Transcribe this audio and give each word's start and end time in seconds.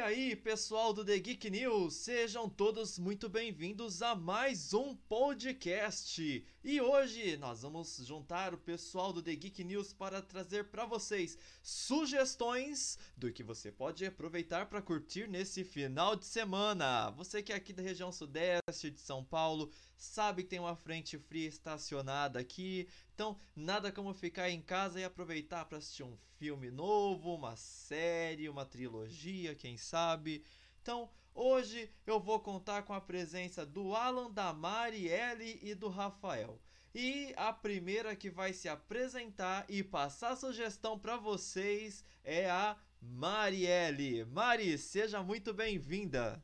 aí, 0.00 0.34
pessoal 0.34 0.94
do 0.94 1.04
The 1.04 1.18
Geek 1.18 1.50
News, 1.50 1.94
sejam 1.94 2.48
todos 2.48 2.98
muito 2.98 3.28
bem-vindos 3.28 4.00
a 4.00 4.14
mais 4.14 4.72
um 4.72 4.94
podcast. 4.94 6.42
E 6.62 6.78
hoje 6.78 7.38
nós 7.38 7.62
vamos 7.62 7.96
juntar 8.04 8.52
o 8.52 8.58
pessoal 8.58 9.14
do 9.14 9.22
The 9.22 9.34
Geek 9.34 9.64
News 9.64 9.94
para 9.94 10.20
trazer 10.20 10.64
para 10.64 10.84
vocês 10.84 11.38
sugestões 11.62 12.98
do 13.16 13.32
que 13.32 13.42
você 13.42 13.72
pode 13.72 14.04
aproveitar 14.04 14.66
para 14.66 14.82
curtir 14.82 15.26
nesse 15.26 15.64
final 15.64 16.14
de 16.14 16.26
semana. 16.26 17.12
Você 17.12 17.42
que 17.42 17.50
é 17.50 17.56
aqui 17.56 17.72
da 17.72 17.82
região 17.82 18.12
sudeste 18.12 18.90
de 18.90 19.00
São 19.00 19.24
Paulo, 19.24 19.70
sabe 19.96 20.42
que 20.42 20.50
tem 20.50 20.60
uma 20.60 20.76
frente 20.76 21.16
fria 21.16 21.48
estacionada 21.48 22.38
aqui, 22.38 22.86
então 23.14 23.40
nada 23.56 23.90
como 23.90 24.12
ficar 24.12 24.50
em 24.50 24.60
casa 24.60 25.00
e 25.00 25.04
aproveitar 25.04 25.64
para 25.64 25.78
assistir 25.78 26.02
um 26.02 26.18
filme 26.36 26.70
novo, 26.70 27.36
uma 27.36 27.56
série, 27.56 28.50
uma 28.50 28.66
trilogia, 28.66 29.54
quem 29.54 29.78
sabe. 29.78 30.44
Então, 30.82 31.10
hoje 31.34 31.90
eu 32.06 32.20
vou 32.20 32.40
contar 32.40 32.82
com 32.82 32.92
a 32.92 33.00
presença 33.00 33.64
do 33.64 33.94
Alan, 33.94 34.30
da 34.30 34.52
Marielle 34.52 35.58
e 35.62 35.74
do 35.74 35.88
Rafael. 35.88 36.60
E 36.94 37.32
a 37.36 37.52
primeira 37.52 38.16
que 38.16 38.28
vai 38.28 38.52
se 38.52 38.68
apresentar 38.68 39.64
e 39.68 39.82
passar 39.82 40.36
sugestão 40.36 40.98
para 40.98 41.16
vocês 41.16 42.04
é 42.24 42.50
a 42.50 42.76
Marielle. 43.00 44.24
Mari, 44.24 44.76
seja 44.76 45.22
muito 45.22 45.54
bem-vinda. 45.54 46.42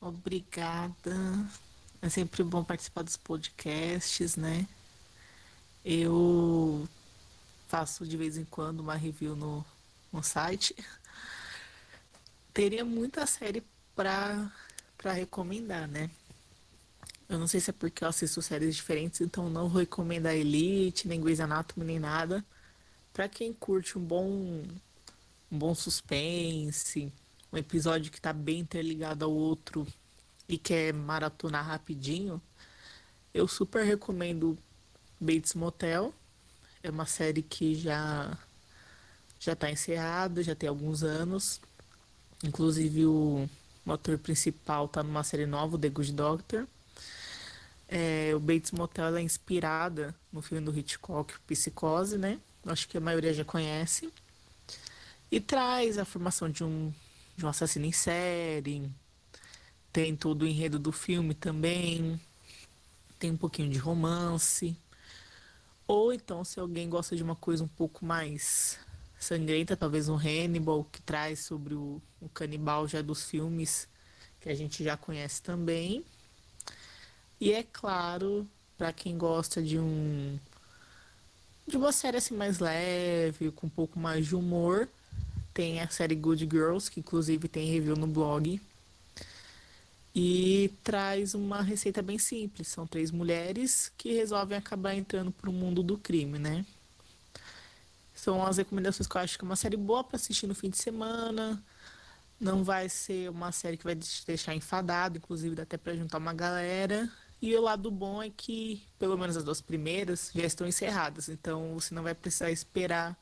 Obrigada. 0.00 1.14
É 2.00 2.08
sempre 2.08 2.42
bom 2.42 2.64
participar 2.64 3.02
dos 3.02 3.16
podcasts, 3.16 4.36
né? 4.36 4.66
Eu 5.84 6.88
faço 7.68 8.06
de 8.06 8.16
vez 8.16 8.38
em 8.38 8.44
quando 8.44 8.80
uma 8.80 8.94
review 8.94 9.36
no, 9.36 9.64
no 10.12 10.22
site. 10.22 10.74
Teria 12.52 12.84
muita 12.84 13.26
série 13.26 13.62
pra, 13.94 14.50
pra 14.98 15.12
recomendar, 15.12 15.88
né? 15.88 16.10
Eu 17.28 17.38
não 17.38 17.46
sei 17.46 17.60
se 17.60 17.70
é 17.70 17.72
porque 17.72 18.02
eu 18.02 18.08
assisto 18.08 18.42
séries 18.42 18.74
diferentes, 18.74 19.20
então 19.20 19.48
não 19.48 19.68
vou 19.68 19.80
recomendar 19.80 20.34
Elite, 20.34 21.06
nem 21.06 21.20
Grey's 21.20 21.38
Anatomy, 21.38 21.86
nem 21.86 21.98
nada. 21.98 22.44
Pra 23.12 23.28
quem 23.28 23.52
curte 23.52 23.96
um 23.96 24.02
bom, 24.02 24.28
um 25.50 25.58
bom 25.58 25.74
suspense, 25.74 27.12
um 27.52 27.56
episódio 27.56 28.10
que 28.10 28.20
tá 28.20 28.32
bem 28.32 28.60
interligado 28.60 29.24
ao 29.24 29.32
outro 29.32 29.86
e 30.48 30.58
quer 30.58 30.92
maratonar 30.92 31.64
rapidinho, 31.64 32.42
eu 33.32 33.46
super 33.46 33.84
recomendo 33.84 34.58
Bates 35.20 35.54
Motel. 35.54 36.12
É 36.82 36.90
uma 36.90 37.06
série 37.06 37.42
que 37.42 37.74
já 37.76 38.36
já 39.38 39.52
está 39.52 39.70
encerrada, 39.70 40.42
já 40.42 40.54
tem 40.54 40.68
alguns 40.68 41.02
anos. 41.02 41.60
Inclusive 42.42 43.06
o, 43.06 43.48
o 43.84 43.92
ator 43.92 44.18
principal 44.18 44.86
está 44.86 45.02
numa 45.02 45.22
série 45.22 45.46
nova, 45.46 45.78
The 45.78 45.88
Good 45.88 46.12
Doctor. 46.12 46.66
É, 47.88 48.32
o 48.34 48.40
Bates 48.40 48.70
Motel 48.70 49.16
é 49.16 49.22
inspirada 49.22 50.14
no 50.32 50.40
filme 50.40 50.64
do 50.64 50.76
Hitchcock, 50.76 51.34
Psicose, 51.40 52.16
né? 52.16 52.38
Acho 52.64 52.88
que 52.88 52.96
a 52.96 53.00
maioria 53.00 53.34
já 53.34 53.44
conhece. 53.44 54.12
E 55.30 55.40
traz 55.40 55.98
a 55.98 56.04
formação 56.04 56.48
de 56.48 56.62
um, 56.62 56.92
de 57.36 57.44
um 57.44 57.48
assassino 57.48 57.86
em 57.86 57.92
série, 57.92 58.90
tem 59.92 60.14
todo 60.14 60.42
o 60.42 60.46
enredo 60.46 60.78
do 60.78 60.92
filme 60.92 61.34
também. 61.34 62.20
Tem 63.18 63.30
um 63.30 63.36
pouquinho 63.36 63.70
de 63.70 63.78
romance. 63.78 64.76
Ou 65.86 66.12
então, 66.12 66.44
se 66.44 66.60
alguém 66.60 66.88
gosta 66.88 67.16
de 67.16 67.22
uma 67.22 67.34
coisa 67.34 67.64
um 67.64 67.68
pouco 67.68 68.04
mais 68.04 68.78
sangrenta, 69.20 69.76
talvez 69.76 70.08
um 70.08 70.16
Hannibal, 70.16 70.84
que 70.90 71.00
traz 71.02 71.40
sobre 71.40 71.74
o, 71.74 72.00
o 72.20 72.28
canibal 72.30 72.88
já 72.88 73.02
dos 73.02 73.24
filmes 73.24 73.86
que 74.40 74.48
a 74.48 74.54
gente 74.54 74.82
já 74.82 74.96
conhece 74.96 75.42
também. 75.42 76.04
E 77.40 77.52
é 77.52 77.62
claro, 77.62 78.48
para 78.76 78.92
quem 78.92 79.16
gosta 79.16 79.62
de 79.62 79.78
um 79.78 80.38
de 81.68 81.76
uma 81.76 81.92
série 81.92 82.16
assim 82.16 82.34
mais 82.34 82.58
leve, 82.58 83.52
com 83.52 83.68
um 83.68 83.70
pouco 83.70 83.98
mais 83.98 84.26
de 84.26 84.34
humor, 84.34 84.88
tem 85.54 85.80
a 85.80 85.88
série 85.88 86.16
Good 86.16 86.48
Girls, 86.50 86.90
que 86.90 86.98
inclusive 86.98 87.46
tem 87.46 87.70
review 87.70 87.94
no 87.94 88.08
blog, 88.08 88.60
e 90.14 90.72
traz 90.82 91.34
uma 91.34 91.62
receita 91.62 92.02
bem 92.02 92.18
simples. 92.18 92.68
São 92.68 92.86
três 92.86 93.12
mulheres 93.12 93.92
que 93.96 94.12
resolvem 94.12 94.58
acabar 94.58 94.94
entrando 94.94 95.30
para 95.30 95.48
o 95.48 95.52
mundo 95.52 95.82
do 95.82 95.96
crime, 95.96 96.38
né? 96.38 96.64
São 98.20 98.44
as 98.44 98.58
recomendações 98.58 99.06
que 99.06 99.16
eu 99.16 99.20
acho 99.22 99.38
que 99.38 99.44
é 99.44 99.48
uma 99.48 99.56
série 99.56 99.78
boa 99.78 100.04
para 100.04 100.16
assistir 100.16 100.46
no 100.46 100.54
fim 100.54 100.68
de 100.68 100.76
semana. 100.76 101.64
Não 102.38 102.62
vai 102.62 102.86
ser 102.86 103.30
uma 103.30 103.50
série 103.50 103.78
que 103.78 103.84
vai 103.84 103.96
te 103.96 104.26
deixar 104.26 104.54
enfadado, 104.54 105.16
inclusive 105.16 105.54
dá 105.54 105.62
até 105.62 105.78
para 105.78 105.96
juntar 105.96 106.18
uma 106.18 106.34
galera. 106.34 107.10
E 107.40 107.56
o 107.56 107.62
lado 107.62 107.90
bom 107.90 108.22
é 108.22 108.28
que, 108.28 108.86
pelo 108.98 109.16
menos 109.16 109.38
as 109.38 109.42
duas 109.42 109.62
primeiras, 109.62 110.30
já 110.34 110.44
estão 110.44 110.66
encerradas. 110.66 111.30
Então 111.30 111.72
você 111.72 111.94
não 111.94 112.02
vai 112.02 112.14
precisar 112.14 112.50
esperar 112.50 113.18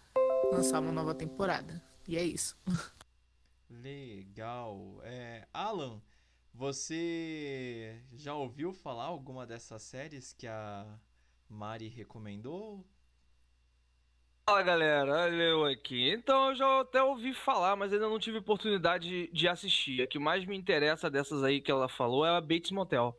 lançar 0.53 0.81
uma 0.81 0.91
nova 0.91 1.15
temporada. 1.15 1.81
E 2.09 2.17
é 2.17 2.25
isso. 2.25 2.57
Legal. 3.71 5.01
É, 5.05 5.47
Alan, 5.55 6.03
você 6.53 8.03
já 8.15 8.35
ouviu 8.35 8.73
falar 8.73 9.05
alguma 9.05 9.47
dessas 9.47 9.81
séries 9.83 10.33
que 10.33 10.49
a 10.49 10.99
Mari 11.49 11.87
recomendou? 11.87 12.85
Fala 14.49 14.63
galera, 14.63 15.13
olha 15.25 15.43
eu 15.43 15.65
aqui. 15.67 16.11
Então 16.11 16.49
eu 16.49 16.55
já 16.55 16.81
até 16.81 17.03
ouvi 17.03 17.35
falar, 17.35 17.77
mas 17.77 17.93
ainda 17.93 18.09
não 18.09 18.19
tive 18.19 18.39
oportunidade 18.39 19.29
de 19.31 19.47
assistir. 19.47 20.01
A 20.01 20.07
que 20.07 20.19
mais 20.19 20.43
me 20.47 20.57
interessa 20.57 21.11
dessas 21.11 21.45
aí 21.45 21.61
que 21.61 21.71
ela 21.71 21.87
falou 21.87 22.25
é 22.25 22.31
a 22.31 22.41
Bates 22.41 22.71
Motel. 22.71 23.15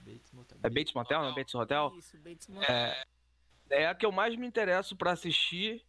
Bates 0.00 0.30
Motel. 0.34 0.58
É 0.62 0.68
Bates 0.68 0.92
Motel, 0.92 1.22
não 1.22 1.30
é 1.30 1.34
Bates 1.34 1.54
Hotel? 1.54 1.94
Isso, 1.96 2.18
Bates 2.18 2.46
Motel. 2.48 2.74
É, 2.74 3.02
é 3.70 3.86
a 3.86 3.94
que 3.94 4.04
eu 4.04 4.12
mais 4.12 4.36
me 4.36 4.46
interesso 4.46 4.94
para 4.94 5.12
assistir 5.12 5.82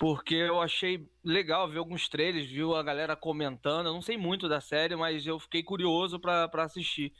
porque 0.00 0.34
eu 0.34 0.62
achei 0.62 1.06
legal 1.22 1.68
ver 1.68 1.76
alguns 1.76 2.08
trailers, 2.08 2.46
viu 2.46 2.74
a 2.74 2.82
galera 2.82 3.14
comentando. 3.14 3.88
Eu 3.88 3.92
não 3.92 4.00
sei 4.00 4.16
muito 4.16 4.48
da 4.48 4.62
série, 4.62 4.96
mas 4.96 5.26
eu 5.26 5.38
fiquei 5.38 5.62
curioso 5.62 6.18
para 6.18 6.50
assistir. 6.62 7.12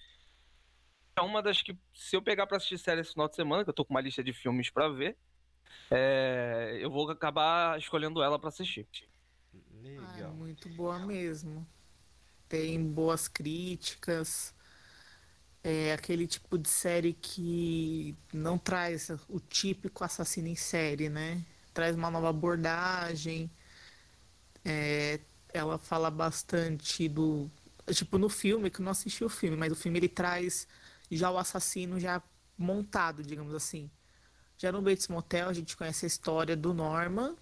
É 1.15 1.21
uma 1.21 1.43
das 1.43 1.61
que, 1.61 1.77
se 1.93 2.17
eu 2.17 2.23
pegar 2.23 2.47
para 2.47 2.57
assistir 2.57 2.79
série 2.79 3.03
esse 3.03 3.13
final 3.13 3.29
de 3.29 3.37
semana, 3.37 3.65
que 3.65 3.69
eu 3.69 3.75
tô 3.75 3.85
com 3.85 3.93
uma 3.93 4.01
lista 4.01 4.25
de 4.25 4.33
filmes 4.33 4.71
para 4.71 4.89
ver, 4.89 5.15
é, 5.91 6.79
eu 6.81 6.91
vou 6.91 7.11
acabar 7.11 7.79
escolhendo 7.79 8.23
ela 8.23 8.39
para 8.39 8.49
assistir. 8.49 8.87
Legal. 9.83 10.07
Ah, 10.09 10.19
é 10.19 10.27
muito 10.27 10.69
boa 10.71 10.99
mesmo. 10.99 11.67
Tem 12.49 12.83
boas 12.83 13.29
críticas. 13.29 14.55
É 15.63 15.93
aquele 15.93 16.27
tipo 16.27 16.57
de 16.57 16.69
série 16.69 17.13
que 17.13 18.17
não 18.33 18.57
traz 18.57 19.11
o 19.29 19.41
típico 19.41 20.05
assassino 20.05 20.47
em 20.47 20.55
série, 20.55 21.09
né? 21.09 21.45
traz 21.77 21.95
uma 21.95 22.11
nova 22.11 22.31
abordagem. 22.31 23.51
É, 24.65 25.21
ela 25.53 25.79
fala 25.79 26.11
bastante 26.11 27.07
do. 27.07 27.51
Tipo, 27.93 28.19
no 28.19 28.29
filme, 28.31 28.71
que 28.71 28.81
eu 28.81 28.85
não 28.85 28.93
assisti 28.93 29.23
o 29.23 29.29
filme, 29.29 29.57
mas 29.57 29.71
o 29.71 29.77
filme 29.77 29.99
ele 29.99 30.09
traz 30.09 30.67
já 31.11 31.31
o 31.31 31.39
assassino 31.39 32.01
já 32.01 32.21
montado, 32.59 33.23
digamos 33.23 33.55
assim. 33.55 33.91
Já 34.59 34.73
no 34.73 34.81
Bates 34.81 35.09
Motel, 35.09 35.49
a 35.49 35.53
gente 35.53 35.77
conhece 35.77 36.07
a 36.07 36.09
história 36.09 36.57
do 36.57 36.73
Norman, 36.73 37.37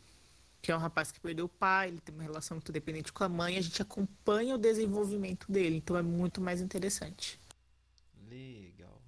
que 0.61 0.73
é 0.73 0.77
um 0.77 0.81
rapaz 0.81 1.13
que 1.13 1.21
perdeu 1.21 1.45
o 1.45 1.49
pai, 1.49 1.89
ele 1.89 2.01
tem 2.01 2.15
uma 2.15 2.25
relação 2.25 2.57
muito 2.57 2.73
dependente 2.73 3.13
com 3.13 3.23
a 3.23 3.29
mãe, 3.29 3.57
a 3.57 3.61
gente 3.61 3.81
acompanha 3.81 4.55
o 4.55 4.59
desenvolvimento 4.59 5.51
dele, 5.51 5.77
então 5.77 5.97
é 5.97 6.03
muito 6.03 6.41
mais 6.41 6.61
interessante. 6.61 7.39
Legal. 8.29 9.01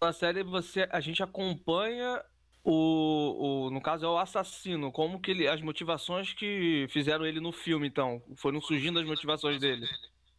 Na 0.00 0.12
série 0.12 0.42
você, 0.42 0.88
a 0.92 1.00
gente 1.00 1.22
acompanha 1.22 2.22
o, 2.62 3.66
o, 3.66 3.70
no 3.70 3.80
caso 3.80 4.06
é 4.06 4.08
o 4.08 4.16
assassino, 4.16 4.90
como 4.90 5.20
que 5.20 5.30
ele, 5.30 5.46
as 5.46 5.60
motivações 5.60 6.32
que 6.32 6.86
fizeram 6.88 7.26
ele 7.26 7.40
no 7.40 7.52
filme, 7.52 7.86
então, 7.86 8.22
foram 8.36 8.60
surgindo 8.60 8.98
as 8.98 9.06
motivações 9.06 9.60
dele. 9.60 9.86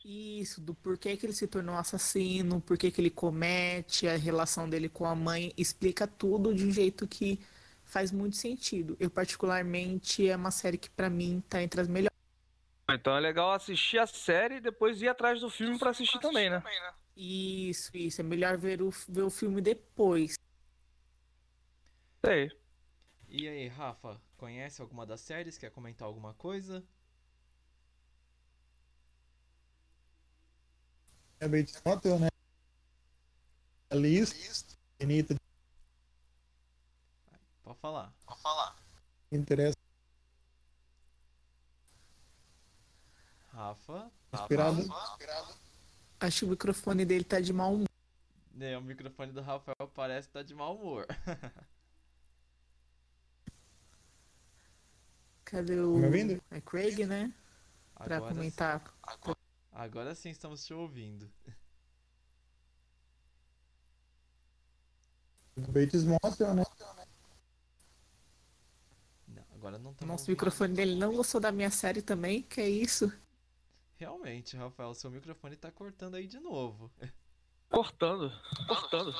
Isso, 0.07 0.62
do 0.62 0.75
porquê 0.75 1.18
que 1.18 1.25
ele 1.25 1.34
se 1.34 1.48
tornou 1.48 1.75
assassino, 1.75 2.62
porquê 2.62 2.92
que 2.92 3.02
ele 3.02 3.10
comete, 3.10 4.07
a 4.07 4.16
relação 4.16 4.69
dele 4.69 4.88
com 4.88 5.04
a 5.04 5.16
mãe, 5.16 5.52
explica 5.57 6.06
tudo 6.06 6.54
de 6.54 6.63
um 6.63 6.69
jeito 6.69 7.07
que 7.07 7.40
faz 7.84 8.12
muito 8.12 8.36
sentido. 8.36 8.96
Eu 9.00 9.10
particularmente 9.10 10.30
é 10.30 10.36
uma 10.36 10.52
série 10.52 10.78
que 10.78 10.92
para 10.92 11.10
mim 11.10 11.44
tá 11.50 11.63
entre 11.63 11.81
as 11.81 11.88
melhores. 11.88 12.16
Então 12.88 13.18
é 13.18 13.19
legal 13.19 13.52
assistir 13.54 13.98
a 13.98 14.06
série 14.06 14.57
e 14.57 14.62
depois 14.62 15.02
ir 15.02 15.07
atrás 15.07 15.42
do 15.42 15.50
filme 15.50 15.80
para 15.80 15.90
assistir, 15.90 16.18
assistir 16.18 16.28
também, 16.28 16.51
né? 16.51 16.60
também, 16.60 16.80
né? 16.81 16.94
Isso, 17.18 17.90
isso, 17.98 18.22
é 18.22 18.24
melhor 18.24 18.60
ver 18.60 18.84
o, 18.84 18.92
ver 19.10 19.24
o 19.24 19.31
filme 19.31 19.60
depois. 19.60 20.36
Sei. 22.24 22.51
E 23.28 23.48
aí, 23.48 23.68
Rafa, 23.69 24.22
conhece 24.38 24.84
alguma 24.84 25.04
das 25.04 25.22
séries? 25.22 25.58
Quer 25.58 25.72
comentar 25.72 26.08
alguma 26.08 26.36
coisa? 26.36 26.84
É 31.40 31.48
bem 31.48 31.66
Motel, 31.86 32.20
né? 32.20 32.28
A 33.90 33.96
lista 33.96 34.76
infinita. 35.00 35.36
Pode 37.64 37.80
falar. 37.80 38.14
Pode 38.26 38.42
falar. 38.42 38.76
Interessa. 39.32 39.78
Rafa. 43.50 44.12
Inspirado. 44.34 44.82
Acho 46.20 46.40
que 46.40 46.46
o 46.46 46.50
microfone 46.50 47.06
dele 47.06 47.24
tá 47.24 47.40
de 47.40 47.54
mau 47.54 47.74
humor. 47.74 47.88
É, 48.60 48.78
o 48.78 48.82
microfone 48.82 49.32
do 49.32 49.42
Rafael 49.42 49.76
parece 49.94 50.28
estar 50.28 50.40
tá 50.40 50.44
de 50.44 50.54
mau 50.56 50.76
humor. 50.76 51.06
Cadê 55.44 55.80
o. 55.80 55.94
Tá 55.94 56.00
me 56.00 56.06
ouvindo? 56.06 56.42
É 56.52 56.62
Craig, 56.62 57.06
né? 57.06 57.34
Pra 57.96 58.18
Agora, 58.18 58.34
comentar. 58.34 58.94
agora 59.04 59.45
sim 60.16 60.30
estamos 60.30 60.66
te 60.66 60.74
ouvindo. 60.74 61.30
O 65.57 65.62
Bates 65.72 66.04
Motel, 66.04 66.54
né? 66.54 66.63
Não, 69.27 69.44
agora 69.51 69.77
não 69.77 69.92
estamos 69.92 70.12
Nossa, 70.12 70.24
o 70.24 70.24
ouvindo. 70.24 70.30
microfone 70.30 70.74
dele 70.74 70.95
não 70.95 71.16
gostou 71.16 71.42
da 71.42 71.51
minha 71.51 71.69
série 71.69 72.01
também? 72.01 72.42
Que 72.42 72.62
é 72.62 72.69
isso? 72.69 73.12
Realmente, 73.98 74.57
Rafael, 74.57 74.94
seu 74.94 75.10
microfone 75.10 75.56
tá 75.56 75.72
cortando 75.72 76.16
aí 76.16 76.27
de 76.27 76.39
novo. 76.39 76.92
Cortando, 77.69 78.31
cortando. 78.68 79.13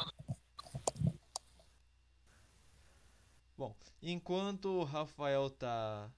Bom, 3.58 3.76
enquanto 4.02 4.66
o 4.70 4.84
Rafael 4.84 5.50
tá 5.50 6.12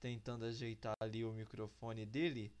tentando 0.00 0.44
ajeitar 0.44 0.94
ali 1.00 1.24
o 1.24 1.32
microfone 1.32 2.04
dele, 2.04 2.52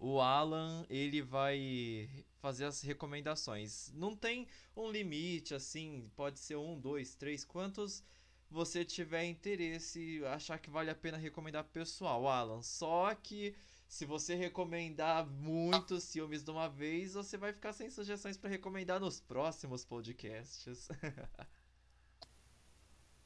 o 0.00 0.18
Alan 0.18 0.86
ele 0.88 1.20
vai 1.20 2.08
fazer 2.38 2.64
as 2.64 2.80
recomendações. 2.80 3.92
Não 3.94 4.16
tem 4.16 4.48
um 4.74 4.90
limite 4.90 5.54
assim, 5.54 6.10
pode 6.16 6.40
ser 6.40 6.56
um, 6.56 6.80
dois, 6.80 7.14
três, 7.14 7.44
quantos 7.44 8.02
você 8.50 8.84
tiver 8.84 9.26
interesse, 9.26 10.24
achar 10.24 10.58
que 10.58 10.70
vale 10.70 10.90
a 10.90 10.94
pena 10.94 11.18
recomendar 11.18 11.64
pessoal, 11.64 12.26
Alan. 12.26 12.62
Só 12.62 13.14
que 13.14 13.54
se 13.86 14.06
você 14.06 14.34
recomendar 14.34 15.26
muitos 15.26 16.10
filmes 16.10 16.42
de 16.42 16.50
uma 16.50 16.68
vez, 16.68 17.12
você 17.12 17.36
vai 17.36 17.52
ficar 17.52 17.72
sem 17.74 17.90
sugestões 17.90 18.38
para 18.38 18.48
recomendar 18.48 18.98
nos 18.98 19.20
próximos 19.20 19.84
podcasts. 19.84 20.88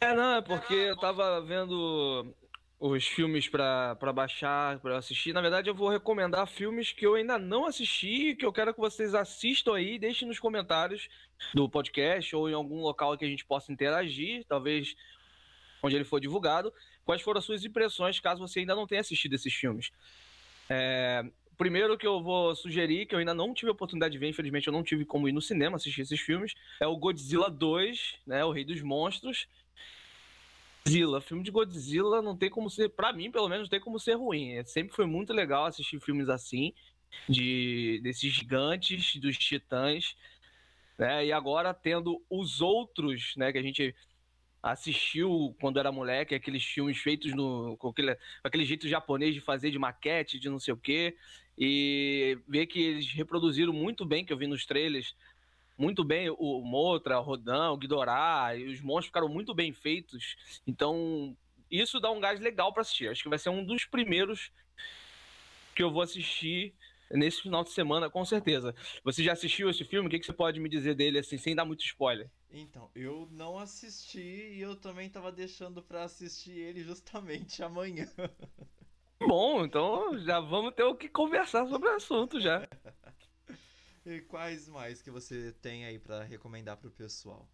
É, 0.00 0.14
não, 0.14 0.34
é 0.34 0.42
porque 0.42 0.74
eu 0.74 0.98
tava 0.98 1.40
vendo 1.40 2.34
os 2.86 3.06
filmes 3.06 3.48
pra 3.48 4.12
baixar, 4.14 4.78
eu 4.84 4.96
assistir. 4.96 5.32
Na 5.32 5.40
verdade, 5.40 5.70
eu 5.70 5.74
vou 5.74 5.88
recomendar 5.88 6.46
filmes 6.46 6.92
que 6.92 7.06
eu 7.06 7.14
ainda 7.14 7.38
não 7.38 7.64
assisti, 7.64 8.36
que 8.36 8.44
eu 8.44 8.52
quero 8.52 8.74
que 8.74 8.80
vocês 8.80 9.14
assistam 9.14 9.74
aí, 9.74 9.98
deixem 9.98 10.28
nos 10.28 10.38
comentários 10.38 11.08
do 11.54 11.66
podcast 11.66 12.36
ou 12.36 12.48
em 12.48 12.52
algum 12.52 12.82
local 12.82 13.16
que 13.16 13.24
a 13.24 13.28
gente 13.28 13.42
possa 13.42 13.72
interagir, 13.72 14.44
talvez 14.46 14.94
onde 15.82 15.96
ele 15.96 16.04
for 16.04 16.20
divulgado, 16.20 16.74
quais 17.06 17.22
foram 17.22 17.38
as 17.38 17.46
suas 17.46 17.64
impressões 17.64 18.20
caso 18.20 18.46
você 18.46 18.60
ainda 18.60 18.74
não 18.74 18.86
tenha 18.86 19.00
assistido 19.00 19.32
esses 19.32 19.54
filmes. 19.54 19.90
É, 20.68 21.24
primeiro 21.56 21.96
que 21.96 22.06
eu 22.06 22.22
vou 22.22 22.54
sugerir, 22.54 23.06
que 23.06 23.14
eu 23.14 23.18
ainda 23.18 23.32
não 23.32 23.54
tive 23.54 23.70
a 23.70 23.72
oportunidade 23.72 24.12
de 24.12 24.18
ver, 24.18 24.28
infelizmente 24.28 24.66
eu 24.66 24.72
não 24.74 24.82
tive 24.82 25.06
como 25.06 25.26
ir 25.26 25.32
no 25.32 25.40
cinema 25.40 25.76
assistir 25.76 26.02
esses 26.02 26.20
filmes, 26.20 26.52
é 26.78 26.86
o 26.86 26.98
Godzilla 26.98 27.48
2, 27.48 28.16
né, 28.26 28.44
o 28.44 28.52
Rei 28.52 28.62
dos 28.64 28.82
Monstros. 28.82 29.48
Godzilla, 30.86 31.20
filme 31.22 31.42
de 31.42 31.50
Godzilla 31.50 32.20
não 32.20 32.36
tem 32.36 32.50
como 32.50 32.68
ser, 32.68 32.90
pra 32.90 33.10
mim 33.10 33.30
pelo 33.30 33.48
menos, 33.48 33.64
não 33.64 33.70
tem 33.70 33.80
como 33.80 33.98
ser 33.98 34.14
ruim. 34.14 34.52
É, 34.52 34.64
sempre 34.64 34.94
foi 34.94 35.06
muito 35.06 35.32
legal 35.32 35.64
assistir 35.64 35.98
filmes 35.98 36.28
assim, 36.28 36.74
de 37.26 38.00
desses 38.02 38.30
gigantes, 38.30 39.16
dos 39.16 39.38
titãs, 39.38 40.14
né? 40.98 41.24
E 41.24 41.32
agora 41.32 41.72
tendo 41.72 42.22
os 42.28 42.60
outros, 42.60 43.34
né, 43.36 43.50
que 43.50 43.56
a 43.56 43.62
gente 43.62 43.94
assistiu 44.62 45.56
quando 45.58 45.78
era 45.78 45.90
moleque, 45.90 46.34
aqueles 46.34 46.64
filmes 46.64 46.98
feitos 46.98 47.34
no, 47.34 47.76
com, 47.78 47.88
aquele, 47.88 48.14
com 48.14 48.20
aquele 48.48 48.64
jeito 48.66 48.86
japonês 48.86 49.34
de 49.34 49.40
fazer 49.40 49.70
de 49.70 49.78
maquete, 49.78 50.38
de 50.38 50.50
não 50.50 50.58
sei 50.58 50.74
o 50.74 50.76
quê, 50.76 51.16
e 51.56 52.38
ver 52.46 52.66
que 52.66 52.80
eles 52.80 53.10
reproduziram 53.12 53.72
muito 53.72 54.04
bem, 54.04 54.24
que 54.24 54.32
eu 54.32 54.38
vi 54.38 54.46
nos 54.46 54.66
trailers, 54.66 55.14
muito 55.76 56.04
bem 56.04 56.30
o 56.30 56.60
Motra, 56.62 57.18
o 57.18 57.22
Rodan, 57.22 57.70
o 57.70 57.76
Ghidorah, 57.76 58.56
e 58.56 58.66
os 58.66 58.80
monstros 58.80 59.06
ficaram 59.06 59.28
muito 59.28 59.54
bem 59.54 59.72
feitos. 59.72 60.36
Então, 60.66 61.36
isso 61.70 62.00
dá 62.00 62.10
um 62.10 62.20
gás 62.20 62.40
legal 62.40 62.72
para 62.72 62.82
assistir. 62.82 63.08
Acho 63.08 63.22
que 63.22 63.28
vai 63.28 63.38
ser 63.38 63.48
um 63.48 63.64
dos 63.64 63.84
primeiros 63.84 64.52
que 65.74 65.82
eu 65.82 65.90
vou 65.90 66.02
assistir 66.02 66.74
nesse 67.10 67.42
final 67.42 67.64
de 67.64 67.70
semana, 67.70 68.08
com 68.08 68.24
certeza. 68.24 68.74
Você 69.02 69.22
já 69.22 69.32
assistiu 69.32 69.68
esse 69.68 69.84
filme? 69.84 70.06
O 70.06 70.10
que, 70.10 70.18
que 70.18 70.26
você 70.26 70.32
pode 70.32 70.60
me 70.60 70.68
dizer 70.68 70.94
dele, 70.94 71.18
assim, 71.18 71.36
sem 71.36 71.54
dar 71.54 71.64
muito 71.64 71.84
spoiler? 71.84 72.30
Então, 72.50 72.90
eu 72.94 73.28
não 73.32 73.58
assisti 73.58 74.20
e 74.20 74.60
eu 74.60 74.76
também 74.76 75.10
tava 75.10 75.32
deixando 75.32 75.82
pra 75.82 76.04
assistir 76.04 76.52
ele 76.52 76.82
justamente 76.82 77.62
amanhã. 77.64 78.06
Bom, 79.20 79.64
então 79.64 80.18
já 80.18 80.38
vamos 80.38 80.74
ter 80.74 80.84
o 80.84 80.94
que 80.94 81.08
conversar 81.08 81.66
sobre 81.66 81.88
o 81.88 81.94
assunto 81.94 82.40
já. 82.40 82.66
E 84.06 84.20
quais 84.20 84.68
mais 84.68 85.00
que 85.00 85.10
você 85.10 85.52
tem 85.62 85.86
aí 85.86 85.98
pra 85.98 86.22
recomendar 86.24 86.76
pro 86.76 86.90
pessoal? 86.90 87.48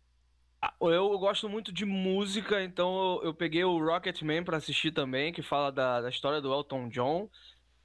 Eu 0.80 1.18
gosto 1.18 1.48
muito 1.48 1.72
de 1.72 1.84
música, 1.84 2.62
então 2.62 3.20
eu, 3.22 3.32
peguei 3.32 3.64
o 3.64 3.78
Rocketman 3.78 4.42
pra 4.42 4.58
assistir 4.58 4.92
também, 4.92 5.32
que 5.32 5.42
fala 5.42 5.70
da, 5.70 6.02
da 6.02 6.10
história 6.10 6.40
do 6.40 6.52
Elton 6.52 6.88
John. 6.88 7.30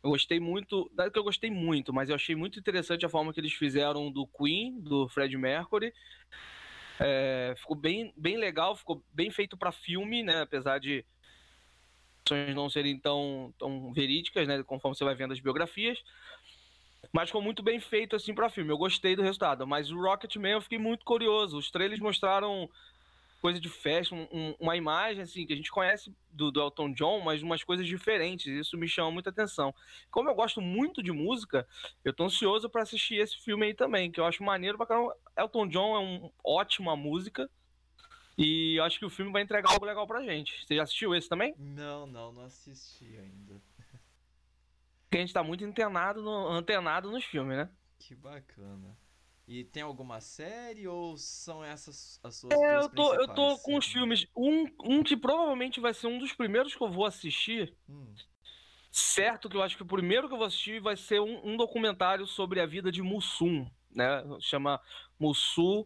Eu 0.03 0.09
gostei 0.09 0.39
muito, 0.39 0.91
não 0.95 1.06
é 1.06 1.09
que 1.09 1.17
eu 1.17 1.23
gostei 1.23 1.50
muito, 1.50 1.94
mas 1.94 2.09
eu 2.09 2.15
achei 2.15 2.35
muito 2.35 2.59
interessante 2.59 3.06
a 3.06 3.09
forma 3.09 3.33
que 3.33 3.39
eles 3.39 3.53
fizeram 3.53 4.12
do 4.12 4.27
Queen, 4.27 4.79
do 4.81 5.07
Fred 5.07 5.38
Mercury. 5.38 5.94
É, 7.00 7.53
ficou 7.57 7.75
bem, 7.75 8.13
bem 8.17 8.38
legal, 8.38 8.75
ficou 8.75 9.03
bem 9.13 9.29
feito 9.29 9.56
pra 9.56 9.71
filme, 9.71 10.23
né? 10.23 10.41
Apesar 10.41 10.79
de 10.79 11.06
não 12.53 12.69
serem 12.69 13.00
tão, 13.00 13.53
tão 13.57 13.94
verídicas, 13.94 14.47
né? 14.47 14.63
Conforme 14.63 14.97
você 14.97 15.03
vai 15.03 15.15
vendo 15.15 15.33
as 15.33 15.39
biografias. 15.39 16.01
Mas 17.13 17.29
ficou 17.29 17.41
muito 17.41 17.61
bem 17.63 17.79
feito 17.79 18.15
assim 18.15 18.33
pra 18.33 18.49
filme. 18.49 18.71
Eu 18.71 18.77
gostei 18.77 19.15
do 19.15 19.21
resultado. 19.21 19.65
Mas 19.65 19.91
o 19.91 19.99
Rocketman 19.99 20.51
eu 20.53 20.61
fiquei 20.61 20.77
muito 20.77 21.05
curioso. 21.05 21.57
Os 21.57 21.71
trailers 21.71 21.99
mostraram 22.01 22.69
coisa 23.41 23.59
de 23.59 23.69
festa, 23.69 24.15
um- 24.15 24.27
um- 24.31 24.55
uma 24.59 24.75
imagem 24.75 25.21
assim 25.21 25.45
que 25.45 25.53
a 25.53 25.55
gente 25.55 25.69
conhece 25.69 26.11
do, 26.31 26.49
do 26.51 26.59
Elton 26.59 26.91
John, 26.93 27.21
mas 27.21 27.43
umas 27.43 27.63
coisas 27.63 27.85
diferentes. 27.85 28.47
Isso 28.47 28.75
me 28.75 28.87
chama 28.87 29.11
muita 29.11 29.29
atenção. 29.29 29.73
Como 30.09 30.27
eu 30.29 30.33
gosto 30.33 30.59
muito 30.61 31.03
de 31.03 31.11
música, 31.11 31.67
eu 32.03 32.11
tô 32.11 32.23
ansioso 32.23 32.67
pra 32.69 32.81
assistir 32.81 33.15
esse 33.15 33.37
filme 33.37 33.67
aí 33.67 33.73
também, 33.75 34.09
que 34.11 34.19
eu 34.19 34.25
acho 34.25 34.43
maneiro 34.43 34.77
pra 34.77 34.87
caramba. 34.87 35.15
Elton 35.37 35.67
John 35.67 35.95
é 35.95 35.99
uma 35.99 36.31
ótima 36.43 36.95
música. 36.95 37.49
E 38.37 38.77
acho 38.81 38.99
que 38.99 39.05
o 39.05 39.09
filme 39.09 39.31
vai 39.31 39.43
entregar 39.43 39.71
algo 39.71 39.85
legal 39.85 40.05
pra 40.05 40.21
gente. 40.23 40.65
Você 40.65 40.75
já 40.75 40.83
assistiu 40.83 41.15
esse 41.15 41.29
também? 41.29 41.53
Não, 41.57 42.05
não, 42.05 42.33
não 42.33 42.43
assisti 42.43 43.05
ainda. 43.17 43.61
A 45.17 45.22
gente 45.22 45.34
tá 45.34 45.43
muito 45.43 45.63
antenado, 45.63 46.22
no, 46.22 46.48
antenado 46.50 47.12
nos 47.12 47.24
filmes, 47.24 47.57
né? 47.57 47.69
Que 48.00 48.15
bacana. 48.15 48.98
E 49.48 49.63
tem 49.63 49.84
alguma 49.84 50.19
série 50.19 50.88
ou 50.88 51.17
são 51.17 51.63
essas 51.63 52.19
as 52.24 52.36
suas 52.36 52.51
É, 52.51 52.77
eu 52.77 52.89
tô, 52.89 53.13
eu 53.13 53.27
tô 53.27 53.57
com 53.60 53.77
os 53.77 53.86
filmes. 53.86 54.25
Um, 54.36 54.65
um 54.84 55.03
que 55.03 55.15
provavelmente 55.15 55.79
vai 55.79 55.93
ser 55.93 56.07
um 56.07 56.17
dos 56.17 56.34
primeiros 56.34 56.74
que 56.74 56.84
eu 56.84 56.91
vou 56.91 57.05
assistir. 57.05 57.74
Hum, 57.88 58.13
Certo 58.91 59.50
que 59.50 59.57
eu 59.57 59.62
acho 59.62 59.75
que 59.75 59.84
o 59.84 59.88
primeiro 59.88 60.27
que 60.27 60.34
eu 60.34 60.38
vou 60.38 60.48
assistir 60.48 60.81
vai 60.81 60.95
ser 60.95 61.19
um, 61.19 61.41
um 61.45 61.57
documentário 61.57 62.25
sobre 62.25 62.62
a 62.62 62.65
vida 62.65 62.91
de 62.91 63.01
Mussum, 63.01 63.69
né? 63.91 64.24
Chama 64.39 64.79
Mussu. 65.19 65.86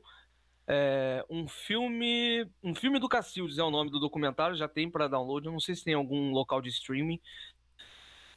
é, 0.68 1.26
um 1.30 1.48
filme. 1.48 2.48
Um 2.64 2.76
filme 2.76 3.00
do 3.00 3.10
Cacildes 3.10 3.58
é 3.58 3.64
o 3.64 3.72
nome 3.72 3.90
do 3.90 4.00
documentário, 4.00 4.56
já 4.56 4.68
tem 4.68 4.90
para 4.90 5.08
download. 5.08 5.48
Eu 5.48 5.52
não 5.52 5.60
sei 5.60 5.76
se 5.76 5.84
tem 5.84 5.96
algum 5.96 6.32
local 6.32 6.62
de 6.62 6.70
streaming. 6.70 7.20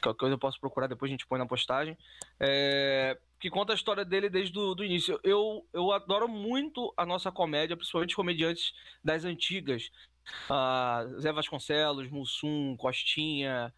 Qualquer 0.02 0.18
coisa 0.18 0.34
eu 0.34 0.38
posso 0.38 0.60
procurar, 0.60 0.88
depois 0.88 1.08
a 1.08 1.12
gente 1.12 1.26
põe 1.26 1.38
na 1.38 1.46
postagem. 1.46 1.96
É, 2.40 3.16
que 3.38 3.48
conta 3.48 3.72
a 3.72 3.76
história 3.76 4.04
dele 4.04 4.28
desde 4.28 4.58
o 4.58 4.74
do 4.74 4.84
início. 4.84 5.18
Eu, 5.22 5.66
eu 5.72 5.92
adoro 5.92 6.28
muito 6.28 6.92
a 6.96 7.06
nossa 7.06 7.30
comédia, 7.30 7.76
principalmente 7.76 8.16
comediantes 8.16 8.72
das 9.02 9.24
antigas. 9.24 9.90
Ah, 10.50 11.04
Zé 11.20 11.32
Vasconcelos, 11.32 12.10
Mussum, 12.10 12.76
Costinha, 12.76 13.72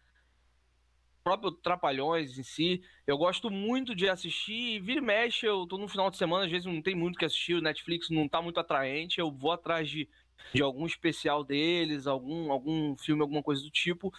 próprio 1.23 1.51
Trapalhões 1.51 2.37
em 2.37 2.43
si. 2.43 2.83
Eu 3.07 3.17
gosto 3.17 3.49
muito 3.49 3.95
de 3.95 4.07
assistir 4.07 4.79
vira 4.79 4.99
e 4.99 5.03
mexe, 5.03 5.45
eu 5.45 5.65
tô 5.65 5.77
no 5.77 5.87
final 5.87 6.11
de 6.11 6.17
semana, 6.17 6.45
às 6.45 6.51
vezes 6.51 6.65
não 6.65 6.81
tem 6.81 6.93
muito 6.93 7.17
que 7.17 7.25
assistir, 7.25 7.55
o 7.55 7.61
Netflix 7.61 8.09
não 8.11 8.27
tá 8.27 8.41
muito 8.41 8.59
atraente, 8.59 9.19
eu 9.19 9.31
vou 9.31 9.51
atrás 9.51 9.89
de, 9.89 10.07
de 10.53 10.61
algum 10.61 10.85
especial 10.85 11.43
deles, 11.43 12.05
algum, 12.05 12.51
algum 12.51 12.95
filme, 12.95 13.23
alguma 13.23 13.41
coisa 13.41 13.63
do 13.63 13.71
tipo. 13.71 14.13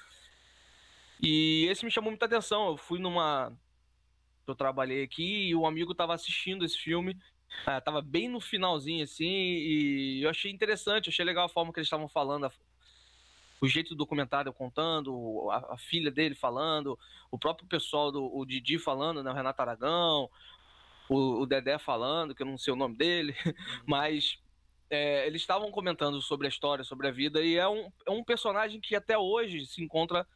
E 1.22 1.66
esse 1.70 1.84
me 1.84 1.90
chamou 1.90 2.10
muita 2.10 2.26
atenção. 2.26 2.68
Eu 2.68 2.76
fui 2.76 2.98
numa. 2.98 3.52
Eu 4.46 4.54
trabalhei 4.54 5.02
aqui 5.02 5.48
e 5.48 5.54
um 5.54 5.66
amigo 5.66 5.94
tava 5.94 6.14
assistindo 6.14 6.64
esse 6.64 6.78
filme. 6.78 7.18
ah, 7.66 7.80
tava 7.80 8.00
bem 8.02 8.28
no 8.28 8.40
finalzinho, 8.40 9.02
assim, 9.04 9.24
e 9.26 10.20
eu 10.22 10.30
achei 10.30 10.50
interessante, 10.50 11.08
achei 11.08 11.24
legal 11.24 11.46
a 11.46 11.48
forma 11.48 11.72
que 11.72 11.78
eles 11.80 11.86
estavam 11.86 12.08
falando, 12.08 12.46
a- 12.46 12.52
o 13.60 13.66
jeito 13.66 13.90
do 13.90 13.96
documentário 13.96 14.52
contando, 14.52 15.48
a, 15.50 15.74
a 15.74 15.78
filha 15.78 16.10
dele 16.10 16.34
falando, 16.34 16.98
o 17.30 17.38
próprio 17.38 17.66
pessoal 17.66 18.12
do 18.12 18.24
o 18.36 18.44
Didi 18.44 18.78
falando, 18.78 19.22
né, 19.22 19.30
o 19.30 19.34
Renato 19.34 19.62
Aragão, 19.62 20.28
o, 21.08 21.40
o 21.40 21.46
Dedé 21.46 21.78
falando, 21.78 22.34
que 22.34 22.42
eu 22.42 22.46
não 22.46 22.58
sei 22.58 22.72
o 22.72 22.76
nome 22.76 22.96
dele, 22.96 23.34
mas 23.86 24.38
é, 24.90 25.26
eles 25.26 25.40
estavam 25.40 25.70
comentando 25.70 26.20
sobre 26.20 26.46
a 26.46 26.50
história, 26.50 26.84
sobre 26.84 27.08
a 27.08 27.12
vida, 27.12 27.42
e 27.42 27.56
é 27.56 27.66
um, 27.68 27.90
é 28.06 28.10
um 28.10 28.22
personagem 28.22 28.80
que 28.80 28.94
até 28.94 29.16
hoje 29.16 29.66
se 29.66 29.82
encontra 29.82 30.26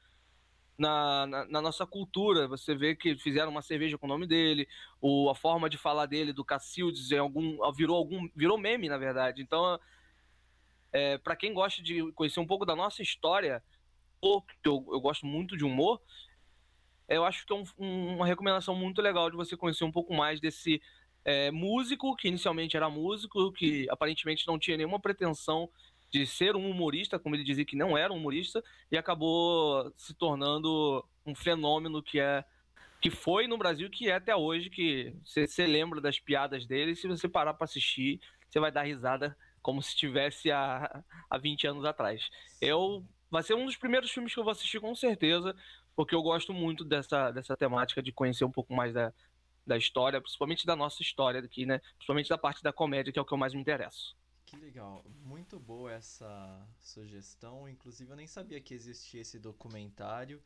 na, 0.81 1.27
na, 1.27 1.45
na, 1.45 1.61
nossa 1.61 1.87
cultura. 1.87 2.49
Você 2.49 2.75
vê 2.75 2.97
que 2.97 3.15
fizeram 3.17 3.51
uma 3.51 3.61
cerveja 3.61 3.99
com 3.99 4.07
o 4.07 4.09
nome 4.09 4.27
dele, 4.27 4.67
o, 5.01 5.29
a 5.29 5.35
forma 5.35 5.69
de 5.69 5.77
falar 5.77 6.07
dele, 6.07 6.33
do 6.33 6.45
Cacildes, 6.45 7.13
algum, 7.13 7.59
virou 7.73 7.97
algum 7.97 8.29
virou 8.35 8.57
meme, 8.57 8.89
na 8.89 8.97
verdade. 8.97 9.43
Então, 9.43 9.79
é, 10.91 11.19
para 11.19 11.37
quem 11.37 11.53
gosta 11.53 11.83
de 11.83 12.11
conhecer 12.13 12.41
um 12.41 12.47
pouco 12.47 12.65
da 12.65 12.75
nossa 12.75 13.03
história, 13.03 13.63
ou 14.23 14.43
eu, 14.65 14.87
eu 14.91 15.01
gosto 15.01 15.27
muito 15.27 15.55
de 15.55 15.65
humor, 15.65 16.01
eu 17.07 17.25
acho 17.25 17.45
que 17.45 17.53
é 17.53 17.57
um, 17.57 17.65
um, 17.79 18.17
uma 18.17 18.27
recomendação 18.27 18.75
muito 18.75 19.03
legal 19.03 19.31
de 19.31 19.37
você 19.37 19.57
conhecer 19.57 19.85
um 19.85 19.93
pouco 19.93 20.15
mais 20.15 20.41
desse 20.41 20.81
é, 21.25 21.51
músico, 21.51 22.17
que 22.17 22.29
inicialmente 22.29 22.75
era 22.77 22.89
músico, 22.89 23.53
que 23.53 23.87
aparentemente 23.91 24.47
não 24.47 24.59
tinha 24.59 24.79
nenhuma 24.79 24.99
pretensão 24.99 25.69
de 26.11 26.27
ser 26.27 26.57
um 26.57 26.69
humorista, 26.69 27.19
como 27.19 27.35
ele 27.35 27.45
dizia 27.45 27.65
que 27.65 27.77
não 27.77 27.97
era 27.97 28.13
um 28.13 28.17
humorista, 28.17 28.63
e 28.91 28.99
acabou 28.99 29.93
se 29.97 30.15
tornando 30.15 31.05
um 31.25 31.35
fenômeno 31.35 32.03
que 32.03 32.19
é 32.19 32.45
que 33.01 33.11
foi 33.11 33.47
no 33.47 33.57
Brasil 33.57 33.89
que 33.89 34.11
é 34.11 34.17
até 34.17 34.37
hoje 34.37 34.69
que 34.69 35.15
você 35.25 35.67
lembra 35.67 36.03
das 36.03 36.21
piadas 36.21 36.67
dele, 36.67 36.95
se 36.95 37.09
você 37.09 37.27
parar 37.27 37.55
para 37.55 37.65
assistir, 37.65 38.21
você 38.47 38.61
vai 38.61 38.71
dar 38.71 38.83
risada 38.83 39.35
como 39.63 39.83
se 39.83 39.91
estivesse 39.91 40.51
há, 40.51 41.03
há 41.31 41.39
20 41.39 41.67
anos 41.67 41.85
atrás. 41.85 42.29
Eu 42.61 43.05
vai 43.31 43.43
ser 43.43 43.55
um 43.55 43.65
dos 43.65 43.77
primeiros 43.77 44.11
filmes 44.11 44.35
que 44.35 44.41
eu 44.41 44.45
vou 44.45 44.51
assistir 44.51 44.81
com 44.81 44.95
certeza, 44.95 45.55
porque 45.95 46.15
eu 46.15 46.23
gosto 46.23 46.53
muito 46.53 46.85
dessa, 46.85 47.31
dessa 47.31 47.57
temática 47.57 48.03
de 48.03 48.13
conhecer 48.13 48.45
um 48.45 48.51
pouco 48.51 48.75
mais 48.75 48.93
da, 48.93 49.13
da 49.67 49.77
história, 49.77 50.21
principalmente 50.21 50.67
da 50.67 50.75
nossa 50.75 51.01
história 51.03 51.41
aqui, 51.41 51.65
né? 51.65 51.81
Principalmente 51.97 52.29
da 52.29 52.37
parte 52.37 52.63
da 52.63 52.73
comédia, 52.73 53.13
que 53.13 53.19
é 53.19 53.23
o 53.23 53.25
que 53.25 53.33
eu 53.33 53.39
mais 53.39 53.55
me 53.55 53.61
interesso. 53.61 54.17
Que 54.51 54.57
legal, 54.57 55.05
muito 55.23 55.61
boa 55.61 55.93
essa 55.93 56.67
sugestão. 56.81 57.69
Inclusive 57.69 58.11
eu 58.11 58.17
nem 58.17 58.27
sabia 58.27 58.61
que 58.61 58.75
existia 58.75 59.21
esse 59.21 59.39
documentário. 59.39 60.43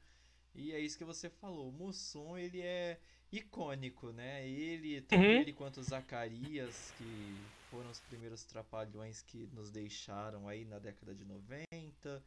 E 0.55 0.73
é 0.73 0.79
isso 0.79 0.99
que 0.99 1.07
você 1.07 1.31
falou. 1.31 1.71
O 1.71 1.73
Mussum, 1.73 2.37
ele 2.37 2.61
é 2.61 3.01
icônico, 3.33 4.13
né? 4.13 4.47
Ele, 4.47 5.01
tanto 5.01 5.23
uhum. 5.23 5.41
ele 5.41 5.55
quanto 5.55 5.81
o 5.81 5.83
Zacarias, 5.83 6.93
que 6.99 7.35
foram 7.71 7.91
os 7.91 7.99
primeiros 8.01 8.45
trapalhões 8.45 9.23
que 9.23 9.49
nos 9.55 9.71
deixaram 9.71 10.47
aí 10.49 10.67
na 10.67 10.79
década 10.79 11.15
de 11.15 11.25
90. 11.25 12.23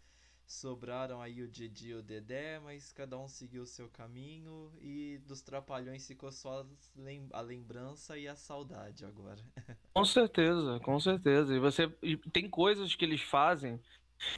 Sobraram 0.48 1.22
aí 1.22 1.42
o 1.42 1.48
Didi 1.48 1.90
e 1.90 1.94
o 1.94 2.02
Dedé, 2.02 2.58
mas 2.60 2.94
cada 2.94 3.20
um 3.20 3.28
seguiu 3.28 3.64
o 3.64 3.68
seu 3.68 3.90
caminho 3.90 4.72
e 4.80 5.20
dos 5.28 5.42
trapalhões 5.42 6.08
ficou 6.08 6.32
só 6.32 6.66
a 7.34 7.42
lembrança 7.42 8.18
e 8.18 8.30
a 8.30 8.36
saudade 8.36 9.04
agora. 9.04 9.42
Com 9.94 10.06
certeza, 10.06 10.80
com 10.80 10.98
certeza. 11.02 11.54
E 11.54 11.60
você 11.60 11.92
e 12.02 12.16
tem 12.16 12.50
coisas 12.50 12.96
que 12.96 13.04
eles 13.04 13.22
fazem, 13.22 13.78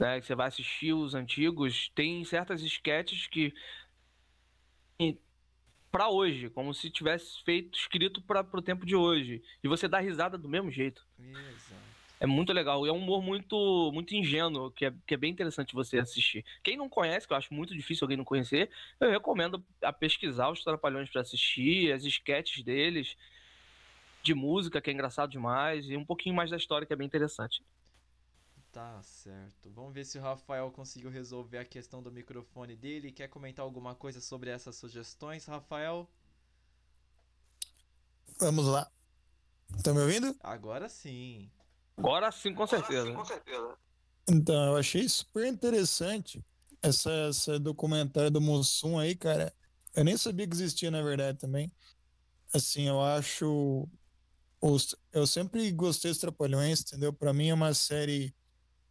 né, 0.00 0.18
que 0.18 0.26
você 0.26 0.34
vai 0.34 0.48
assistir 0.48 0.92
os 0.92 1.14
antigos, 1.14 1.92
tem 1.94 2.24
certas 2.24 2.60
sketches 2.60 3.28
que 3.28 3.54
para 5.92 6.08
hoje, 6.08 6.50
como 6.50 6.74
se 6.74 6.90
tivesse 6.90 7.42
feito 7.44 7.78
escrito 7.78 8.20
para 8.22 8.40
o 8.52 8.62
tempo 8.62 8.84
de 8.84 8.96
hoje, 8.96 9.42
e 9.62 9.68
você 9.68 9.86
dá 9.86 10.00
risada 10.00 10.36
do 10.38 10.48
mesmo 10.48 10.70
jeito. 10.70 11.06
Exato 11.18 11.99
é 12.20 12.26
muito 12.26 12.52
legal. 12.52 12.86
E 12.86 12.90
é 12.90 12.92
um 12.92 12.98
humor 12.98 13.22
muito, 13.22 13.90
muito 13.92 14.14
ingênuo, 14.14 14.70
que 14.70 14.84
é, 14.84 14.94
que 15.06 15.14
é 15.14 15.16
bem 15.16 15.32
interessante 15.32 15.74
você 15.74 15.98
assistir. 15.98 16.44
Quem 16.62 16.76
não 16.76 16.88
conhece, 16.88 17.26
que 17.26 17.32
eu 17.32 17.36
acho 17.36 17.52
muito 17.52 17.74
difícil 17.74 18.04
alguém 18.04 18.18
não 18.18 18.24
conhecer, 18.24 18.70
eu 19.00 19.10
recomendo 19.10 19.64
a 19.82 19.92
pesquisar 19.92 20.50
os 20.50 20.62
Trapalhões 20.62 21.08
para 21.08 21.22
assistir, 21.22 21.90
as 21.92 22.04
sketches 22.04 22.62
deles, 22.62 23.16
de 24.22 24.34
música, 24.34 24.82
que 24.82 24.90
é 24.90 24.92
engraçado 24.92 25.30
demais, 25.30 25.88
e 25.88 25.96
um 25.96 26.04
pouquinho 26.04 26.34
mais 26.34 26.50
da 26.50 26.58
história, 26.58 26.86
que 26.86 26.92
é 26.92 26.96
bem 26.96 27.06
interessante. 27.06 27.64
Tá 28.70 29.02
certo. 29.02 29.70
Vamos 29.70 29.94
ver 29.94 30.04
se 30.04 30.18
o 30.18 30.22
Rafael 30.22 30.70
conseguiu 30.70 31.10
resolver 31.10 31.58
a 31.58 31.64
questão 31.64 32.02
do 32.02 32.12
microfone 32.12 32.76
dele. 32.76 33.10
Quer 33.10 33.28
comentar 33.28 33.64
alguma 33.64 33.96
coisa 33.96 34.20
sobre 34.20 34.50
essas 34.50 34.76
sugestões, 34.76 35.46
Rafael? 35.46 36.08
Vamos 38.38 38.66
lá. 38.66 38.88
Estão 39.74 39.94
me 39.94 40.02
ouvindo? 40.02 40.36
Agora 40.40 40.88
sim. 40.88 41.50
Agora 42.00 42.32
sim, 42.32 42.54
com 42.54 42.66
certeza. 42.66 43.06
Sim, 43.06 43.14
com 43.14 43.24
certeza. 43.24 43.76
Então, 44.28 44.66
eu 44.68 44.76
achei 44.76 45.06
super 45.08 45.46
interessante 45.46 46.42
essa, 46.82 47.10
essa 47.28 47.58
documentário 47.58 48.30
do 48.30 48.40
Mussum 48.40 48.98
aí, 48.98 49.14
cara. 49.14 49.52
Eu 49.94 50.04
nem 50.04 50.16
sabia 50.16 50.46
que 50.46 50.54
existia, 50.54 50.90
na 50.90 51.02
verdade, 51.02 51.38
também. 51.38 51.70
Assim, 52.54 52.88
eu 52.88 53.00
acho. 53.00 53.86
Os, 54.62 54.94
eu 55.12 55.26
sempre 55.26 55.70
gostei 55.72 56.10
dos 56.10 56.20
Trapalhões, 56.20 56.80
entendeu? 56.80 57.12
Pra 57.12 57.32
mim 57.32 57.48
é 57.48 57.54
uma 57.54 57.74
série, 57.74 58.34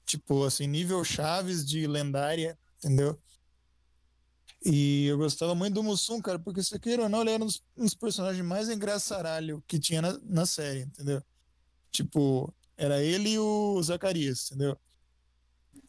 tipo, 0.05 0.43
assim, 0.43 0.67
nível 0.67 1.03
Chaves 1.03 1.65
de 1.65 1.87
lendária, 1.87 2.57
entendeu? 2.77 3.19
E 4.63 5.05
eu 5.05 5.17
gostava 5.17 5.55
muito 5.55 5.75
do 5.75 5.83
Mussum, 5.83 6.21
cara, 6.21 6.37
porque 6.37 6.61
se 6.61 6.77
queira 6.79 7.03
ou 7.03 7.09
não, 7.09 7.21
ele 7.21 7.31
era 7.31 7.43
um 7.43 7.45
dos, 7.47 7.63
um 7.77 7.85
dos 7.85 7.93
personagens 7.95 8.45
mais 8.45 8.69
engraçaralho 8.69 9.63
que 9.67 9.79
tinha 9.79 10.01
na, 10.01 10.19
na 10.23 10.45
série, 10.45 10.81
entendeu? 10.81 11.23
Tipo, 11.91 12.53
era 12.79 13.03
ele 13.03 13.31
e 13.31 13.39
o 13.39 13.83
Zacarias, 13.83 14.47
entendeu? 14.47 14.77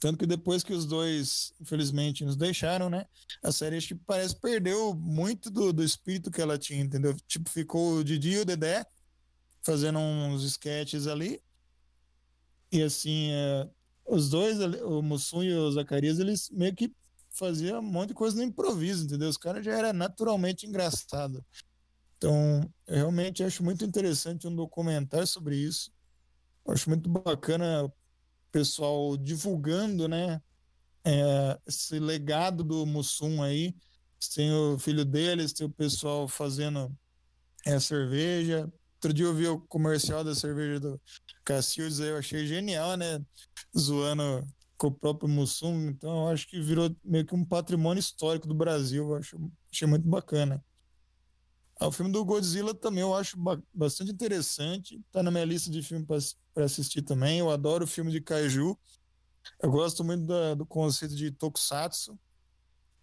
Tanto 0.01 0.19
que 0.19 0.27
depois 0.27 0.65
que 0.65 0.73
os 0.73 0.85
dois, 0.85 1.53
infelizmente, 1.61 2.25
nos 2.25 2.37
deixaram, 2.37 2.91
né? 2.91 3.07
A 3.43 3.53
série 3.53 3.77
acho 3.77 3.89
que 3.89 3.95
parece 3.95 4.35
perdeu 4.35 4.93
muito 4.95 5.51
do, 5.51 5.73
do 5.73 5.85
espírito 5.85 6.31
que 6.31 6.41
ela 6.41 6.59
tinha, 6.59 6.83
entendeu? 6.83 7.15
Tipo, 7.29 7.49
ficou 7.49 7.99
o 7.99 8.05
Didi 8.05 8.31
e 8.31 8.39
o 8.39 8.45
Dedé 8.45 8.85
fazendo 9.63 9.99
uns 9.99 10.43
sketches 10.43 11.07
ali. 11.07 11.41
E 12.73 12.83
assim, 12.83 13.31
é, 13.31 13.69
os 14.07 14.29
dois, 14.29 14.59
o 14.83 15.01
Mussum 15.03 15.43
e 15.43 15.55
o 15.55 15.71
Zacarias, 15.71 16.19
eles 16.19 16.51
meio 16.51 16.75
que 16.75 16.93
faziam 17.29 17.79
um 17.79 17.83
monte 17.83 18.09
de 18.09 18.15
coisa 18.15 18.37
no 18.37 18.43
improviso, 18.43 19.05
entendeu? 19.05 19.29
Os 19.29 19.37
caras 19.37 19.65
já 19.65 19.77
era 19.77 19.93
naturalmente 19.93 20.67
engraçado. 20.67 21.45
Então, 22.17 22.69
eu 22.87 22.97
realmente 22.97 23.45
acho 23.45 23.63
muito 23.63 23.85
interessante 23.85 24.49
um 24.49 24.55
documentário 24.55 25.27
sobre 25.27 25.57
isso. 25.57 25.93
Eu 26.71 26.75
acho 26.75 26.89
muito 26.89 27.11
bacana 27.11 27.85
o 27.85 27.93
pessoal 28.53 29.17
divulgando, 29.17 30.07
né, 30.07 30.41
é, 31.05 31.59
esse 31.67 31.99
legado 31.99 32.63
do 32.63 32.87
Mussum 32.87 33.43
aí. 33.43 33.75
Tem 34.35 34.53
o 34.53 34.79
filho 34.79 35.05
deles, 35.05 35.53
tem 35.53 35.67
o 35.67 35.71
pessoal 35.71 36.29
fazendo 36.29 36.97
é, 37.67 37.81
cerveja. 37.81 38.73
Outro 38.95 39.13
dia 39.13 39.27
eu 39.27 39.35
vi 39.35 39.49
o 39.49 39.61
comercial 39.63 40.23
da 40.23 40.33
cerveja 40.33 40.79
do 40.79 41.01
Cacildes, 41.43 41.99
eu 41.99 42.19
achei 42.19 42.47
genial, 42.47 42.97
né? 42.97 43.21
Zoando 43.77 44.47
com 44.79 44.89
o 44.89 44.95
próprio 44.95 45.29
Mussum. 45.29 45.89
Então 45.89 46.27
eu 46.27 46.29
acho 46.29 46.47
que 46.47 46.61
virou 46.61 46.95
meio 47.03 47.27
que 47.27 47.35
um 47.35 47.45
patrimônio 47.45 47.99
histórico 47.99 48.47
do 48.47 48.55
Brasil. 48.55 49.09
Eu 49.09 49.17
acho, 49.17 49.51
achei 49.73 49.89
muito 49.89 50.07
bacana. 50.07 50.65
Ah, 51.81 51.89
o 51.89 51.93
filme 51.93 52.13
do 52.13 52.23
Godzilla 52.23 52.75
também 52.75 53.01
eu 53.01 53.15
acho 53.15 53.39
bastante 53.73 54.13
interessante. 54.13 55.01
Tá 55.11 55.23
na 55.23 55.31
minha 55.31 55.47
lista 55.47 55.71
de 55.71 55.83
filmes 55.83 56.37
para 56.53 56.67
assistir 56.67 57.01
também. 57.01 57.39
Eu 57.39 57.51
adoro 57.51 57.85
o 57.85 57.89
filme 57.89 58.13
de 58.13 58.21
Kaiju. 58.21 58.79
Eu 59.63 59.71
gosto 59.71 60.05
muito 60.05 60.27
da, 60.27 60.53
do 60.53 60.67
conceito 60.67 61.17
de 61.17 61.31
Tokusatsu. 61.31 62.19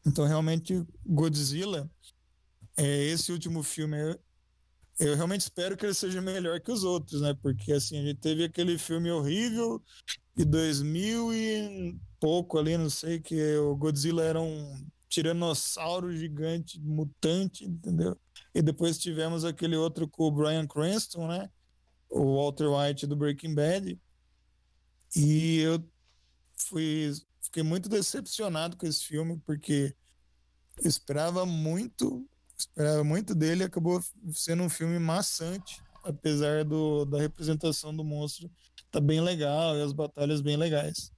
Então, 0.05 0.25
realmente, 0.25 0.86
Godzilla, 1.03 1.89
é, 2.77 3.05
esse 3.05 3.31
último 3.31 3.63
filme, 3.63 3.98
eu, 4.00 4.19
eu 5.00 5.15
realmente 5.15 5.41
espero 5.41 5.75
que 5.75 5.84
ele 5.84 5.96
seja 5.96 6.22
melhor 6.22 6.62
que 6.62 6.72
os 6.72 6.84
outros, 6.84 7.19
né? 7.19 7.34
Porque, 7.41 7.74
assim, 7.74 7.98
a 7.98 8.03
gente 8.03 8.19
teve 8.19 8.43
aquele 8.43 8.77
filme 8.77 9.10
horrível 9.10 9.84
de 10.36 10.46
2000 10.46 11.34
e 11.34 12.00
pouco 12.19 12.60
ali, 12.60 12.77
não 12.77 12.91
sei, 12.91 13.19
que 13.19 13.57
o 13.57 13.75
Godzilla 13.75 14.24
era 14.24 14.39
um 14.39 14.88
tiranossauro 15.10 16.15
gigante, 16.15 16.79
mutante, 16.79 17.65
entendeu? 17.65 18.15
E 18.57 18.61
depois 18.63 18.97
tivemos 18.97 19.45
aquele 19.45 19.75
outro 19.75 20.07
com 20.07 20.23
o 20.23 20.31
Brian 20.31 20.65
Cranston, 20.65 21.27
né? 21.27 21.47
O 22.09 22.37
Walter 22.37 22.65
White 22.67 23.05
do 23.05 23.15
Breaking 23.15 23.53
Bad. 23.53 24.01
E 25.15 25.59
eu 25.59 25.87
fui, 26.55 27.13
fiquei 27.39 27.61
muito 27.61 27.87
decepcionado 27.87 28.75
com 28.75 28.87
esse 28.87 29.05
filme, 29.05 29.39
porque 29.45 29.95
eu 30.81 30.89
esperava 30.89 31.45
muito, 31.45 32.27
esperava 32.57 33.03
muito 33.03 33.35
dele, 33.35 33.63
acabou 33.63 34.03
sendo 34.33 34.63
um 34.63 34.69
filme 34.69 34.97
maçante, 34.97 35.79
apesar 36.03 36.65
do, 36.65 37.05
da 37.05 37.19
representação 37.19 37.95
do 37.95 38.03
monstro 38.03 38.49
tá 38.89 38.99
bem 38.99 39.21
legal 39.21 39.77
e 39.77 39.83
as 39.83 39.93
batalhas 39.93 40.41
bem 40.41 40.57
legais. 40.57 41.13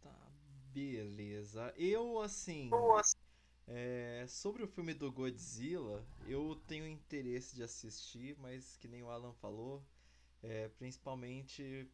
Tá, 0.00 0.14
beleza. 0.72 1.74
Eu 1.76 2.20
assim, 2.20 2.70
é, 3.66 4.26
sobre 4.28 4.62
o 4.62 4.68
filme 4.68 4.92
do 4.92 5.10
Godzilla, 5.10 6.04
eu 6.26 6.60
tenho 6.66 6.86
interesse 6.86 7.54
de 7.54 7.62
assistir, 7.62 8.36
mas 8.38 8.76
que 8.76 8.86
nem 8.86 9.02
o 9.02 9.10
Alan 9.10 9.32
falou, 9.34 9.82
é, 10.42 10.68
principalmente. 10.78 11.88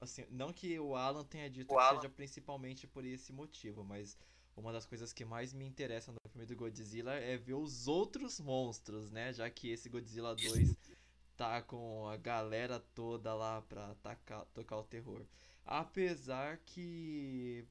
Assim, 0.00 0.24
não 0.30 0.50
que 0.52 0.78
o 0.80 0.96
Alan 0.96 1.24
tenha 1.24 1.50
dito 1.50 1.72
o 1.72 1.76
que 1.76 1.82
Alan. 1.82 2.00
seja 2.00 2.08
principalmente 2.08 2.86
por 2.86 3.04
esse 3.04 3.32
motivo, 3.32 3.84
mas 3.84 4.16
uma 4.56 4.72
das 4.72 4.86
coisas 4.86 5.12
que 5.12 5.24
mais 5.24 5.52
me 5.52 5.66
interessa 5.66 6.10
no 6.10 6.30
filme 6.30 6.46
do 6.46 6.56
Godzilla 6.56 7.12
é 7.12 7.36
ver 7.36 7.54
os 7.54 7.86
outros 7.86 8.40
monstros, 8.40 9.10
né? 9.10 9.32
Já 9.34 9.50
que 9.50 9.70
esse 9.70 9.90
Godzilla 9.90 10.34
2 10.34 10.74
tá 11.36 11.60
com 11.60 12.08
a 12.08 12.16
galera 12.16 12.80
toda 12.94 13.34
lá 13.34 13.60
pra 13.60 13.90
atacar, 13.90 14.46
tocar 14.46 14.78
o 14.78 14.84
terror. 14.84 15.26
Apesar 15.66 16.58
que 16.58 17.66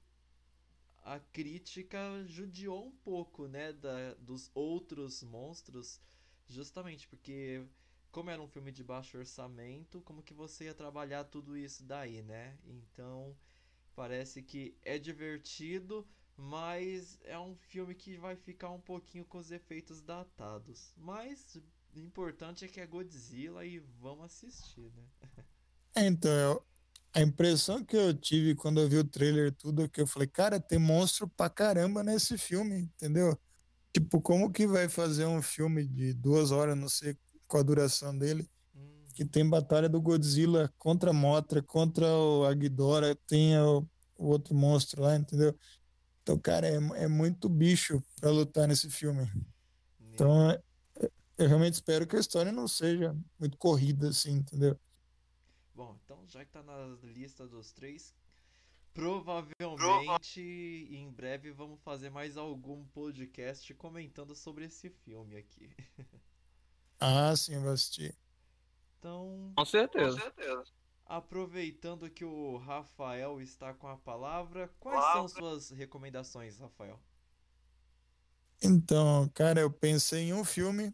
a 1.09 1.19
crítica 1.19 2.23
judiou 2.27 2.85
um 2.85 2.91
pouco, 2.91 3.47
né, 3.47 3.73
da, 3.73 4.13
dos 4.19 4.51
outros 4.53 5.23
monstros, 5.23 5.99
justamente 6.47 7.07
porque 7.07 7.65
como 8.11 8.29
era 8.29 8.39
um 8.39 8.47
filme 8.47 8.71
de 8.71 8.83
baixo 8.83 9.17
orçamento, 9.17 10.01
como 10.01 10.21
que 10.21 10.35
você 10.35 10.65
ia 10.65 10.73
trabalhar 10.73 11.23
tudo 11.23 11.57
isso 11.57 11.83
daí, 11.83 12.21
né? 12.21 12.57
Então, 12.63 13.35
parece 13.95 14.43
que 14.43 14.77
é 14.83 14.99
divertido, 14.99 16.07
mas 16.37 17.19
é 17.23 17.39
um 17.39 17.55
filme 17.55 17.95
que 17.95 18.15
vai 18.15 18.35
ficar 18.35 18.69
um 18.69 18.81
pouquinho 18.81 19.25
com 19.25 19.39
os 19.39 19.49
efeitos 19.49 20.01
datados. 20.01 20.93
Mas 20.95 21.55
o 21.95 21.99
importante 21.99 22.65
é 22.65 22.67
que 22.67 22.79
é 22.79 22.85
Godzilla 22.85 23.65
e 23.65 23.79
vamos 23.99 24.25
assistir, 24.25 24.91
né? 24.91 25.07
É, 25.95 26.05
então, 26.05 26.61
a 27.13 27.21
impressão 27.21 27.83
que 27.83 27.95
eu 27.95 28.13
tive 28.13 28.55
quando 28.55 28.79
eu 28.79 28.87
vi 28.87 28.97
o 28.97 29.03
trailer 29.03 29.53
tudo 29.53 29.83
é 29.83 29.87
que 29.87 30.01
eu 30.01 30.07
falei, 30.07 30.27
cara, 30.27 30.59
tem 30.59 30.77
monstro 30.77 31.27
pra 31.27 31.49
caramba 31.49 32.03
nesse 32.03 32.37
filme, 32.37 32.79
entendeu? 32.79 33.37
Tipo, 33.91 34.21
como 34.21 34.51
que 34.51 34.67
vai 34.67 34.87
fazer 34.87 35.25
um 35.25 35.41
filme 35.41 35.87
de 35.87 36.13
duas 36.13 36.51
horas, 36.51 36.77
não 36.77 36.87
sei 36.87 37.17
qual 37.47 37.61
a 37.61 37.65
duração 37.65 38.15
dele, 38.15 38.47
hum. 38.75 39.05
que 39.15 39.25
tem 39.25 39.47
batalha 39.47 39.89
do 39.89 39.99
Godzilla 39.99 40.71
contra 40.77 41.09
a 41.09 41.13
Mothra, 41.13 41.63
contra 41.63 42.05
o 42.05 42.45
Agdora, 42.45 43.15
tem 43.27 43.57
o, 43.57 43.87
o 44.17 44.27
outro 44.27 44.53
monstro 44.53 45.01
lá, 45.01 45.15
entendeu? 45.15 45.57
Então, 46.21 46.37
cara, 46.37 46.67
é, 46.67 46.75
é 47.03 47.07
muito 47.07 47.49
bicho 47.49 48.03
pra 48.21 48.29
lutar 48.29 48.67
nesse 48.67 48.87
filme. 48.87 49.27
Então, 49.99 50.51
é, 50.51 50.61
eu 51.39 51.47
realmente 51.47 51.73
espero 51.73 52.05
que 52.05 52.15
a 52.15 52.19
história 52.19 52.51
não 52.51 52.67
seja 52.67 53.17
muito 53.39 53.57
corrida, 53.57 54.09
assim, 54.09 54.33
entendeu? 54.33 54.79
Já 56.29 56.45
que 56.45 56.51
tá 56.51 56.61
na 56.61 56.95
lista 57.01 57.47
dos 57.47 57.71
três, 57.71 58.13
provavelmente 58.93 60.87
em 60.91 61.09
breve 61.09 61.51
vamos 61.51 61.81
fazer 61.81 62.11
mais 62.11 62.37
algum 62.37 62.85
podcast 62.85 63.73
comentando 63.73 64.35
sobre 64.35 64.65
esse 64.65 64.91
filme 64.91 65.37
aqui. 65.37 65.75
ah, 66.99 67.35
sim, 67.35 67.57
vou 67.57 67.71
assistir. 67.71 68.15
Então. 68.99 69.51
Com 69.55 69.65
certeza. 69.65 70.17
Com 70.17 70.21
certeza. 70.21 70.65
Aproveitando 71.03 72.07
que 72.11 72.23
o 72.23 72.57
Rafael 72.57 73.41
está 73.41 73.73
com 73.73 73.87
a 73.87 73.97
palavra, 73.97 74.71
quais 74.79 75.13
são 75.13 75.27
suas 75.27 75.71
recomendações, 75.71 76.59
Rafael? 76.59 77.01
Então, 78.61 79.27
cara, 79.33 79.61
eu 79.61 79.71
pensei 79.71 80.25
em 80.25 80.33
um 80.33 80.45
filme 80.45 80.93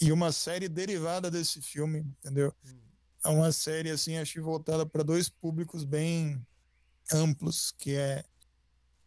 e 0.00 0.10
uma 0.10 0.32
série 0.32 0.68
derivada 0.68 1.30
desse 1.30 1.62
filme, 1.62 2.00
entendeu? 2.00 2.52
Hum. 2.66 2.83
É 3.24 3.28
uma 3.28 3.52
série 3.52 3.90
assim, 3.90 4.16
acho 4.16 4.42
voltada 4.42 4.84
para 4.84 5.02
dois 5.02 5.28
públicos 5.28 5.84
bem 5.84 6.44
amplos, 7.12 7.72
que 7.72 7.94
é 7.94 8.24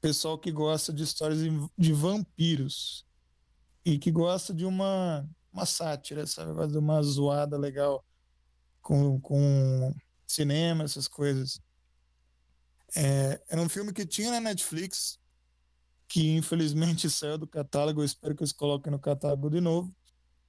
pessoal 0.02 0.38
que 0.38 0.52
gosta 0.52 0.94
de 0.94 1.04
histórias 1.04 1.40
de 1.78 1.94
vampiros 1.94 3.06
e 3.86 3.98
que 3.98 4.12
gosta 4.12 4.54
de 4.54 4.66
uma 4.66 5.28
uma 5.58 5.66
sátira, 5.66 6.28
sabe, 6.28 6.68
de 6.68 6.78
uma 6.78 7.02
zoada 7.02 7.58
legal 7.58 8.06
com, 8.82 9.20
com 9.20 9.94
cinema, 10.28 10.84
essas 10.84 11.08
coisas. 11.08 11.60
É, 12.96 13.42
era 13.50 13.62
um 13.62 13.68
filme 13.68 13.92
que 13.92 14.06
tinha 14.06 14.32
na 14.32 14.40
Netflix, 14.40 15.20
que 16.08 16.36
infelizmente 16.36 17.10
saiu 17.12 17.38
do 17.38 17.48
catálogo, 17.48 18.02
eu 18.02 18.06
espero 18.06 18.36
que 18.36 18.44
eles 18.44 18.54
coloquem 18.54 18.92
no 18.92 19.00
catálogo 19.00 19.50
de 19.50 19.60
novo, 19.60 19.94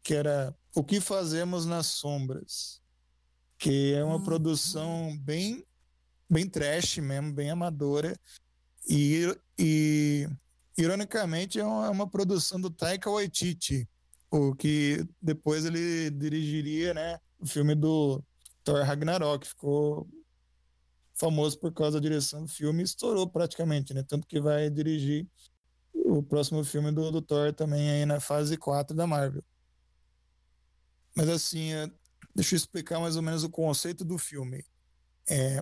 que 0.02 0.14
era 0.14 0.54
O 0.74 0.84
que 0.84 1.00
Fazemos 1.00 1.64
nas 1.64 1.86
Sombras, 1.86 2.82
que 3.58 3.92
é 3.94 4.04
uma 4.04 4.16
uhum. 4.16 4.22
produção 4.22 5.18
bem, 5.18 5.64
bem 6.30 6.48
trash 6.48 6.98
mesmo, 6.98 7.32
bem 7.32 7.50
amadora, 7.50 8.18
e, 8.88 9.24
e 9.58 10.28
ironicamente 10.76 11.58
é 11.58 11.64
uma, 11.64 11.86
é 11.86 11.90
uma 11.90 12.08
produção 12.08 12.60
do 12.60 12.70
Taika 12.70 13.10
Waititi, 13.10 13.88
o 14.30 14.54
que 14.54 15.04
depois 15.20 15.64
ele 15.64 16.10
dirigiria 16.10 16.94
né, 16.94 17.18
o 17.38 17.46
filme 17.46 17.74
do 17.74 18.22
Thor 18.62 18.84
Ragnarok, 18.84 19.46
ficou 19.46 20.08
famoso 21.18 21.58
por 21.58 21.72
causa 21.72 21.98
da 21.98 22.02
direção 22.02 22.44
do 22.44 22.48
filme 22.48 22.82
estourou 22.82 23.28
praticamente, 23.28 23.92
né? 23.92 24.04
Tanto 24.06 24.26
que 24.26 24.40
vai 24.40 24.70
dirigir 24.70 25.26
o 25.92 26.22
próximo 26.22 26.62
filme 26.62 26.92
do, 26.92 27.10
do 27.10 27.20
Thor 27.20 27.52
também 27.52 27.90
aí 27.90 28.06
na 28.06 28.20
fase 28.20 28.56
4 28.56 28.96
da 28.96 29.06
Marvel. 29.06 29.42
Mas 31.16 31.28
assim, 31.28 31.72
é, 31.72 31.90
deixa 32.38 32.54
eu 32.54 32.56
explicar 32.56 33.00
mais 33.00 33.16
ou 33.16 33.22
menos 33.22 33.42
o 33.42 33.50
conceito 33.50 34.04
do 34.04 34.16
filme. 34.16 34.64
É, 35.28 35.56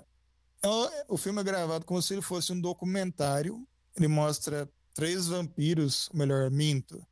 é, 0.62 1.04
o 1.08 1.16
filme 1.16 1.40
é 1.40 1.44
gravado 1.44 1.86
como 1.86 2.02
se 2.02 2.12
ele 2.12 2.20
fosse 2.20 2.52
um 2.52 2.60
documentário. 2.60 3.66
Ele 3.96 4.08
mostra 4.08 4.70
três 4.92 5.26
vampiros, 5.26 6.10
melhor, 6.12 6.50
minto. 6.50 7.02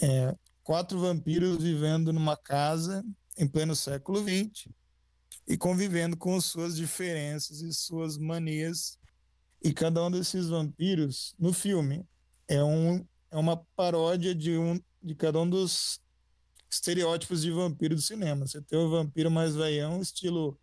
É, 0.00 0.36
quatro 0.62 1.00
vampiros 1.00 1.60
vivendo 1.60 2.12
numa 2.12 2.36
casa 2.36 3.04
em 3.36 3.48
pleno 3.48 3.74
século 3.74 4.20
XX 4.22 4.68
e 5.48 5.56
convivendo 5.58 6.16
com 6.16 6.40
suas 6.40 6.76
diferenças 6.76 7.60
e 7.60 7.74
suas 7.74 8.16
manias. 8.16 9.00
E 9.64 9.72
cada 9.72 10.04
um 10.04 10.12
desses 10.12 10.46
vampiros, 10.46 11.34
no 11.36 11.52
filme, 11.52 12.06
é, 12.46 12.62
um, 12.62 13.04
é 13.32 13.36
uma 13.36 13.56
paródia 13.74 14.32
de, 14.32 14.56
um, 14.56 14.80
de 15.02 15.16
cada 15.16 15.40
um 15.40 15.50
dos 15.50 16.00
estereótipos 16.72 17.42
de 17.42 17.50
vampiro 17.50 17.94
do 17.94 18.00
cinema. 18.00 18.46
Você 18.46 18.60
tem 18.62 18.78
o 18.78 18.88
vampiro 18.88 19.30
mais 19.30 19.54
veião, 19.54 20.00
estilo 20.00 20.58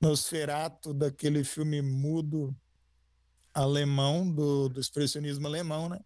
Nosferato, 0.00 0.94
daquele 0.94 1.44
filme 1.44 1.82
mudo 1.82 2.56
alemão, 3.52 4.30
do, 4.30 4.68
do 4.70 4.80
expressionismo 4.80 5.46
alemão, 5.46 5.88
né? 5.88 6.00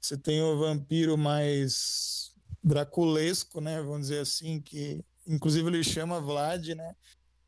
Você 0.00 0.16
tem 0.16 0.42
o 0.42 0.58
vampiro 0.58 1.16
mais 1.16 2.34
draculesco, 2.64 3.60
né? 3.60 3.80
Vamos 3.80 4.08
dizer 4.08 4.20
assim, 4.20 4.60
que 4.60 5.04
inclusive 5.26 5.68
ele 5.68 5.84
chama 5.84 6.20
Vlad, 6.20 6.70
né? 6.70 6.96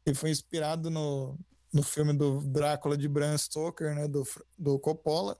Que 0.04 0.14
foi 0.14 0.30
inspirado 0.30 0.90
no, 0.90 1.36
no 1.72 1.82
filme 1.82 2.12
do 2.12 2.40
Drácula 2.42 2.96
de 2.96 3.08
Bram 3.08 3.36
Stoker, 3.36 3.94
né? 3.96 4.06
Do, 4.06 4.22
do 4.56 4.78
Coppola. 4.78 5.36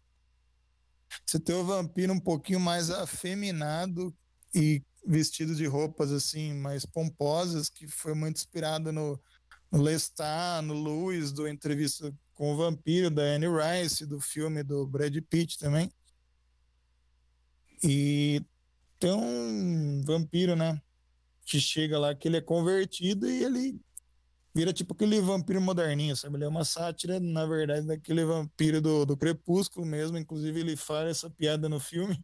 Você 1.25 1.39
tem 1.39 1.55
o 1.55 1.65
vampiro 1.65 2.13
um 2.13 2.21
pouquinho 2.21 2.59
mais 2.59 2.91
afeminado 2.91 4.13
e 4.53 4.83
vestido 5.05 5.55
de 5.55 5.67
roupas 5.67 6.13
assim 6.13 6.55
mais 6.55 6.85
pomposas, 6.87 7.69
que 7.69 7.87
foi 7.89 8.15
muito 8.15 8.37
inspirado 8.37 8.93
no, 8.93 9.21
no 9.71 9.83
Lestat, 9.83 10.65
no 10.65 10.75
Lewis, 10.75 11.33
do 11.33 11.49
Entrevista 11.49 12.15
com 12.35 12.53
o 12.53 12.57
Vampiro, 12.57 13.11
da 13.11 13.23
Anne 13.23 13.47
Rice, 13.47 14.07
do 14.07 14.21
filme 14.21 14.63
do 14.63 14.87
Brad 14.87 15.17
Pitt 15.29 15.59
também. 15.59 15.93
E 17.83 18.45
tem 18.99 19.13
um 19.13 20.03
vampiro, 20.05 20.55
né? 20.55 20.81
Que 21.45 21.61
chega 21.61 21.99
lá 21.99 22.15
que 22.15 22.29
ele 22.29 22.37
é 22.37 22.41
convertido 22.41 23.29
e 23.29 23.43
ele 23.43 23.81
vira 24.55 24.73
tipo 24.73 24.95
aquele 24.95 25.21
vampiro 25.21 25.61
moderninho, 25.61 26.17
sabe? 26.17 26.37
Ele 26.37 26.45
é 26.45 26.49
uma 26.49 26.65
sátira, 26.65 27.19
na 27.19 27.45
verdade, 27.47 27.87
daquele 27.87 28.25
vampiro 28.25 28.81
do, 28.81 29.05
do 29.05 29.17
Crepúsculo 29.17 29.85
mesmo. 29.85 30.19
Inclusive, 30.19 30.61
ele 30.61 30.77
fala 30.77 31.09
essa 31.09 31.29
piada 31.29 31.69
no 31.69 31.81
filme. 31.81 32.23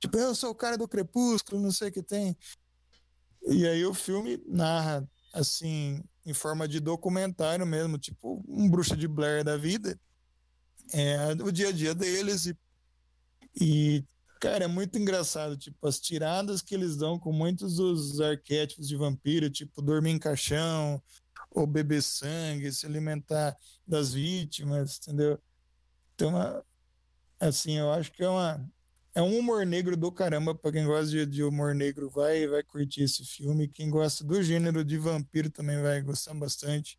Tipo, 0.00 0.16
eu 0.16 0.34
sou 0.34 0.50
o 0.50 0.54
cara 0.54 0.78
do 0.78 0.88
Crepúsculo, 0.88 1.60
não 1.60 1.70
sei 1.70 1.88
o 1.88 1.92
que 1.92 2.02
tem. 2.02 2.36
E 3.46 3.66
aí 3.66 3.84
o 3.84 3.94
filme 3.94 4.42
narra, 4.46 5.08
assim, 5.32 6.02
em 6.24 6.32
forma 6.32 6.66
de 6.66 6.80
documentário 6.80 7.66
mesmo, 7.66 7.98
tipo 7.98 8.42
um 8.48 8.68
bruxa 8.68 8.96
de 8.96 9.06
Blair 9.06 9.44
da 9.44 9.56
vida. 9.56 9.98
É 10.92 11.32
o 11.42 11.52
dia 11.52 11.68
a 11.68 11.72
dia 11.72 11.94
deles 11.94 12.46
e, 12.46 12.58
e 13.60 14.04
cara, 14.40 14.64
é 14.64 14.68
muito 14.68 14.98
engraçado, 14.98 15.56
tipo, 15.56 15.86
as 15.86 16.00
tiradas 16.00 16.62
que 16.62 16.74
eles 16.74 16.96
dão 16.96 17.18
com 17.18 17.30
muitos 17.30 17.76
dos 17.76 18.20
arquétipos 18.20 18.88
de 18.88 18.96
vampiro, 18.96 19.50
tipo 19.50 19.82
dormir 19.82 20.10
em 20.10 20.18
caixão, 20.18 21.00
ou 21.50 21.66
beber 21.66 22.02
sangue, 22.02 22.72
se 22.72 22.86
alimentar 22.86 23.56
das 23.86 24.12
vítimas, 24.14 24.98
entendeu? 24.98 25.38
Então, 26.14 26.32
assim, 27.38 27.78
eu 27.78 27.92
acho 27.92 28.10
que 28.12 28.22
é 28.22 28.28
uma 28.28 28.66
é 29.14 29.22
um 29.22 29.38
humor 29.38 29.66
negro 29.66 29.96
do 29.96 30.10
caramba. 30.12 30.54
Pra 30.54 30.72
quem 30.72 30.86
gosta 30.86 31.10
de, 31.10 31.26
de, 31.26 31.42
humor 31.42 31.74
negro, 31.74 32.08
vai, 32.08 32.46
vai 32.46 32.62
curtir 32.62 33.02
esse 33.02 33.24
filme. 33.24 33.68
Quem 33.68 33.90
gosta 33.90 34.24
do 34.24 34.42
gênero 34.42 34.84
de 34.84 34.98
vampiro 34.98 35.50
também 35.50 35.80
vai 35.80 36.00
gostar 36.02 36.34
bastante. 36.34 36.98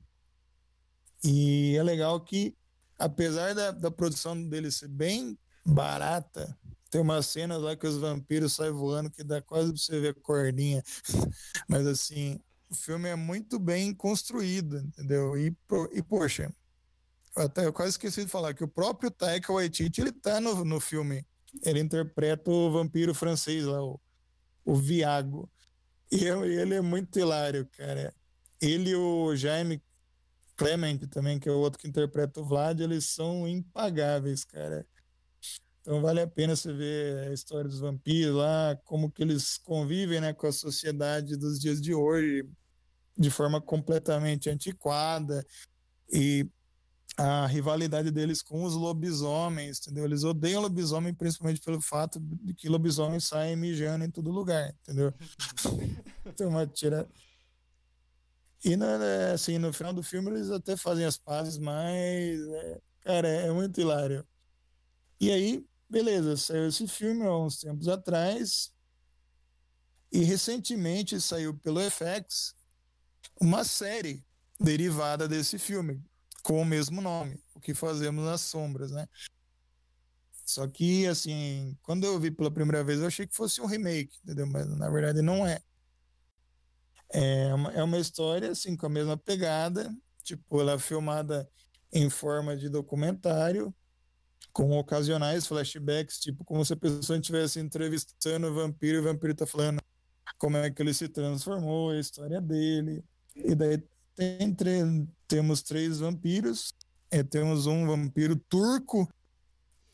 E 1.23 1.75
é 1.77 1.83
legal 1.83 2.19
que, 2.21 2.55
apesar 2.97 3.53
da, 3.53 3.71
da 3.71 3.91
produção 3.91 4.41
dele 4.49 4.71
ser 4.71 4.87
bem 4.87 5.37
barata, 5.65 6.57
tem 6.89 6.99
umas 6.99 7.27
cenas 7.27 7.61
lá 7.61 7.75
que 7.75 7.87
os 7.87 7.97
vampiros 7.97 8.53
saem 8.53 8.71
voando 8.71 9.09
que 9.09 9.23
dá 9.23 9.41
quase 9.41 9.71
pra 9.71 9.81
você 9.81 9.99
ver 9.99 10.09
a 10.09 10.21
cordinha. 10.21 10.83
Mas 11.69 11.87
assim, 11.87 12.39
o 12.69 12.75
filme 12.75 13.07
é 13.07 13.15
muito 13.15 13.57
bem 13.59 13.93
construído, 13.93 14.79
entendeu? 14.79 15.37
E, 15.37 15.55
e 15.93 16.01
poxa, 16.01 16.51
até 17.35 17.65
eu 17.65 17.71
quase 17.71 17.91
esqueci 17.91 18.25
de 18.25 18.31
falar 18.31 18.53
que 18.53 18.63
o 18.63 18.67
próprio 18.67 19.09
Taika 19.09 19.53
Waititi, 19.53 20.01
ele 20.01 20.11
tá 20.11 20.41
no, 20.41 20.65
no 20.65 20.79
filme 20.79 21.25
ele 21.63 21.79
interpreta 21.79 22.49
o 22.49 22.71
vampiro 22.71 23.13
francês 23.13 23.65
lá, 23.65 23.83
o, 23.83 23.99
o 24.65 24.75
Viago. 24.75 25.49
E 26.11 26.25
ele 26.25 26.75
é 26.75 26.81
muito 26.81 27.17
hilário, 27.17 27.67
cara. 27.77 28.13
Ele 28.59 28.91
e 28.91 28.95
o 28.95 29.35
Jaime 29.35 29.81
Clement 30.55 30.99
também, 31.09 31.39
que 31.39 31.49
é 31.49 31.51
o 31.51 31.57
outro 31.57 31.79
que 31.79 31.87
interpreta 31.87 32.39
o 32.39 32.45
Vlad, 32.45 32.79
eles 32.79 33.05
são 33.05 33.47
impagáveis, 33.47 34.43
cara. 34.43 34.85
Então 35.81 36.01
vale 36.01 36.21
a 36.21 36.27
pena 36.27 36.55
você 36.55 36.71
ver 36.71 37.29
a 37.29 37.33
história 37.33 37.67
dos 37.67 37.79
vampiros 37.79 38.35
lá, 38.35 38.79
como 38.85 39.11
que 39.11 39.23
eles 39.23 39.57
convivem 39.57 40.21
né, 40.21 40.33
com 40.33 40.45
a 40.45 40.51
sociedade 40.51 41.35
dos 41.35 41.59
dias 41.59 41.81
de 41.81 41.93
hoje, 41.93 42.47
de 43.17 43.31
forma 43.31 43.59
completamente 43.59 44.49
antiquada. 44.49 45.43
E 46.13 46.47
a 47.17 47.45
rivalidade 47.45 48.09
deles 48.11 48.41
com 48.41 48.63
os 48.63 48.73
lobisomens, 48.73 49.79
entendeu? 49.79 50.05
Eles 50.05 50.23
odeiam 50.23 50.61
lobisomem 50.61 51.13
principalmente 51.13 51.61
pelo 51.61 51.81
fato 51.81 52.19
de 52.19 52.53
que 52.53 52.69
lobisomens 52.69 53.25
saem 53.25 53.55
mijando 53.55 54.05
em 54.05 54.09
todo 54.09 54.31
lugar, 54.31 54.73
entendeu? 54.81 55.13
então, 56.25 56.49
uma 56.49 56.65
tira... 56.65 57.07
E, 58.63 58.77
né, 58.77 59.31
assim, 59.33 59.57
no 59.57 59.73
final 59.73 59.91
do 59.91 60.03
filme 60.03 60.29
eles 60.29 60.51
até 60.51 60.77
fazem 60.77 61.03
as 61.03 61.17
pazes, 61.17 61.57
mas, 61.57 62.39
é, 62.39 62.81
cara, 63.01 63.27
é 63.27 63.51
muito 63.51 63.81
hilário. 63.81 64.25
E 65.19 65.31
aí, 65.31 65.65
beleza, 65.89 66.37
saiu 66.37 66.67
esse 66.67 66.87
filme 66.87 67.25
há 67.25 67.35
uns 67.35 67.57
tempos 67.57 67.87
atrás. 67.87 68.71
E 70.11 70.23
recentemente 70.23 71.19
saiu 71.19 71.57
pelo 71.57 71.79
FX 71.79 72.53
uma 73.39 73.63
série 73.63 74.23
derivada 74.59 75.27
desse 75.27 75.57
filme, 75.57 76.03
com 76.43 76.61
o 76.61 76.65
mesmo 76.65 77.01
nome, 77.01 77.39
O 77.55 77.59
que 77.59 77.73
Fazemos 77.73 78.25
nas 78.25 78.41
Sombras, 78.41 78.91
né? 78.91 79.07
Só 80.45 80.67
que, 80.67 81.07
assim, 81.07 81.77
quando 81.81 82.03
eu 82.05 82.19
vi 82.19 82.29
pela 82.29 82.51
primeira 82.51 82.83
vez, 82.83 82.99
eu 82.99 83.07
achei 83.07 83.25
que 83.25 83.35
fosse 83.35 83.61
um 83.61 83.65
remake, 83.65 84.17
entendeu? 84.23 84.45
Mas 84.47 84.67
na 84.67 84.89
verdade 84.89 85.21
não 85.21 85.47
é. 85.47 85.61
É 87.13 87.53
uma, 87.53 87.71
é 87.71 87.83
uma 87.83 87.97
história, 87.97 88.51
assim, 88.51 88.75
com 88.75 88.85
a 88.85 88.89
mesma 88.89 89.17
pegada, 89.17 89.93
tipo, 90.23 90.59
ela 90.59 90.73
é 90.73 90.79
filmada 90.79 91.49
em 91.91 92.09
forma 92.09 92.55
de 92.55 92.69
documentário, 92.69 93.73
com 94.53 94.77
ocasionais 94.77 95.45
flashbacks, 95.45 96.19
tipo 96.19 96.43
como 96.43 96.65
se 96.65 96.73
a 96.73 96.77
pessoa 96.77 97.17
estivesse 97.17 97.59
entrevistando 97.59 98.47
o 98.47 98.53
vampiro 98.53 98.97
e 98.97 98.99
o 98.99 99.03
vampiro 99.03 99.33
tá 99.33 99.45
falando 99.45 99.81
como 100.37 100.57
é 100.57 100.69
que 100.71 100.81
ele 100.81 100.93
se 100.93 101.07
transformou, 101.07 101.91
a 101.91 101.99
história 101.99 102.41
dele. 102.41 103.03
E 103.35 103.55
daí 103.55 103.81
tem, 104.15 105.07
temos 105.31 105.61
três 105.61 105.99
vampiros, 105.99 106.75
é, 107.09 107.23
temos 107.23 107.65
um 107.65 107.87
vampiro 107.87 108.35
turco 108.35 109.09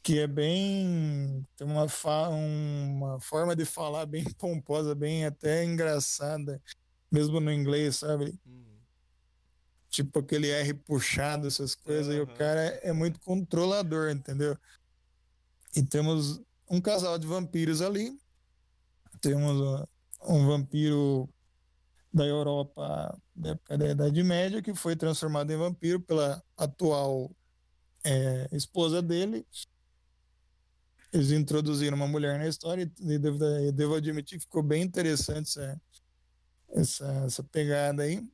que 0.02 0.17
é 0.19 0.26
bem 0.26 1.45
tem 1.56 1.67
uma, 1.67 1.88
fa, 1.88 2.30
uma 2.30 3.19
forma 3.19 3.56
de 3.56 3.63
falar 3.63 4.08
bem 4.08 4.23
pomposa, 4.36 4.95
bem 4.95 5.26
até 5.26 5.63
engraçada, 5.63 6.60
mesmo 7.12 7.39
no 7.39 7.52
inglês, 7.52 7.97
sabe? 7.97 8.34
Hum 8.47 8.67
tipo 9.89 10.19
aquele 10.19 10.50
R 10.52 10.73
puxado, 10.76 11.47
essas 11.47 11.73
coisas, 11.73 12.13
uhum. 12.13 12.19
e 12.19 12.21
o 12.21 12.28
cara 12.28 12.62
é 12.84 12.93
muito 12.93 13.19
controlador, 13.19 14.12
entendeu? 14.12 14.56
E 15.76 15.82
temos 15.82 16.39
um 16.69 16.80
casal 16.80 17.17
de 17.17 17.26
vampiros 17.26 17.82
ali, 17.82 18.15
temos 19.21 19.88
um 20.28 20.45
vampiro 20.45 21.28
da 22.17 22.25
Europa 22.25 23.17
da 23.36 23.51
época 23.51 23.77
da 23.77 23.88
Idade 23.89 24.23
Média 24.23 24.62
que 24.62 24.73
foi 24.73 24.95
transformado 24.95 25.51
em 25.51 25.58
vampiro 25.58 26.01
pela 26.01 26.43
atual 26.58 27.32
é, 28.03 28.49
esposa 28.51 29.01
dele. 29.01 29.45
Eles 31.13 31.32
introduziram 31.32 31.95
uma 31.95 32.08
mulher 32.08 32.38
na 32.38 32.47
história 32.47 32.91
e 32.99 33.17
devo, 33.17 33.39
devo 33.73 33.95
admitir 33.95 34.39
que 34.39 34.45
ficou 34.45 34.63
bem 34.63 34.82
interessante 34.84 35.47
essa, 35.47 35.82
essa, 36.69 37.12
essa 37.25 37.43
pegada 37.43 38.03
aí. 38.03 38.27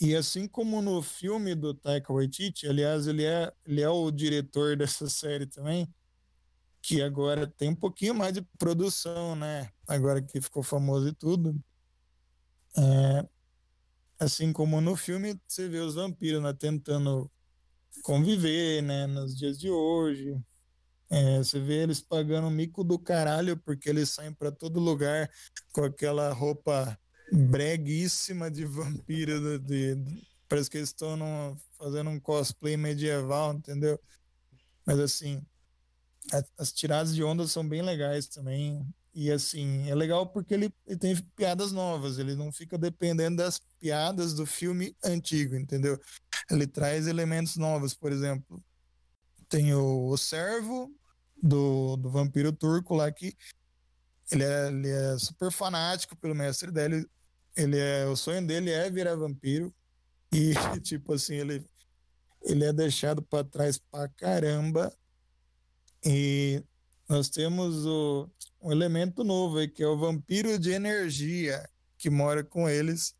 E 0.00 0.14
assim 0.14 0.46
como 0.46 0.82
no 0.82 1.02
filme 1.02 1.54
do 1.54 1.74
Taika 1.74 2.12
Waititi, 2.12 2.68
aliás, 2.68 3.06
ele 3.06 3.24
é, 3.24 3.52
ele 3.66 3.80
é 3.80 3.88
o 3.88 4.10
diretor 4.10 4.76
dessa 4.76 5.08
série 5.08 5.46
também, 5.46 5.92
que 6.82 7.02
agora 7.02 7.46
tem 7.46 7.70
um 7.70 7.74
pouquinho 7.74 8.14
mais 8.14 8.32
de 8.32 8.42
produção, 8.58 9.34
né? 9.34 9.70
Agora 9.86 10.22
que 10.22 10.40
ficou 10.40 10.62
famoso 10.62 11.08
e 11.08 11.12
tudo. 11.12 11.58
É, 12.78 13.28
assim 14.20 14.52
como 14.52 14.80
no 14.80 14.96
filme, 14.96 15.40
você 15.46 15.68
vê 15.68 15.78
os 15.78 15.96
vampiros 15.96 16.42
né, 16.42 16.52
tentando 16.52 17.30
conviver, 18.02 18.82
né? 18.82 19.06
Nos 19.06 19.36
dias 19.36 19.58
de 19.58 19.70
hoje. 19.70 20.40
É, 21.10 21.38
você 21.38 21.58
vê 21.58 21.82
eles 21.82 22.00
pagando 22.00 22.50
mico 22.50 22.84
do 22.84 22.98
caralho 22.98 23.56
porque 23.56 23.88
eles 23.88 24.10
saem 24.10 24.32
para 24.32 24.52
todo 24.52 24.78
lugar 24.78 25.30
com 25.72 25.82
aquela 25.82 26.32
roupa 26.32 26.98
breguíssima 27.32 28.50
de 28.50 28.64
vampiro. 28.64 29.58
De, 29.58 29.94
de, 29.94 30.22
parece 30.48 30.70
que 30.70 30.76
eles 30.76 30.90
estão 30.90 31.56
fazendo 31.78 32.10
um 32.10 32.20
cosplay 32.20 32.76
medieval, 32.76 33.54
entendeu? 33.54 33.98
Mas 34.84 34.98
assim, 34.98 35.42
a, 36.32 36.42
as 36.58 36.72
tiradas 36.72 37.14
de 37.14 37.24
onda 37.24 37.46
são 37.48 37.66
bem 37.66 37.82
legais 37.82 38.28
também. 38.28 38.86
E 39.20 39.32
assim, 39.32 39.90
é 39.90 39.94
legal 39.96 40.28
porque 40.28 40.54
ele, 40.54 40.72
ele, 40.86 40.96
tem 40.96 41.16
piadas 41.34 41.72
novas, 41.72 42.20
ele 42.20 42.36
não 42.36 42.52
fica 42.52 42.78
dependendo 42.78 43.38
das 43.38 43.60
piadas 43.80 44.32
do 44.32 44.46
filme 44.46 44.96
antigo, 45.04 45.56
entendeu? 45.56 46.00
Ele 46.48 46.68
traz 46.68 47.08
elementos 47.08 47.56
novos, 47.56 47.94
por 47.94 48.12
exemplo. 48.12 48.62
Tem 49.48 49.74
o, 49.74 50.06
o 50.06 50.16
servo 50.16 50.94
do, 51.42 51.96
do 51.96 52.08
vampiro 52.08 52.52
turco 52.52 52.94
lá 52.94 53.10
que 53.10 53.36
ele 54.30 54.44
é, 54.44 54.68
ele 54.68 54.88
é 54.88 55.18
super 55.18 55.50
fanático 55.50 56.16
pelo 56.16 56.32
mestre 56.32 56.70
dele, 56.70 57.04
ele 57.56 57.76
é, 57.76 58.06
o 58.06 58.14
sonho 58.14 58.46
dele 58.46 58.70
é 58.70 58.88
virar 58.88 59.16
vampiro 59.16 59.74
e 60.30 60.54
tipo 60.80 61.14
assim, 61.14 61.34
ele 61.34 61.66
ele 62.42 62.64
é 62.64 62.72
deixado 62.72 63.20
para 63.20 63.42
trás 63.42 63.78
pra 63.78 64.08
caramba. 64.10 64.96
E 66.04 66.62
nós 67.08 67.28
temos 67.28 67.86
o, 67.86 68.28
um 68.60 68.70
elemento 68.70 69.24
novo 69.24 69.58
aí, 69.58 69.68
que 69.68 69.82
é 69.82 69.86
o 69.86 69.96
vampiro 69.96 70.58
de 70.58 70.70
energia 70.70 71.68
que 71.96 72.10
mora 72.10 72.44
com 72.44 72.68
eles, 72.68 73.14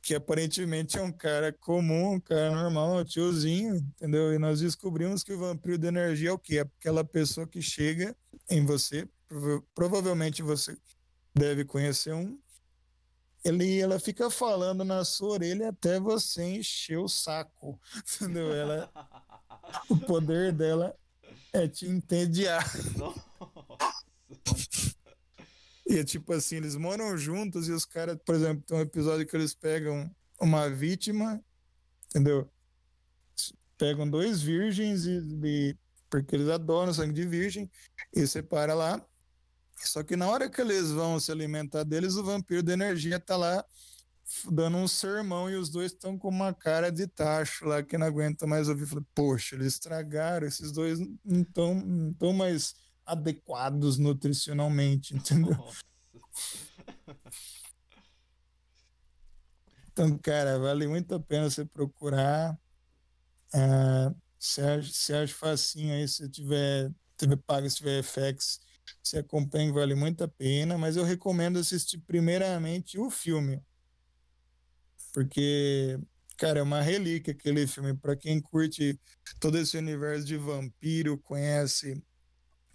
que 0.00 0.14
aparentemente 0.14 0.98
é 0.98 1.02
um 1.02 1.12
cara 1.12 1.52
comum, 1.52 2.14
um 2.14 2.20
cara 2.20 2.50
normal, 2.50 2.98
um 2.98 3.04
tiozinho, 3.04 3.76
entendeu? 3.76 4.32
E 4.34 4.38
nós 4.38 4.60
descobrimos 4.60 5.22
que 5.22 5.32
o 5.32 5.38
vampiro 5.38 5.78
de 5.78 5.86
energia 5.86 6.30
é 6.30 6.32
o 6.32 6.38
quê? 6.38 6.58
É 6.58 6.60
aquela 6.60 7.04
pessoa 7.04 7.46
que 7.46 7.62
chega 7.62 8.14
em 8.50 8.64
você, 8.66 9.08
provavelmente 9.74 10.42
você 10.42 10.76
deve 11.34 11.64
conhecer 11.64 12.12
um, 12.12 12.38
ele, 13.44 13.80
ela 13.80 13.98
fica 13.98 14.30
falando 14.30 14.84
na 14.84 15.04
sua 15.04 15.30
orelha 15.30 15.70
até 15.70 15.98
você 15.98 16.44
encher 16.44 16.98
o 16.98 17.08
saco, 17.08 17.80
entendeu? 18.14 18.54
Ela, 18.54 18.90
o 19.88 19.96
poder 19.96 20.52
dela 20.52 20.96
é 21.52 21.68
te 21.68 21.86
entediar. 21.86 22.64
E 25.86 25.98
é 25.98 26.04
tipo 26.04 26.32
assim, 26.32 26.56
eles 26.56 26.76
moram 26.76 27.18
juntos 27.18 27.68
e 27.68 27.72
os 27.72 27.84
caras, 27.84 28.16
por 28.24 28.34
exemplo, 28.34 28.62
tem 28.66 28.78
um 28.78 28.80
episódio 28.80 29.26
que 29.26 29.36
eles 29.36 29.52
pegam 29.52 30.10
uma 30.40 30.70
vítima, 30.70 31.42
entendeu? 32.08 32.50
Pegam 33.76 34.08
dois 34.08 34.40
virgens 34.40 35.04
e, 35.04 35.18
e 35.44 35.76
porque 36.08 36.36
eles 36.36 36.48
adoram 36.48 36.94
sangue 36.94 37.12
de 37.12 37.26
virgem 37.26 37.70
e 38.14 38.26
separa 38.26 38.74
lá 38.74 39.04
só 39.84 40.02
que 40.02 40.16
na 40.16 40.28
hora 40.28 40.48
que 40.48 40.60
eles 40.60 40.90
vão 40.90 41.18
se 41.18 41.30
alimentar 41.30 41.84
deles, 41.84 42.14
o 42.14 42.24
vampiro 42.24 42.62
da 42.62 42.72
energia 42.72 43.18
tá 43.18 43.36
lá 43.36 43.64
dando 44.50 44.76
um 44.76 44.88
sermão 44.88 45.50
e 45.50 45.56
os 45.56 45.68
dois 45.68 45.92
estão 45.92 46.18
com 46.18 46.28
uma 46.28 46.52
cara 46.52 46.90
de 46.90 47.06
tacho 47.06 47.64
lá 47.66 47.82
que 47.82 47.98
não 47.98 48.06
aguenta 48.06 48.46
mais 48.46 48.68
ouvir. 48.68 48.86
Falei, 48.86 49.04
poxa, 49.14 49.54
eles 49.54 49.74
estragaram, 49.74 50.46
esses 50.46 50.72
dois 50.72 50.98
não 50.98 51.42
estão 51.42 51.74
não 51.74 52.12
tão 52.14 52.32
mais 52.32 52.74
adequados 53.04 53.98
nutricionalmente, 53.98 55.14
entendeu? 55.16 55.56
Então, 59.92 60.16
cara, 60.18 60.58
vale 60.58 60.86
muito 60.86 61.14
a 61.14 61.20
pena 61.20 61.50
você 61.50 61.64
procurar. 61.64 62.58
Uh, 63.54 64.16
se 64.38 64.60
acha, 64.60 64.92
se 64.92 65.12
acha 65.12 65.34
facinho 65.34 65.94
aí, 65.94 66.08
se 66.08 66.28
tiver 66.30 66.90
TV 67.18 67.36
paga, 67.36 67.68
se 67.68 67.76
tiver 67.76 68.02
FX, 68.02 68.60
se 69.02 69.18
acompanha, 69.18 69.72
vale 69.72 69.94
muito 69.94 70.24
a 70.24 70.28
pena, 70.28 70.78
mas 70.78 70.96
eu 70.96 71.04
recomendo 71.04 71.58
assistir 71.58 71.98
primeiramente 71.98 72.98
o 72.98 73.10
filme. 73.10 73.62
Porque, 75.12 75.98
cara, 76.38 76.60
é 76.60 76.62
uma 76.62 76.80
relíquia 76.80 77.32
aquele 77.32 77.66
filme. 77.66 77.94
Para 77.94 78.16
quem 78.16 78.40
curte 78.40 78.98
todo 79.38 79.58
esse 79.58 79.76
universo 79.76 80.26
de 80.26 80.36
vampiro, 80.36 81.18
conhece 81.18 82.02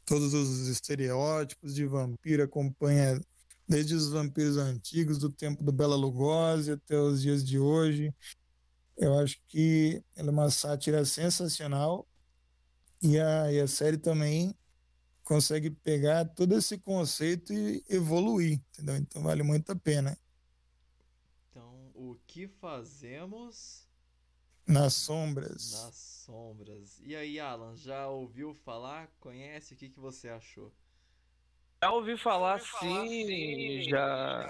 todos 0.06 0.34
os 0.34 0.68
estereótipos 0.68 1.76
de 1.76 1.86
vampiro, 1.86 2.44
acompanha 2.44 3.20
desde 3.68 3.94
os 3.94 4.10
vampiros 4.10 4.58
antigos, 4.58 5.18
do 5.18 5.30
tempo 5.30 5.64
do 5.64 5.72
Bela 5.72 5.96
Lugosi 5.96 6.72
até 6.72 6.98
os 6.98 7.22
dias 7.22 7.46
de 7.46 7.60
hoje. 7.60 8.14
Eu 8.98 9.18
acho 9.20 9.38
que 9.48 10.02
ela 10.16 10.30
é 10.30 10.32
uma 10.32 10.50
sátira 10.50 11.04
sensacional. 11.04 12.08
E 13.02 13.20
a, 13.20 13.52
e 13.52 13.60
a 13.60 13.68
série 13.68 13.98
também 13.98 14.56
consegue 15.24 15.70
pegar 15.70 16.26
todo 16.26 16.56
esse 16.56 16.78
conceito 16.78 17.54
e 17.54 17.84
evoluir, 17.90 18.62
entendeu? 18.70 18.96
Então 18.96 19.22
vale 19.22 19.44
muito 19.44 19.72
a 19.72 19.76
pena. 19.76 20.18
O 22.00 22.16
que 22.28 22.48
fazemos 22.48 23.90
Nas 24.68 24.94
sombras. 24.94 25.84
Nas 25.84 25.96
sombras. 25.96 27.02
E 27.04 27.16
aí, 27.16 27.40
Alan, 27.40 27.76
já 27.76 28.08
ouviu 28.08 28.54
falar? 28.54 29.10
Conhece? 29.20 29.74
O 29.74 29.78
que, 29.78 29.90
que 29.90 30.00
você 30.00 30.30
achou? 30.30 30.72
Já 31.82 31.92
ouvi 31.92 32.16
falar, 32.16 32.60
sim, 32.60 33.82
já, 33.82 34.46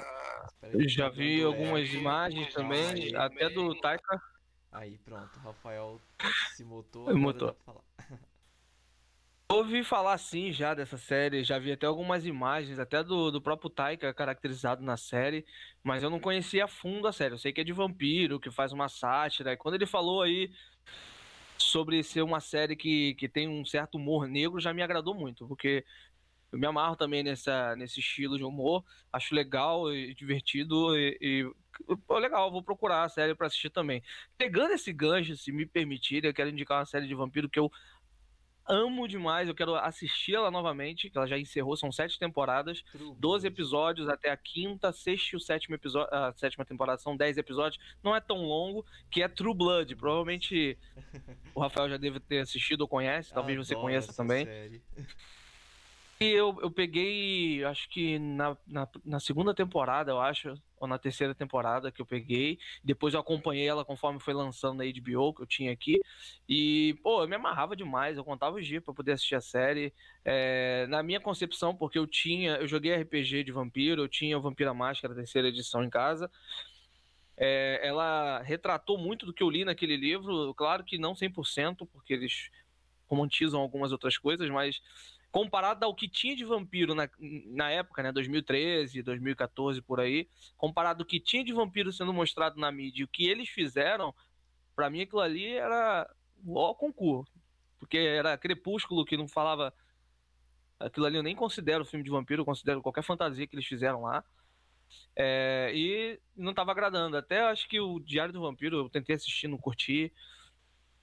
já 0.87 1.07
vi 1.07 1.41
algumas 1.41 1.89
imagens 1.93 2.53
também, 2.53 3.15
até 3.15 3.49
do 3.49 3.73
Taika. 3.79 4.21
Aí, 4.69 4.97
pronto, 4.97 5.39
Rafael 5.39 6.01
se 6.53 6.65
mutou, 6.65 7.15
mutou. 7.17 7.55
falar. 7.65 7.81
Ouvi 9.49 9.81
falar 9.81 10.17
sim 10.17 10.51
já 10.51 10.73
dessa 10.73 10.97
série, 10.97 11.41
já 11.41 11.57
vi 11.57 11.71
até 11.71 11.85
algumas 11.85 12.25
imagens, 12.25 12.79
até 12.79 13.01
do, 13.01 13.31
do 13.31 13.41
próprio 13.41 13.69
Taika 13.69 14.13
caracterizado 14.13 14.83
na 14.83 14.97
série, 14.97 15.45
mas 15.81 16.03
eu 16.03 16.09
não 16.09 16.19
conhecia 16.19 16.65
a 16.65 16.67
fundo 16.67 17.07
a 17.07 17.13
série. 17.13 17.33
Eu 17.33 17.37
sei 17.37 17.53
que 17.53 17.61
é 17.61 17.63
de 17.63 17.71
vampiro, 17.71 18.41
que 18.41 18.51
faz 18.51 18.73
uma 18.73 18.89
sátira. 18.89 19.53
E 19.53 19.57
quando 19.57 19.75
ele 19.75 19.85
falou 19.85 20.21
aí 20.21 20.51
sobre 21.57 22.03
ser 22.03 22.23
uma 22.23 22.41
série 22.41 22.75
que, 22.75 23.15
que 23.15 23.29
tem 23.29 23.47
um 23.47 23.63
certo 23.63 23.95
humor 23.95 24.27
negro, 24.27 24.59
já 24.59 24.73
me 24.73 24.81
agradou 24.83 25.13
muito, 25.15 25.47
porque 25.47 25.85
eu 26.51 26.59
me 26.59 26.67
amarro 26.67 26.97
também 26.97 27.23
nessa, 27.23 27.73
nesse 27.77 28.01
estilo 28.01 28.37
de 28.37 28.43
humor, 28.43 28.83
acho 29.13 29.33
legal 29.33 29.93
e 29.93 30.13
divertido 30.13 30.97
e, 30.97 31.17
e 31.21 31.51
legal, 32.19 32.51
vou 32.51 32.63
procurar 32.63 33.03
a 33.03 33.09
série 33.09 33.35
para 33.35 33.47
assistir 33.47 33.69
também. 33.69 34.03
Pegando 34.37 34.73
esse 34.73 34.91
gancho, 34.91 35.37
se 35.37 35.51
me 35.51 35.65
permitirem, 35.65 36.29
eu 36.29 36.33
quero 36.33 36.49
indicar 36.49 36.79
uma 36.79 36.85
série 36.85 37.07
de 37.07 37.15
vampiro 37.15 37.49
que 37.49 37.59
eu 37.59 37.71
amo 38.67 39.07
demais, 39.07 39.47
eu 39.47 39.55
quero 39.55 39.75
assistir 39.75 40.35
ela 40.35 40.51
novamente, 40.51 41.09
que 41.09 41.17
ela 41.17 41.27
já 41.27 41.37
encerrou, 41.37 41.75
são 41.77 41.91
sete 41.91 42.19
temporadas, 42.19 42.83
True 42.91 43.15
12 43.17 43.47
episódios 43.47 44.09
até 44.09 44.29
a 44.29 44.37
quinta, 44.37 44.91
sexta 44.91 45.35
e 45.35 45.37
o 45.37 45.39
sétimo 45.39 45.75
episódio, 45.75 46.13
a 46.13 46.33
sétima 46.33 46.65
temporada 46.65 46.99
são 46.99 47.15
10 47.15 47.37
episódios, 47.37 47.81
não 48.03 48.15
é 48.15 48.19
tão 48.19 48.37
longo, 48.37 48.85
que 49.09 49.21
é 49.21 49.27
True 49.27 49.53
Blood, 49.53 49.95
provavelmente 49.95 50.77
o 51.55 51.61
Rafael 51.61 51.89
já 51.89 51.97
deve 51.97 52.19
ter 52.19 52.39
assistido 52.39 52.81
ou 52.81 52.87
conhece, 52.87 53.33
talvez 53.33 53.57
você 53.57 53.75
conheça 53.75 54.13
também. 54.13 54.45
Série. 54.45 54.81
Eu, 56.19 56.57
eu 56.61 56.71
peguei, 56.71 57.63
acho 57.63 57.87
que 57.89 58.17
na, 58.17 58.57
na, 58.65 58.87
na, 59.05 59.19
segunda 59.19 59.53
temporada, 59.53 60.11
eu 60.11 60.19
acho, 60.19 60.55
ou 60.79 60.87
na 60.87 60.97
terceira 60.97 61.35
temporada 61.35 61.91
que 61.91 62.01
eu 62.01 62.05
peguei. 62.07 62.57
Depois 62.83 63.13
eu 63.13 63.19
acompanhei 63.19 63.67
ela 63.67 63.85
conforme 63.85 64.19
foi 64.19 64.33
lançando 64.33 64.77
na 64.77 64.83
HBO, 64.83 65.31
que 65.33 65.43
eu 65.43 65.45
tinha 65.45 65.71
aqui. 65.71 65.99
E, 66.49 66.97
pô, 67.03 67.21
eu 67.21 67.27
me 67.27 67.35
amarrava 67.35 67.75
demais, 67.75 68.17
eu 68.17 68.23
contava 68.23 68.57
os 68.57 68.65
dias 68.65 68.83
pra 68.83 68.95
poder 68.95 69.11
assistir 69.11 69.35
a 69.35 69.41
série. 69.41 69.93
É, 70.25 70.87
na 70.89 71.03
minha 71.03 71.19
concepção, 71.19 71.75
porque 71.75 71.99
eu 71.99 72.07
tinha, 72.07 72.55
eu 72.55 72.67
joguei 72.67 72.95
RPG 72.95 73.43
de 73.43 73.51
vampiro, 73.51 74.01
eu 74.01 74.07
tinha 74.07 74.37
o 74.37 74.41
Vampira 74.41 74.73
Máscara, 74.73 75.13
terceira 75.13 75.49
edição 75.49 75.83
em 75.83 75.89
casa. 75.89 76.31
É, 77.37 77.79
ela 77.83 78.41
retratou 78.41 78.97
muito 78.97 79.23
do 79.23 79.33
que 79.33 79.43
eu 79.43 79.49
li 79.51 79.63
naquele 79.63 79.95
livro, 79.95 80.51
claro 80.55 80.83
que 80.83 80.97
não 80.97 81.13
100%, 81.13 81.87
porque 81.91 82.11
eles 82.11 82.49
romantizam 83.07 83.61
algumas 83.61 83.91
outras 83.91 84.17
coisas, 84.17 84.49
mas 84.49 84.81
comparado 85.31 85.85
ao 85.85 85.93
que 85.93 86.07
tinha 86.07 86.35
de 86.35 86.45
vampiro 86.45 86.95
na, 86.95 87.09
na 87.47 87.69
época, 87.69 88.01
né, 88.01 88.11
2013, 88.11 89.01
2014 89.03 89.81
por 89.81 89.99
aí, 89.99 90.27
comparado 90.55 91.03
ao 91.03 91.07
que 91.07 91.19
tinha 91.19 91.43
de 91.43 91.53
vampiro 91.53 91.91
sendo 91.91 92.13
mostrado 92.13 92.59
na 92.59 92.71
mídia 92.71 93.01
e 93.01 93.03
o 93.03 93.07
que 93.07 93.27
eles 93.27 93.49
fizeram, 93.49 94.13
para 94.75 94.89
mim 94.89 95.01
aquilo 95.01 95.21
ali 95.21 95.53
era 95.53 96.09
o 96.45 96.75
concurso, 96.75 97.31
porque 97.79 97.97
era 97.97 98.37
Crepúsculo 98.37 99.05
que 99.05 99.17
não 99.17 99.27
falava 99.27 99.73
aquilo 100.79 101.05
ali 101.05 101.17
eu 101.17 101.23
nem 101.23 101.35
considero 101.35 101.85
filme 101.85 102.03
de 102.03 102.11
vampiro, 102.11 102.41
eu 102.41 102.45
considero 102.45 102.81
qualquer 102.81 103.03
fantasia 103.03 103.47
que 103.47 103.55
eles 103.55 103.65
fizeram 103.65 104.03
lá. 104.03 104.23
É, 105.15 105.71
e 105.73 106.19
não 106.35 106.51
estava 106.51 106.71
agradando. 106.71 107.17
Até 107.17 107.41
acho 107.41 107.67
que 107.67 107.79
o 107.79 107.99
Diário 107.99 108.31
do 108.31 108.41
Vampiro 108.41 108.77
eu 108.77 108.89
tentei 108.89 109.15
assistir, 109.15 109.47
não 109.47 109.57
curti. 109.57 110.13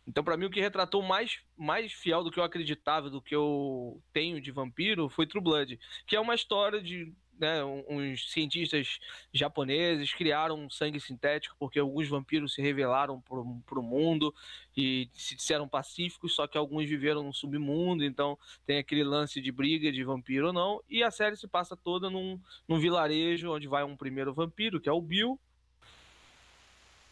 Então, 0.06 0.22
para 0.22 0.36
mim, 0.36 0.46
o 0.46 0.50
que 0.50 0.60
retratou 0.60 1.02
mais, 1.02 1.38
mais 1.56 1.92
fiel 1.92 2.22
do 2.22 2.30
que 2.30 2.38
eu 2.38 2.44
acreditava, 2.44 3.08
do 3.08 3.22
que 3.22 3.34
eu 3.34 4.02
tenho 4.12 4.40
de 4.40 4.50
vampiro, 4.50 5.08
foi 5.08 5.26
True 5.26 5.42
Blood, 5.42 5.78
que 6.06 6.14
é 6.14 6.20
uma 6.20 6.34
história 6.34 6.82
de 6.82 7.12
né, 7.38 7.64
uns 7.64 8.30
cientistas 8.30 8.98
japoneses 9.32 10.12
criaram 10.12 10.70
sangue 10.70 11.00
sintético 11.00 11.56
porque 11.58 11.78
alguns 11.78 12.08
vampiros 12.08 12.54
se 12.54 12.62
revelaram 12.62 13.20
para 13.20 13.78
o 13.78 13.82
mundo 13.82 14.34
e 14.76 15.08
se 15.12 15.34
disseram 15.34 15.68
pacíficos, 15.68 16.34
só 16.34 16.46
que 16.46 16.56
alguns 16.56 16.88
viveram 16.88 17.22
no 17.22 17.34
submundo, 17.34 18.04
então 18.04 18.38
tem 18.66 18.78
aquele 18.78 19.04
lance 19.04 19.40
de 19.40 19.50
briga 19.50 19.90
de 19.90 20.04
vampiro 20.04 20.48
ou 20.48 20.52
não. 20.52 20.80
E 20.88 21.02
a 21.02 21.10
série 21.10 21.36
se 21.36 21.48
passa 21.48 21.76
toda 21.76 22.10
num, 22.10 22.40
num 22.68 22.78
vilarejo 22.78 23.52
onde 23.52 23.68
vai 23.68 23.84
um 23.84 23.96
primeiro 23.96 24.32
vampiro, 24.32 24.80
que 24.80 24.88
é 24.88 24.92
o 24.92 25.00
Bill, 25.00 25.38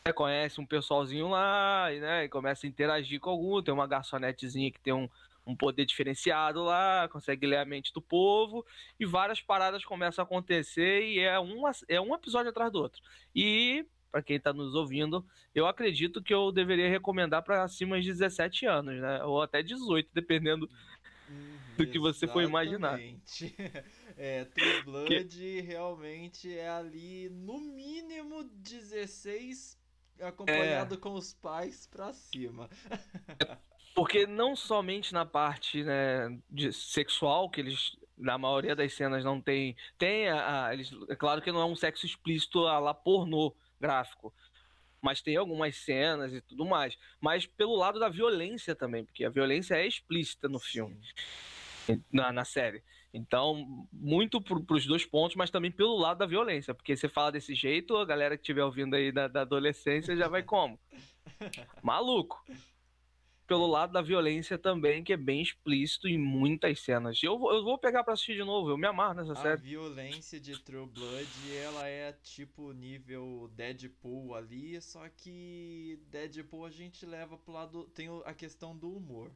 né, 0.07 0.13
conhece 0.13 0.61
um 0.61 0.67
pessoalzinho 0.67 1.29
lá 1.29 1.93
e, 1.93 2.01
né, 2.01 2.25
e 2.25 2.29
começa 2.29 2.67
a 2.67 2.69
interagir 2.69 3.21
com 3.21 3.31
algum. 3.31 3.63
Tem 3.63 3.73
uma 3.73 3.87
garçonetezinha 3.87 4.71
que 4.71 4.81
tem 4.81 4.93
um, 4.93 5.09
um 5.47 5.57
poder 5.57 5.85
diferenciado 5.85 6.63
lá, 6.63 7.09
consegue 7.09 7.47
ler 7.47 7.59
a 7.59 7.65
mente 7.65 7.93
do 7.93 8.03
povo 8.03 8.67
e 8.99 9.07
várias 9.07 9.41
paradas 9.41 9.85
começam 9.85 10.23
a 10.23 10.27
acontecer 10.27 11.05
e 11.05 11.21
é 11.21 11.39
um, 11.39 11.63
é 11.89 12.01
um 12.01 12.15
episódio 12.15 12.51
atrás 12.51 12.73
do 12.73 12.81
outro. 12.81 13.01
E, 13.35 13.87
para 14.11 14.23
quem 14.23 14.37
está 14.37 14.53
nos 14.53 14.75
ouvindo, 14.75 15.25
eu 15.55 15.67
acredito 15.67 16.23
que 16.23 16.35
eu 16.35 16.51
deveria 16.51 16.89
recomendar 16.89 17.43
para 17.43 17.63
acima 17.63 18.01
de 18.01 18.09
17 18.09 18.67
anos, 18.67 19.01
né? 19.01 19.23
Ou 19.25 19.41
até 19.41 19.63
18, 19.63 20.11
dependendo 20.13 20.69
uhum, 21.29 21.59
do 21.79 21.87
que 21.87 21.99
você 21.99 22.27
for 22.27 22.43
imaginar. 22.43 22.99
É, 24.15 24.45
True 24.45 24.83
Blood 24.85 25.27
que... 25.27 25.63
realmente 25.63 26.55
é 26.55 26.69
ali 26.69 27.31
no 27.31 27.59
mínimo 27.59 28.45
16 28.45 29.82
acompanhado 30.21 30.95
é. 30.95 30.99
com 30.99 31.15
os 31.15 31.33
pais 31.35 31.87
pra 31.87 32.13
cima. 32.13 32.69
Porque 33.95 34.27
não 34.27 34.57
somente 34.57 35.13
na 35.13 35.27
parte 35.27 35.85
né, 35.85 36.39
de 36.51 36.73
sexual, 36.73 37.51
que 37.51 37.61
eles, 37.61 37.97
na 38.17 38.39
maioria 38.39 38.75
das 38.75 38.95
cenas, 38.95 39.25
não 39.25 39.41
tem. 39.41 39.77
Tem 39.99 40.29
a, 40.29 40.67
a, 40.67 40.75
eles, 40.75 40.91
é 41.09 41.17
claro 41.17 41.43
que 41.43 41.53
não 41.53 41.61
é 41.61 41.67
um 41.67 41.77
sexo 41.77 42.07
explícito 42.07 42.67
a 42.67 42.79
lá 42.79 42.95
pornô 42.95 43.55
gráfico. 43.79 44.33
Mas 45.01 45.21
tem 45.21 45.37
algumas 45.37 45.77
cenas 45.77 46.33
e 46.33 46.41
tudo 46.41 46.65
mais. 46.65 46.97
Mas 47.21 47.45
pelo 47.45 47.75
lado 47.75 47.99
da 47.99 48.09
violência 48.09 48.75
também, 48.75 49.05
porque 49.05 49.25
a 49.25 49.31
violência 49.31 49.75
é 49.75 49.87
explícita 49.87 50.49
no 50.49 50.61
filme. 50.61 50.99
Na, 52.11 52.33
na 52.33 52.45
série. 52.45 52.83
Então, 53.15 53.87
muito 53.93 54.41
para 54.41 54.75
os 54.75 54.87
dois 54.87 55.05
pontos, 55.05 55.37
mas 55.37 55.51
também 55.51 55.71
pelo 55.71 55.97
lado 55.97 56.19
da 56.19 56.27
violência, 56.27 56.73
porque 56.73 56.97
você 56.97 57.09
fala 57.09 57.33
desse 57.33 57.55
jeito, 57.55 57.95
a 57.97 58.07
galera 58.07 58.37
que 58.39 58.43
estiver 58.43 58.65
ouvindo 58.65 58.97
aí 58.97 59.13
da, 59.13 59.29
da 59.29 59.43
adolescência 59.43 60.17
já 60.17 60.29
vai 60.29 60.43
como? 60.43 60.79
Maluco. 61.83 62.43
Pelo 63.47 63.67
lado 63.67 63.93
da 63.93 64.01
violência 64.01 64.57
também, 64.57 65.05
que 65.05 65.13
é 65.13 65.17
bem 65.17 65.43
explícito 65.43 66.09
em 66.09 66.17
muitas 66.17 66.81
cenas. 66.81 67.23
Eu, 67.23 67.33
eu 67.53 67.63
vou 67.63 67.77
pegar 67.77 68.03
para 68.03 68.15
assistir 68.15 68.35
de 68.35 68.45
novo, 68.45 68.71
eu 68.71 68.79
me 68.79 68.87
amarro 68.87 69.13
nessa 69.13 69.33
a 69.33 69.37
série. 69.37 69.53
A 69.53 69.57
violência 69.57 70.41
de 70.41 70.59
True 70.59 70.87
Blood, 70.87 71.57
ela 71.59 71.87
é 71.87 72.13
tipo 72.13 72.73
nível 72.73 73.51
Deadpool 73.55 74.35
ali, 74.35 74.81
só 74.81 75.07
que 75.11 76.01
Deadpool 76.09 76.65
a 76.65 76.71
gente 76.71 77.05
leva 77.05 77.37
pro 77.37 77.53
lado. 77.53 77.85
Tem 77.95 78.09
a 78.25 78.33
questão 78.33 78.75
do 78.75 78.91
humor. 78.91 79.31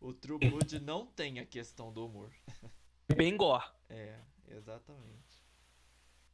O 0.00 0.12
True 0.12 0.38
Blood 0.38 0.80
não 0.80 1.06
tem 1.06 1.38
a 1.38 1.46
questão 1.46 1.92
do 1.92 2.06
humor. 2.06 2.32
bem 3.12 3.36
gore. 3.36 3.64
É, 3.88 4.18
exatamente. 4.48 5.44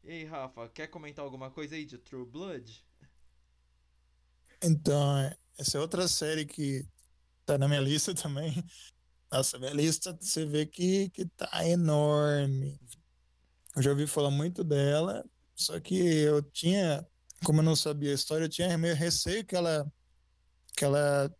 E 0.02 0.10
aí, 0.10 0.24
Rafa, 0.24 0.68
quer 0.68 0.86
comentar 0.86 1.24
alguma 1.24 1.50
coisa 1.50 1.74
aí 1.74 1.84
de 1.84 1.98
True 1.98 2.24
Blood? 2.24 2.84
Então, 4.62 5.30
essa 5.58 5.78
é 5.78 5.80
outra 5.80 6.06
série 6.08 6.44
que 6.44 6.86
tá 7.44 7.58
na 7.58 7.68
minha 7.68 7.80
lista 7.82 8.14
também. 8.14 8.64
Nossa, 9.30 9.58
minha 9.58 9.72
lista 9.72 10.16
você 10.20 10.44
vê 10.44 10.66
que, 10.66 11.10
que 11.10 11.26
tá 11.26 11.66
enorme. 11.66 12.80
Eu 13.76 13.82
já 13.82 13.90
ouvi 13.90 14.06
falar 14.06 14.30
muito 14.30 14.64
dela, 14.64 15.24
só 15.54 15.78
que 15.78 15.94
eu 15.94 16.42
tinha, 16.42 17.06
como 17.44 17.60
eu 17.60 17.64
não 17.64 17.76
sabia 17.76 18.10
a 18.10 18.14
história, 18.14 18.44
eu 18.44 18.48
tinha 18.48 18.76
meio 18.76 18.96
receio 18.96 19.44
que 19.44 19.54
ela, 19.54 19.90
que 20.76 20.84
ela 20.84 21.32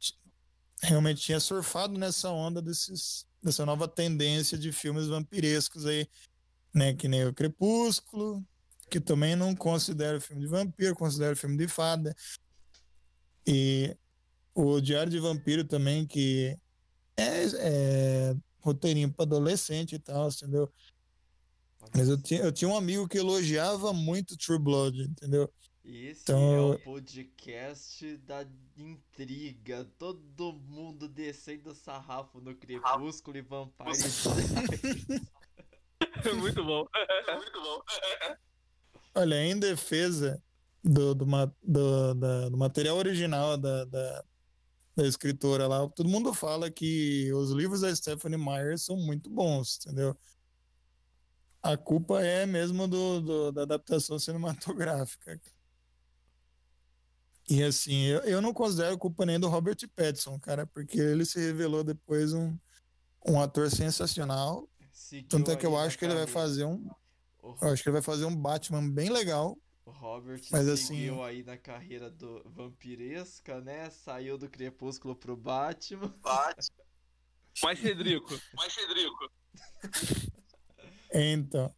realmente 0.83 1.21
tinha 1.21 1.41
surfado 1.41 1.99
nessa 1.99 2.31
onda 2.31 2.63
desses 2.63 3.27
dessa 3.43 3.65
nova 3.65 3.89
tendência 3.89 4.59
de 4.59 4.73
filmes 4.73 5.07
vampirescos 5.07 5.87
aí, 5.87 6.07
né? 6.75 6.95
Que 6.95 7.09
nem 7.09 7.27
o 7.27 7.35
Crepúsculo, 7.35 8.45
que 8.91 9.01
também 9.01 9.37
não 9.37 9.55
considero 9.55 10.21
filme 10.21 10.43
de 10.43 10.49
vampiro, 10.49 10.95
considero 10.95 11.37
filme 11.37 11.57
de 11.57 11.69
fada. 11.69 12.15
E 13.47 13.97
o 14.55 14.81
Diário 14.81 15.11
de 15.11 15.19
Vampiro 15.19 15.65
também, 15.65 16.07
que 16.07 16.57
é, 17.17 17.45
é 17.55 18.37
roteirinho 18.61 19.13
para 19.13 19.25
adolescente 19.25 19.95
e 19.95 19.99
tal, 19.99 20.29
entendeu? 20.29 20.71
Mas 21.95 22.09
eu 22.09 22.21
tinha, 22.21 22.41
eu 22.41 22.53
tinha 22.53 22.69
um 22.69 22.77
amigo 22.77 23.09
que 23.09 23.19
elogiava 23.19 23.93
muito 23.93 24.37
True 24.37 24.59
Blood, 24.59 25.03
entendeu? 25.03 25.51
Esse 25.85 26.23
então... 26.25 26.53
é 26.53 26.61
o 26.61 26.79
podcast 26.79 28.17
da 28.19 28.47
intriga. 28.77 29.85
Todo 29.99 30.53
mundo 30.53 31.09
descendo 31.09 31.75
sarrafo 31.75 32.39
no 32.41 32.55
Crepúsculo 32.55 33.39
e 33.39 33.41
Vampire 33.41 33.99
Muito 36.39 36.65
bom. 36.65 36.87
Olha, 39.15 39.43
em 39.43 39.59
defesa 39.59 40.43
do, 40.85 41.15
do, 41.15 41.27
do, 41.63 42.15
da, 42.15 42.49
do 42.49 42.57
material 42.57 42.97
original 42.97 43.57
da, 43.57 43.85
da, 43.87 44.25
da, 44.97 45.07
escritora 45.07 45.67
lá, 45.67 45.89
todo 45.89 46.09
mundo 46.09 46.33
fala 46.33 46.71
que 46.71 47.33
os 47.33 47.51
livros 47.51 47.81
da 47.81 47.95
Stephanie 47.95 48.39
Meyer 48.39 48.79
são 48.79 48.97
muito 48.97 49.29
bons, 49.31 49.79
entendeu? 49.79 50.17
A 51.63 51.77
culpa 51.77 52.23
é 52.23 52.47
mesmo 52.47 52.87
do, 52.87 53.21
do 53.21 53.53
da 53.53 53.63
adaptação 53.63 54.19
cinematográfica. 54.19 55.41
E 57.51 57.65
assim, 57.65 58.05
eu, 58.05 58.21
eu 58.21 58.41
não 58.41 58.55
considero 58.55 58.97
culpa 58.97 59.27
nem 59.27 59.39
do 59.39 59.49
Robert 59.49 59.77
Pattinson, 59.97 60.39
cara, 60.39 60.65
porque 60.69 61.01
ele 61.01 61.25
se 61.25 61.41
revelou 61.41 61.83
depois 61.83 62.33
um, 62.33 62.57
um 63.27 63.41
ator 63.41 63.69
sensacional. 63.69 64.69
Seguiu 64.93 65.29
Tanto 65.29 65.51
é 65.51 65.57
que 65.57 65.67
eu 65.67 65.77
acho 65.77 65.99
que 65.99 66.05
ele 66.05 66.15
vai 66.15 66.29
fazer 66.29 66.65
um. 66.65 66.89
Eu 67.43 67.73
acho 67.73 67.83
que 67.83 67.89
ele 67.89 67.95
vai 67.95 68.03
fazer 68.03 68.25
um 68.25 68.37
Batman 68.37 68.89
bem 68.89 69.11
legal. 69.11 69.59
O 69.85 69.91
Robert 69.91 70.41
Mas, 70.53 70.69
assim, 70.69 70.87
seguiu 70.87 71.25
assim, 71.25 71.39
aí 71.39 71.43
na 71.43 71.57
carreira 71.57 72.09
do 72.09 72.41
vampiresca, 72.49 73.61
né? 73.61 73.91
Saiu 73.91 74.39
do 74.39 74.49
Crepúsculo 74.49 75.17
pro 75.17 75.37
Batman. 75.37 76.15
Batman. 76.23 76.85
Mais 77.65 77.81
Cedrico. 77.81 78.41
Mais 78.55 78.71
Cedrico. 78.73 79.33
Então. 81.13 81.75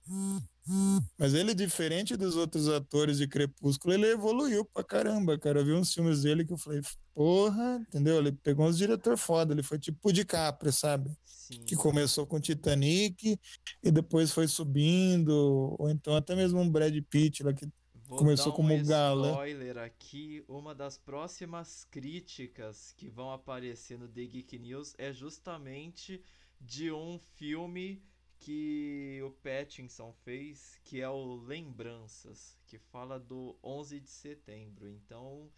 Mas 1.18 1.34
ele, 1.34 1.54
diferente 1.54 2.16
dos 2.16 2.36
outros 2.36 2.68
atores 2.68 3.18
de 3.18 3.26
Crepúsculo, 3.26 3.94
ele 3.94 4.06
evoluiu 4.06 4.64
pra 4.64 4.84
caramba, 4.84 5.38
cara. 5.38 5.60
Eu 5.60 5.64
vi 5.64 5.72
uns 5.72 5.92
filmes 5.92 6.22
dele 6.22 6.44
que 6.44 6.52
eu 6.52 6.58
falei, 6.58 6.80
porra, 7.14 7.84
entendeu? 7.88 8.18
Ele 8.18 8.32
pegou 8.32 8.66
uns 8.66 8.78
diretor 8.78 9.16
foda, 9.16 9.52
ele 9.52 9.62
foi 9.62 9.78
tipo 9.78 10.12
de 10.12 10.24
Capri, 10.24 10.72
sabe? 10.72 11.10
Sim. 11.24 11.64
Que 11.64 11.74
começou 11.74 12.26
com 12.26 12.40
Titanic 12.40 13.38
e 13.82 13.90
depois 13.90 14.30
foi 14.30 14.46
subindo, 14.46 15.76
ou 15.78 15.90
então 15.90 16.14
até 16.14 16.36
mesmo 16.36 16.60
um 16.60 16.70
Brad 16.70 16.96
Pitt 17.10 17.42
lá 17.42 17.52
que 17.52 17.66
Vou 18.06 18.18
começou 18.18 18.52
como 18.52 18.74
um 18.74 18.84
galã. 18.84 19.30
spoiler 19.30 19.78
aqui, 19.78 20.44
uma 20.46 20.74
das 20.74 20.98
próximas 20.98 21.84
críticas 21.90 22.92
que 22.96 23.08
vão 23.08 23.32
aparecer 23.32 23.98
no 23.98 24.06
The 24.06 24.24
Geek 24.26 24.58
News 24.58 24.94
é 24.98 25.12
justamente 25.12 26.22
de 26.60 26.92
um 26.92 27.18
filme 27.36 28.02
que 28.42 29.20
o 29.24 29.30
Pattinson 29.30 30.12
fez, 30.24 30.80
que 30.82 31.00
é 31.00 31.08
o 31.08 31.36
Lembranças, 31.36 32.58
que 32.66 32.76
fala 32.76 33.18
do 33.18 33.56
11 33.62 34.00
de 34.00 34.10
setembro. 34.10 34.88
Então, 34.88 35.48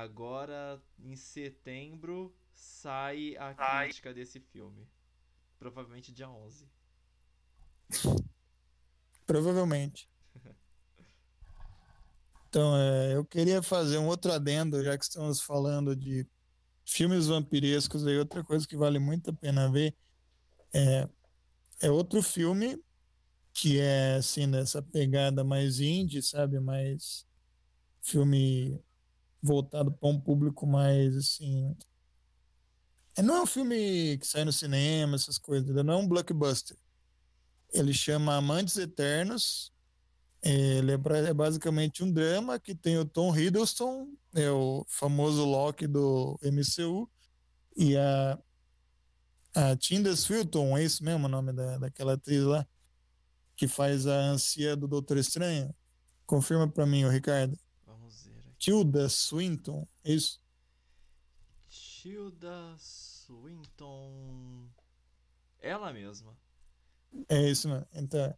agora 0.00 0.82
em 0.98 1.14
setembro 1.14 2.34
sai 2.52 3.36
a 3.36 3.54
Ai. 3.56 3.86
crítica 3.86 4.12
desse 4.12 4.40
filme. 4.40 4.88
Provavelmente 5.60 6.12
dia 6.12 6.28
11. 6.28 6.68
Provavelmente. 9.24 10.10
então, 12.48 12.76
é, 12.76 13.14
eu 13.14 13.24
queria 13.24 13.62
fazer 13.62 13.98
um 13.98 14.08
outro 14.08 14.32
adendo, 14.32 14.82
já 14.82 14.98
que 14.98 15.04
estamos 15.04 15.40
falando 15.40 15.94
de 15.94 16.26
filmes 16.84 17.28
vampirescos, 17.28 18.04
aí 18.04 18.18
outra 18.18 18.42
coisa 18.42 18.66
que 18.66 18.76
vale 18.76 18.98
muito 18.98 19.30
a 19.30 19.32
pena 19.32 19.70
ver 19.70 19.96
é 20.72 21.08
é 21.80 21.90
outro 21.90 22.22
filme 22.22 22.82
que 23.52 23.80
é 23.80 24.16
assim 24.16 24.46
nessa 24.46 24.80
pegada 24.80 25.42
mais 25.42 25.80
indie, 25.80 26.22
sabe, 26.22 26.60
mais 26.60 27.26
filme 28.00 28.80
voltado 29.42 29.90
para 29.90 30.08
um 30.08 30.20
público 30.20 30.66
mais 30.66 31.16
assim. 31.16 31.76
É, 33.16 33.22
não 33.22 33.36
é 33.36 33.42
um 33.42 33.46
filme 33.46 34.16
que 34.18 34.26
sai 34.26 34.44
no 34.44 34.52
cinema, 34.52 35.16
essas 35.16 35.38
coisas, 35.38 35.74
não 35.84 35.94
é 35.94 35.96
um 35.96 36.06
blockbuster. 36.06 36.76
Ele 37.72 37.92
chama 37.92 38.36
Amantes 38.36 38.76
Eternos. 38.76 39.72
Ele 40.40 40.92
é, 40.92 41.28
é 41.28 41.34
basicamente 41.34 42.04
um 42.04 42.12
drama 42.12 42.60
que 42.60 42.74
tem 42.76 42.96
o 42.96 43.04
Tom 43.04 43.36
Hiddleston, 43.36 44.06
é 44.36 44.48
o 44.50 44.84
famoso 44.88 45.44
Loki 45.44 45.88
do 45.88 46.38
MCU, 46.40 47.10
e 47.76 47.96
a 47.96 48.38
a 49.58 49.76
Tilda 49.76 50.14
Swinton, 50.14 50.78
é 50.78 50.84
isso 50.84 51.02
mesmo 51.02 51.26
o 51.26 51.28
nome 51.28 51.52
da, 51.52 51.78
daquela 51.78 52.12
atriz 52.12 52.44
lá? 52.44 52.64
Que 53.56 53.66
faz 53.66 54.06
a 54.06 54.30
ancia 54.30 54.76
do 54.76 54.86
Doutor 54.86 55.16
Estranho? 55.16 55.74
Confirma 56.24 56.68
para 56.68 56.86
mim, 56.86 57.04
o 57.04 57.10
Ricardo. 57.10 57.58
Vamos 57.84 58.22
ver 58.22 58.38
aqui. 58.38 58.56
Tilda 58.56 59.08
Swinton, 59.08 59.84
é 60.04 60.12
isso? 60.12 60.40
Tilda 61.68 62.76
Swinton. 62.78 64.68
Ela 65.60 65.92
mesma. 65.92 66.38
É 67.28 67.50
isso, 67.50 67.68
mano. 67.68 67.86
Então, 67.92 68.32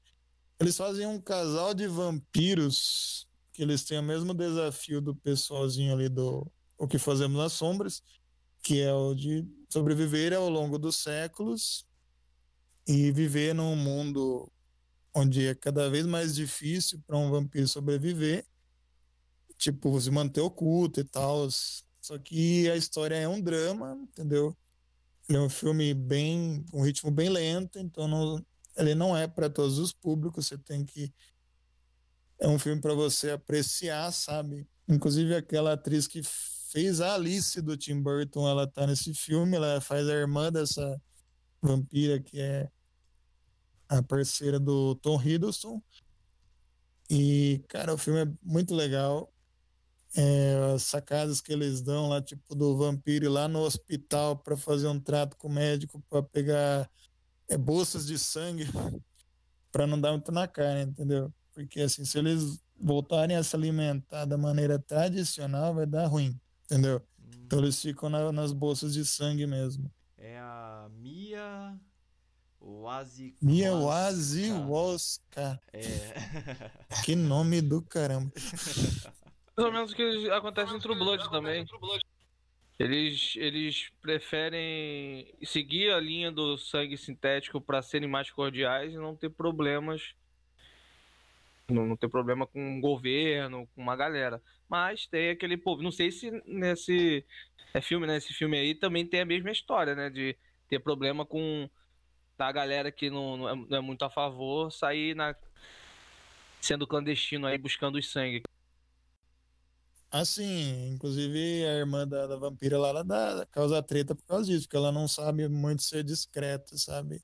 eles 0.58 0.74
fazem 0.74 1.06
um 1.06 1.20
casal 1.20 1.74
de 1.74 1.86
vampiros 1.86 3.28
que 3.52 3.62
eles 3.62 3.84
têm 3.84 3.98
o 3.98 4.02
mesmo 4.02 4.32
desafio 4.32 5.02
do 5.02 5.14
pessoalzinho 5.14 5.92
ali 5.92 6.08
do 6.08 6.50
O 6.78 6.88
que 6.88 6.96
Fazemos 6.96 7.36
nas 7.36 7.52
Sombras, 7.52 8.02
que 8.62 8.80
é 8.80 8.94
o 8.94 9.14
de 9.14 9.46
sobreviver 9.70 10.34
ao 10.34 10.50
longo 10.50 10.78
dos 10.78 10.96
séculos 10.96 11.86
e 12.86 13.12
viver 13.12 13.54
num 13.54 13.76
mundo 13.76 14.50
onde 15.14 15.46
é 15.46 15.54
cada 15.54 15.88
vez 15.88 16.04
mais 16.04 16.34
difícil 16.34 17.00
para 17.06 17.16
um 17.16 17.30
vampiro 17.30 17.66
sobreviver, 17.66 18.44
tipo, 19.56 19.98
se 20.00 20.10
manter 20.10 20.40
oculto 20.40 21.00
e 21.00 21.04
tal. 21.04 21.48
Só 22.00 22.18
que 22.18 22.68
a 22.68 22.76
história 22.76 23.14
é 23.14 23.28
um 23.28 23.40
drama, 23.40 23.96
entendeu? 24.02 24.56
Ele 25.28 25.38
é 25.38 25.40
um 25.40 25.48
filme 25.48 25.94
bem, 25.94 26.64
um 26.72 26.82
ritmo 26.82 27.10
bem 27.10 27.28
lento, 27.28 27.78
então 27.78 28.08
não, 28.08 28.44
ele 28.76 28.94
não 28.94 29.16
é 29.16 29.28
para 29.28 29.48
todos 29.48 29.78
os 29.78 29.92
públicos, 29.92 30.46
você 30.46 30.58
tem 30.58 30.84
que 30.84 31.12
é 32.40 32.48
um 32.48 32.58
filme 32.58 32.80
para 32.80 32.94
você 32.94 33.30
apreciar, 33.30 34.10
sabe? 34.12 34.66
Inclusive 34.88 35.36
aquela 35.36 35.74
atriz 35.74 36.06
que 36.06 36.22
fez 36.70 37.00
a 37.00 37.14
Alice 37.14 37.60
do 37.60 37.76
Tim 37.76 38.00
Burton, 38.00 38.48
ela 38.48 38.66
tá 38.66 38.86
nesse 38.86 39.12
filme, 39.12 39.56
ela 39.56 39.80
faz 39.80 40.08
a 40.08 40.12
irmã 40.12 40.52
dessa 40.52 41.00
vampira 41.60 42.20
que 42.20 42.40
é 42.40 42.70
a 43.88 44.02
parceira 44.02 44.58
do 44.58 44.94
Tom 44.96 45.20
Hiddleston. 45.20 45.82
E, 47.10 47.62
cara, 47.68 47.92
o 47.92 47.98
filme 47.98 48.20
é 48.22 48.32
muito 48.42 48.74
legal. 48.74 49.32
É, 50.16 50.72
as 50.74 50.84
sacadas 50.84 51.40
que 51.40 51.52
eles 51.52 51.82
dão 51.82 52.08
lá, 52.08 52.22
tipo, 52.22 52.54
do 52.54 52.76
vampiro 52.76 53.26
ir 53.26 53.28
lá 53.28 53.48
no 53.48 53.60
hospital 53.60 54.36
para 54.36 54.56
fazer 54.56 54.86
um 54.88 54.98
trato 54.98 55.36
com 55.36 55.48
o 55.48 55.52
médico 55.52 56.02
para 56.08 56.22
pegar 56.22 56.88
é, 57.48 57.56
bolsas 57.56 58.06
de 58.06 58.18
sangue 58.18 58.64
para 59.72 59.86
não 59.86 60.00
dar 60.00 60.12
muito 60.12 60.30
na 60.30 60.46
cara, 60.46 60.82
entendeu? 60.82 61.32
Porque, 61.52 61.80
assim, 61.80 62.04
se 62.04 62.18
eles 62.18 62.60
voltarem 62.80 63.36
a 63.36 63.42
se 63.42 63.54
alimentar 63.56 64.24
da 64.24 64.38
maneira 64.38 64.78
tradicional, 64.78 65.74
vai 65.74 65.86
dar 65.86 66.06
ruim 66.06 66.40
entendeu? 66.70 67.02
Hum. 67.18 67.30
Então 67.44 67.58
eles 67.58 67.80
ficam 67.82 68.08
na, 68.08 68.30
nas 68.30 68.52
bolsas 68.52 68.94
de 68.94 69.04
sangue 69.04 69.46
mesmo. 69.46 69.90
É 70.16 70.38
a 70.38 70.88
Mia 70.92 71.76
Wazi. 72.60 73.36
Mia 73.42 73.72
Waziwowska. 73.74 75.60
É. 75.72 75.80
que 77.04 77.16
nome 77.16 77.60
do 77.60 77.82
caramba. 77.82 78.30
Mais 79.56 79.66
ou 79.66 79.72
menos 79.72 79.92
o 79.92 79.96
que 79.96 80.30
acontece 80.30 80.74
em 80.74 80.78
True 80.78 80.96
Blood 80.96 81.28
também. 81.30 81.66
Eles, 82.78 83.34
eles 83.36 83.90
preferem 84.00 85.34
seguir 85.44 85.90
a 85.90 86.00
linha 86.00 86.32
do 86.32 86.56
sangue 86.56 86.96
sintético 86.96 87.60
para 87.60 87.82
serem 87.82 88.08
mais 88.08 88.30
cordiais 88.30 88.94
e 88.94 88.96
não 88.96 89.14
ter 89.14 89.28
problemas 89.28 90.14
não, 91.70 91.86
não 91.86 91.96
ter 91.96 92.08
problema 92.08 92.46
com 92.46 92.78
o 92.78 92.80
governo, 92.80 93.66
com 93.74 93.82
uma 93.82 93.96
galera. 93.96 94.42
Mas 94.68 95.06
tem 95.06 95.30
aquele 95.30 95.56
povo. 95.56 95.82
Não 95.82 95.90
sei 95.90 96.10
se 96.10 96.30
nesse 96.46 97.24
é 97.72 97.80
filme, 97.80 98.06
né? 98.06 98.16
Esse 98.16 98.32
filme 98.32 98.58
aí 98.58 98.74
também 98.74 99.06
tem 99.06 99.20
a 99.20 99.24
mesma 99.24 99.50
história, 99.50 99.94
né? 99.94 100.10
De 100.10 100.36
ter 100.68 100.80
problema 100.80 101.24
com 101.24 101.68
a 102.38 102.52
galera 102.52 102.90
que 102.90 103.10
não, 103.10 103.36
não, 103.36 103.48
é, 103.48 103.54
não 103.54 103.78
é 103.78 103.80
muito 103.80 104.04
a 104.04 104.10
favor 104.10 104.70
sair 104.72 105.14
na 105.14 105.34
sendo 106.60 106.86
clandestino 106.86 107.46
aí 107.46 107.58
buscando 107.58 107.96
o 107.96 108.02
sangue. 108.02 108.42
Assim, 110.10 110.88
inclusive 110.88 111.64
a 111.64 111.74
irmã 111.74 112.06
da, 112.06 112.26
da 112.26 112.36
vampira 112.36 112.76
lá, 112.76 112.88
ela 112.88 113.04
dá, 113.04 113.46
causa 113.52 113.80
treta 113.80 114.14
por 114.14 114.24
causa 114.24 114.50
disso, 114.50 114.64
porque 114.64 114.76
ela 114.76 114.90
não 114.90 115.06
sabe 115.06 115.48
muito 115.48 115.82
ser 115.82 116.02
discreta, 116.02 116.76
sabe? 116.76 117.22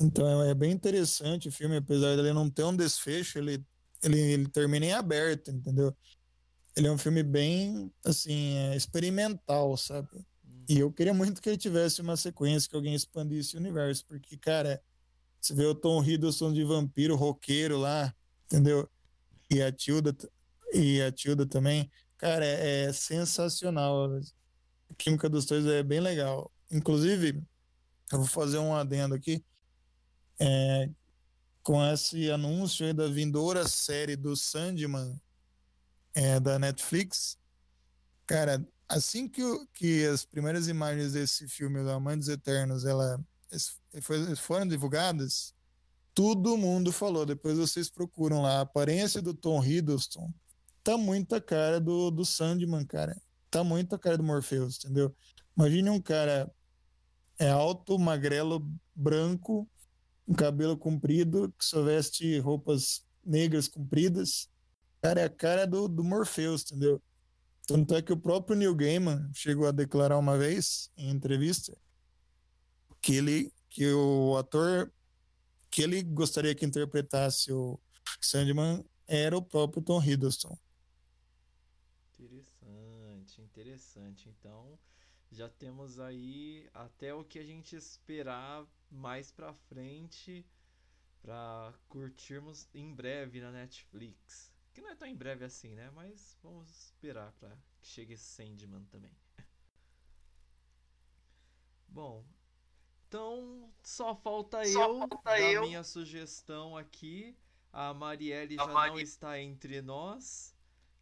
Então 0.00 0.42
é, 0.42 0.50
é 0.50 0.54
bem 0.54 0.72
interessante 0.72 1.48
o 1.48 1.52
filme, 1.52 1.76
apesar 1.76 2.16
dele 2.16 2.32
não 2.32 2.48
ter 2.48 2.64
um 2.64 2.74
desfecho, 2.74 3.38
ele, 3.38 3.62
ele, 4.02 4.18
ele 4.18 4.48
termina 4.48 4.86
em 4.86 4.92
aberto, 4.92 5.50
entendeu? 5.50 5.94
Ele 6.74 6.86
é 6.86 6.92
um 6.92 6.98
filme 6.98 7.22
bem, 7.22 7.92
assim, 8.04 8.56
é, 8.56 8.76
experimental, 8.76 9.76
sabe? 9.76 10.08
E 10.68 10.78
eu 10.78 10.90
queria 10.90 11.12
muito 11.12 11.42
que 11.42 11.48
ele 11.48 11.58
tivesse 11.58 12.00
uma 12.00 12.16
sequência, 12.16 12.70
que 12.70 12.76
alguém 12.76 12.94
expandisse 12.94 13.56
o 13.56 13.60
universo, 13.60 14.06
porque, 14.06 14.36
cara, 14.38 14.80
você 15.40 15.54
vê 15.54 15.66
o 15.66 15.74
Tom 15.74 16.02
Hiddleston 16.02 16.52
de 16.52 16.64
vampiro 16.64 17.16
roqueiro 17.16 17.76
lá, 17.76 18.14
entendeu? 18.46 18.88
E 19.50 19.60
a 19.60 19.72
Tilda, 19.72 20.16
e 20.72 21.02
a 21.02 21.10
Tilda 21.10 21.44
também, 21.44 21.90
cara, 22.16 22.46
é, 22.46 22.84
é 22.84 22.92
sensacional. 22.92 24.14
A 24.88 24.94
química 24.96 25.28
dos 25.28 25.44
dois 25.44 25.66
é 25.66 25.82
bem 25.82 26.00
legal. 26.00 26.50
Inclusive, 26.70 27.42
eu 28.12 28.18
vou 28.18 28.26
fazer 28.26 28.58
um 28.58 28.74
adendo 28.74 29.14
aqui 29.14 29.44
é, 30.40 30.88
com 31.62 31.84
esse 31.92 32.30
anúncio 32.30 32.92
da 32.94 33.06
vindoura 33.06 33.68
série 33.68 34.16
do 34.16 34.34
Sandman, 34.34 35.20
é, 36.14 36.40
da 36.40 36.58
Netflix. 36.58 37.38
Cara, 38.26 38.66
assim 38.88 39.28
que, 39.28 39.42
que 39.74 40.06
as 40.06 40.24
primeiras 40.24 40.66
imagens 40.66 41.12
desse 41.12 41.46
filme, 41.46 41.82
do 41.82 41.90
Amantes 41.90 42.28
Eternos, 42.28 42.84
ela, 42.84 43.22
foram 44.36 44.66
divulgadas, 44.66 45.54
todo 46.14 46.56
mundo 46.56 46.90
falou. 46.90 47.26
Depois 47.26 47.58
vocês 47.58 47.90
procuram 47.90 48.42
lá. 48.42 48.58
A 48.58 48.60
aparência 48.62 49.20
do 49.20 49.34
Tom 49.34 49.62
Hiddleston 49.62 50.32
tá 50.82 50.96
muito 50.96 51.34
a 51.34 51.40
cara 51.40 51.78
do, 51.78 52.10
do 52.10 52.24
Sandman, 52.24 52.86
cara. 52.86 53.20
Tá 53.50 53.62
muito 53.62 53.94
a 53.94 53.98
cara 53.98 54.16
do 54.16 54.24
Morpheus, 54.24 54.78
entendeu? 54.78 55.14
Imagine 55.56 55.90
um 55.90 56.00
cara 56.00 56.50
é 57.38 57.48
alto, 57.48 57.98
magrelo, 57.98 58.66
branco, 58.94 59.68
com 60.30 60.34
cabelo 60.34 60.76
comprido, 60.76 61.52
que 61.58 61.64
só 61.64 61.82
veste 61.82 62.38
roupas 62.38 63.04
negras 63.24 63.66
compridas. 63.66 64.48
Cara, 65.02 65.22
é 65.22 65.24
a 65.24 65.28
cara 65.28 65.66
do, 65.66 65.88
do 65.88 66.04
Morpheus, 66.04 66.62
entendeu? 66.62 67.02
Tanto 67.66 67.96
é 67.96 68.02
que 68.02 68.12
o 68.12 68.16
próprio 68.16 68.56
Neil 68.56 68.74
Gaiman 68.74 69.28
chegou 69.34 69.66
a 69.66 69.72
declarar 69.72 70.18
uma 70.18 70.38
vez, 70.38 70.90
em 70.96 71.10
entrevista, 71.10 71.76
que 73.02 73.16
ele 73.16 73.52
que 73.68 73.92
o 73.92 74.36
ator 74.36 74.92
que 75.70 75.82
ele 75.82 76.02
gostaria 76.02 76.54
que 76.54 76.66
interpretasse 76.66 77.52
o 77.52 77.78
Sandman 78.20 78.84
era 79.06 79.36
o 79.36 79.42
próprio 79.42 79.82
Tom 79.82 80.02
Hiddleston. 80.02 80.56
Interessante, 82.18 83.40
interessante. 83.40 84.28
Então, 84.28 84.78
já 85.30 85.48
temos 85.48 86.00
aí 86.00 86.68
até 86.74 87.14
o 87.14 87.24
que 87.24 87.38
a 87.38 87.44
gente 87.44 87.76
esperar 87.76 88.66
mais 88.90 89.30
pra 89.30 89.54
frente 89.54 90.44
para 91.22 91.72
curtirmos 91.88 92.68
em 92.74 92.92
breve 92.92 93.40
na 93.40 93.52
Netflix. 93.52 94.52
Que 94.72 94.80
não 94.80 94.90
é 94.90 94.96
tão 94.96 95.06
em 95.06 95.16
breve 95.16 95.44
assim, 95.44 95.74
né? 95.74 95.90
Mas 95.90 96.36
vamos 96.42 96.68
esperar 96.70 97.32
para 97.32 97.56
que 97.80 97.88
chegue 97.88 98.16
Sandman 98.16 98.84
também. 98.86 99.16
Bom, 101.86 102.24
então 103.08 103.72
só 103.82 104.14
falta 104.14 104.64
só 104.64 104.88
eu 104.88 104.98
falta 104.98 105.18
dar 105.24 105.40
eu. 105.40 105.62
minha 105.62 105.84
sugestão 105.84 106.76
aqui. 106.76 107.36
A 107.72 107.94
Marielle 107.94 108.58
a 108.58 108.64
já 108.64 108.72
Mari... 108.72 108.90
não 108.90 109.00
está 109.00 109.40
entre 109.40 109.80
nós. 109.80 110.56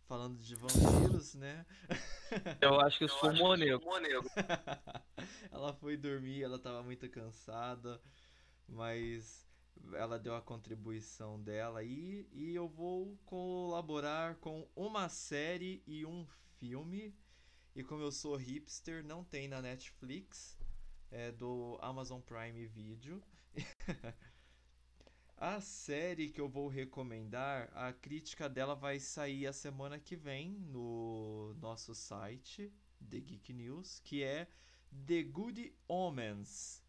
Falando 0.06 0.38
de 0.38 0.54
vampiros, 0.54 1.34
né? 1.34 1.66
Eu 2.60 2.80
acho 2.80 2.98
que 2.98 3.04
isso 3.04 3.18
foi 3.18 3.30
um 3.30 3.56
negro. 3.56 3.82
ela 5.50 5.72
foi 5.74 5.96
dormir, 5.96 6.42
ela 6.42 6.56
estava 6.56 6.82
muito 6.82 7.08
cansada, 7.08 8.00
mas 8.68 9.46
ela 9.94 10.18
deu 10.18 10.34
a 10.34 10.42
contribuição 10.42 11.40
dela 11.40 11.80
aí 11.80 12.28
e 12.32 12.54
eu 12.54 12.68
vou 12.68 13.16
colaborar 13.24 14.36
com 14.36 14.68
uma 14.74 15.08
série 15.08 15.82
e 15.86 16.04
um 16.04 16.26
filme. 16.58 17.14
E 17.74 17.84
como 17.84 18.02
eu 18.02 18.10
sou 18.10 18.36
hipster, 18.36 19.04
não 19.04 19.22
tem 19.22 19.46
na 19.46 19.62
Netflix, 19.62 20.58
é 21.10 21.30
do 21.30 21.78
Amazon 21.80 22.20
Prime 22.20 22.66
Video. 22.66 23.22
a 25.40 25.60
série 25.60 26.28
que 26.28 26.40
eu 26.40 26.48
vou 26.48 26.66
recomendar, 26.66 27.70
a 27.72 27.92
crítica 27.92 28.48
dela 28.48 28.74
vai 28.74 28.98
sair 28.98 29.46
a 29.46 29.52
semana 29.52 29.98
que 29.98 30.16
vem 30.16 30.50
no 30.50 31.54
nosso 31.60 31.94
site, 31.94 32.72
The 33.08 33.20
Geek 33.20 33.52
News, 33.52 34.00
que 34.00 34.24
é 34.24 34.48
The 35.06 35.22
Good 35.22 35.72
Omens. 35.86 36.82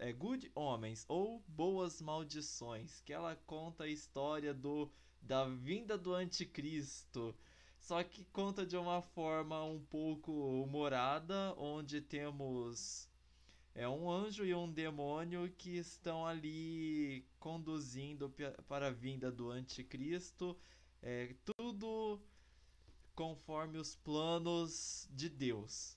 É 0.00 0.12
Good 0.12 0.50
Omens 0.54 1.04
ou 1.08 1.44
Boas 1.46 2.02
Maldições, 2.02 3.00
que 3.00 3.12
ela 3.12 3.36
conta 3.46 3.84
a 3.84 3.88
história 3.88 4.52
do 4.52 4.90
da 5.20 5.44
vinda 5.44 5.96
do 5.96 6.12
anticristo. 6.12 7.34
Só 7.78 8.02
que 8.02 8.24
conta 8.26 8.66
de 8.66 8.76
uma 8.76 9.00
forma 9.00 9.64
um 9.64 9.80
pouco 9.80 10.32
humorada, 10.32 11.54
onde 11.56 12.00
temos 12.00 13.08
é 13.74 13.88
um 13.88 14.10
anjo 14.10 14.44
e 14.44 14.54
um 14.54 14.70
demônio 14.70 15.50
que 15.56 15.76
estão 15.76 16.26
ali 16.26 17.24
conduzindo 17.38 18.32
para 18.68 18.88
a 18.88 18.90
vinda 18.90 19.30
do 19.30 19.50
anticristo. 19.50 20.56
É, 21.00 21.34
tudo 21.44 22.20
conforme 23.14 23.78
os 23.78 23.96
planos 23.96 25.08
de 25.10 25.28
Deus. 25.28 25.96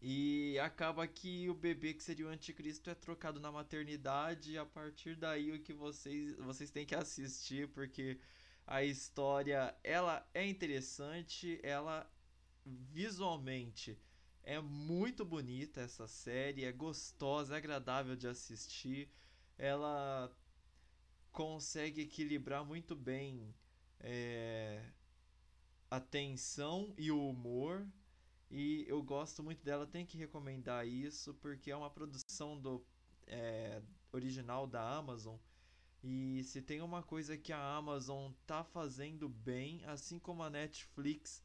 E 0.00 0.58
acaba 0.60 1.06
que 1.06 1.48
o 1.48 1.54
bebê 1.54 1.94
que 1.94 2.02
seria 2.02 2.26
o 2.26 2.28
anticristo 2.28 2.90
é 2.90 2.94
trocado 2.94 3.40
na 3.40 3.52
maternidade. 3.52 4.52
E 4.52 4.58
a 4.58 4.64
partir 4.64 5.16
daí 5.16 5.52
o 5.52 5.60
que 5.60 5.72
vocês, 5.72 6.36
vocês 6.36 6.70
têm 6.70 6.86
que 6.86 6.94
assistir, 6.94 7.68
porque 7.68 8.18
a 8.66 8.84
história 8.84 9.74
ela 9.82 10.26
é 10.32 10.46
interessante, 10.46 11.60
ela 11.62 12.08
visualmente 12.64 13.98
é 14.44 14.60
muito 14.60 15.24
bonita 15.24 15.80
essa 15.80 16.06
série, 16.06 16.64
é 16.64 16.72
gostosa, 16.72 17.54
é 17.54 17.58
agradável 17.58 18.16
de 18.16 18.26
assistir. 18.26 19.08
Ela 19.56 20.30
consegue 21.30 22.02
equilibrar 22.02 22.64
muito 22.64 22.94
bem 22.94 23.54
é, 24.00 24.84
a 25.90 26.00
tensão 26.00 26.92
e 26.96 27.10
o 27.10 27.28
humor. 27.28 27.86
E 28.50 28.84
eu 28.88 29.02
gosto 29.02 29.42
muito 29.42 29.64
dela, 29.64 29.86
tenho 29.86 30.06
que 30.06 30.18
recomendar 30.18 30.86
isso, 30.86 31.32
porque 31.34 31.70
é 31.70 31.76
uma 31.76 31.90
produção 31.90 32.60
do 32.60 32.84
é, 33.26 33.80
original 34.12 34.66
da 34.66 34.96
Amazon. 34.96 35.36
E 36.02 36.42
se 36.44 36.60
tem 36.60 36.82
uma 36.82 37.02
coisa 37.02 37.38
que 37.38 37.52
a 37.52 37.76
Amazon 37.76 38.32
tá 38.46 38.64
fazendo 38.64 39.28
bem, 39.28 39.84
assim 39.84 40.18
como 40.18 40.42
a 40.42 40.50
Netflix, 40.50 41.42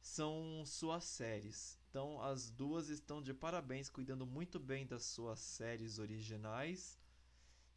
são 0.00 0.62
suas 0.66 1.04
séries. 1.04 1.80
Então 1.96 2.20
as 2.20 2.50
duas 2.50 2.90
estão 2.90 3.22
de 3.22 3.32
parabéns, 3.32 3.88
cuidando 3.88 4.26
muito 4.26 4.60
bem 4.60 4.86
das 4.86 5.02
suas 5.02 5.40
séries 5.40 5.98
originais. 5.98 7.00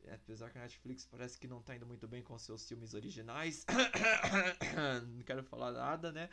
É, 0.04 0.16
apesar 0.16 0.50
que 0.50 0.58
a 0.58 0.62
Netflix 0.62 1.06
parece 1.06 1.40
que 1.40 1.48
não 1.48 1.62
está 1.62 1.74
indo 1.74 1.86
muito 1.86 2.06
bem 2.06 2.22
com 2.22 2.38
seus 2.38 2.68
filmes 2.68 2.94
originais. 2.94 3.66
não 5.16 5.24
quero 5.24 5.42
falar 5.42 5.72
nada, 5.72 6.12
né? 6.12 6.30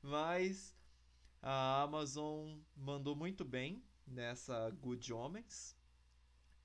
Mas 0.00 0.74
a 1.42 1.82
Amazon 1.82 2.58
mandou 2.74 3.14
muito 3.14 3.44
bem 3.44 3.84
nessa 4.06 4.70
Good 4.70 5.12
Homens. 5.12 5.76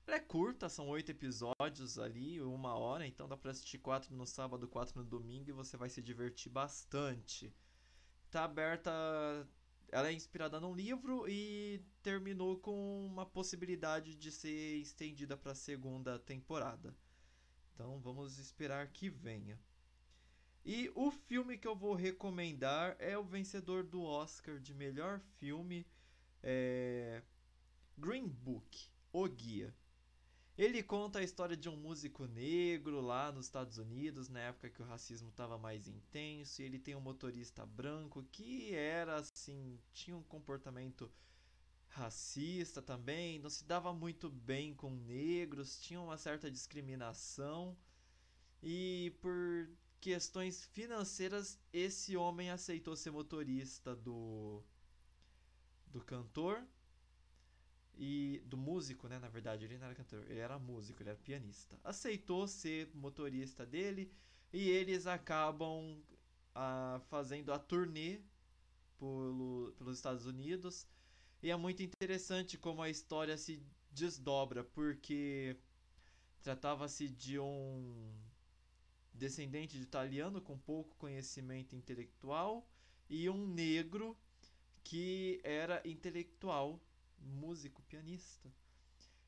Ela 0.06 0.16
é 0.16 0.20
curta, 0.20 0.70
são 0.70 0.88
oito 0.88 1.10
episódios 1.10 1.98
ali, 1.98 2.40
uma 2.40 2.74
hora, 2.74 3.06
então 3.06 3.28
dá 3.28 3.36
pra 3.36 3.50
assistir 3.50 3.76
quatro 3.76 4.16
no 4.16 4.24
sábado, 4.24 4.66
quatro 4.66 4.98
no 4.98 5.04
domingo 5.04 5.50
e 5.50 5.52
você 5.52 5.76
vai 5.76 5.90
se 5.90 6.00
divertir 6.00 6.50
bastante. 6.50 7.54
Tá 8.30 8.44
aberta 8.44 8.90
ela 9.94 10.08
é 10.08 10.12
inspirada 10.12 10.58
num 10.58 10.74
livro 10.74 11.24
e 11.28 11.80
terminou 12.02 12.58
com 12.58 13.06
uma 13.06 13.24
possibilidade 13.24 14.16
de 14.16 14.32
ser 14.32 14.78
estendida 14.78 15.36
para 15.36 15.52
a 15.52 15.54
segunda 15.54 16.18
temporada. 16.18 16.92
Então 17.72 18.00
vamos 18.00 18.40
esperar 18.40 18.88
que 18.88 19.08
venha. 19.08 19.56
E 20.64 20.90
o 20.96 21.12
filme 21.12 21.56
que 21.56 21.68
eu 21.68 21.76
vou 21.76 21.94
recomendar 21.94 22.96
é 22.98 23.16
o 23.16 23.22
vencedor 23.22 23.84
do 23.84 24.02
Oscar 24.02 24.58
de 24.58 24.74
melhor 24.74 25.20
filme, 25.38 25.86
é... 26.42 27.22
Green 27.96 28.26
Book, 28.26 28.90
O 29.12 29.28
Guia. 29.28 29.72
Ele 30.56 30.82
conta 30.84 31.18
a 31.18 31.22
história 31.22 31.56
de 31.56 31.68
um 31.68 31.76
músico 31.76 32.26
negro 32.26 33.00
lá 33.00 33.32
nos 33.32 33.46
Estados 33.46 33.76
Unidos, 33.76 34.28
na 34.28 34.38
época 34.38 34.70
que 34.70 34.80
o 34.80 34.84
racismo 34.84 35.28
estava 35.28 35.58
mais 35.58 35.88
intenso, 35.88 36.62
e 36.62 36.64
ele 36.64 36.78
tem 36.78 36.94
um 36.94 37.00
motorista 37.00 37.66
branco 37.66 38.22
que 38.30 38.72
era 38.72 39.16
assim, 39.16 39.80
tinha 39.92 40.16
um 40.16 40.22
comportamento 40.22 41.10
racista 41.88 42.80
também, 42.80 43.38
não 43.40 43.50
se 43.50 43.64
dava 43.64 43.92
muito 43.92 44.30
bem 44.30 44.74
com 44.74 44.90
negros, 44.90 45.80
tinha 45.80 46.00
uma 46.00 46.16
certa 46.16 46.48
discriminação. 46.50 47.76
E 48.62 49.12
por 49.20 49.70
questões 50.00 50.64
financeiras, 50.66 51.58
esse 51.72 52.16
homem 52.16 52.50
aceitou 52.50 52.96
ser 52.96 53.10
motorista 53.10 53.94
do 53.96 54.62
do 55.86 56.00
cantor 56.00 56.66
e 57.96 58.42
do 58.46 58.56
músico, 58.56 59.08
né? 59.08 59.18
Na 59.18 59.28
verdade, 59.28 59.64
ele 59.64 59.78
não 59.78 59.86
era 59.86 59.94
cantor, 59.94 60.24
ele 60.28 60.40
era 60.40 60.58
músico, 60.58 61.02
ele 61.02 61.10
era 61.10 61.18
pianista. 61.18 61.78
Aceitou 61.84 62.46
ser 62.46 62.90
motorista 62.94 63.64
dele 63.64 64.12
e 64.52 64.68
eles 64.68 65.06
acabam 65.06 66.02
ah, 66.54 67.00
fazendo 67.08 67.52
a 67.52 67.58
turnê 67.58 68.20
pelo, 68.98 69.74
pelos 69.76 69.96
Estados 69.96 70.26
Unidos. 70.26 70.86
E 71.42 71.50
é 71.50 71.56
muito 71.56 71.82
interessante 71.82 72.56
como 72.56 72.82
a 72.82 72.88
história 72.88 73.36
se 73.36 73.62
desdobra, 73.90 74.64
porque 74.64 75.56
tratava-se 76.42 77.08
de 77.08 77.38
um 77.38 78.12
descendente 79.12 79.76
de 79.76 79.82
italiano 79.84 80.40
com 80.40 80.58
pouco 80.58 80.96
conhecimento 80.96 81.76
intelectual 81.76 82.66
e 83.08 83.30
um 83.30 83.46
negro 83.46 84.16
que 84.82 85.40
era 85.44 85.80
intelectual 85.84 86.80
músico, 87.24 87.82
pianista. 87.82 88.52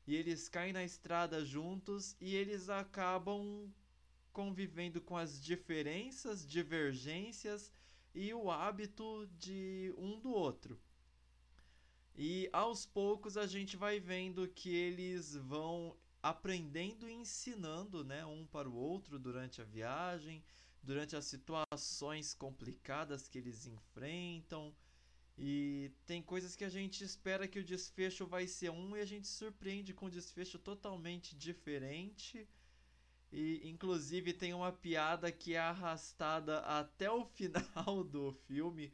E 0.05 0.15
eles 0.15 0.47
caem 0.47 0.71
na 0.71 0.83
estrada 0.83 1.43
juntos 1.43 2.15
e 2.21 2.35
eles 2.35 2.69
acabam 2.69 3.69
convivendo 4.31 5.01
com 5.01 5.17
as 5.17 5.41
diferenças, 5.41 6.47
divergências 6.47 7.71
e 8.13 8.33
o 8.33 8.49
hábito 8.49 9.27
de 9.37 9.93
um 9.97 10.19
do 10.19 10.31
outro. 10.31 10.79
E 12.15 12.49
aos 12.53 12.85
poucos 12.85 13.37
a 13.37 13.45
gente 13.45 13.75
vai 13.75 13.99
vendo 13.99 14.47
que 14.47 14.73
eles 14.73 15.35
vão 15.35 15.95
aprendendo 16.21 17.07
e 17.07 17.13
ensinando, 17.13 18.03
né, 18.03 18.25
um 18.25 18.45
para 18.45 18.69
o 18.69 18.75
outro 18.75 19.19
durante 19.19 19.61
a 19.61 19.65
viagem, 19.65 20.43
durante 20.81 21.15
as 21.15 21.25
situações 21.25 22.33
complicadas 22.33 23.27
que 23.27 23.37
eles 23.37 23.67
enfrentam. 23.67 24.73
E 25.37 25.91
tem 26.05 26.21
coisas 26.21 26.55
que 26.55 26.63
a 26.63 26.69
gente 26.69 27.03
espera 27.03 27.47
que 27.47 27.59
o 27.59 27.63
desfecho 27.63 28.25
vai 28.25 28.47
ser 28.47 28.71
um 28.71 28.97
e 28.97 29.01
a 29.01 29.05
gente 29.05 29.27
surpreende 29.27 29.93
com 29.93 30.07
um 30.07 30.09
desfecho 30.09 30.57
totalmente 30.57 31.35
diferente. 31.35 32.47
E 33.31 33.61
inclusive 33.69 34.33
tem 34.33 34.53
uma 34.53 34.71
piada 34.71 35.31
que 35.31 35.53
é 35.53 35.59
arrastada 35.59 36.59
até 36.61 37.11
o 37.11 37.25
final 37.35 38.03
do 38.03 38.33
filme 38.47 38.91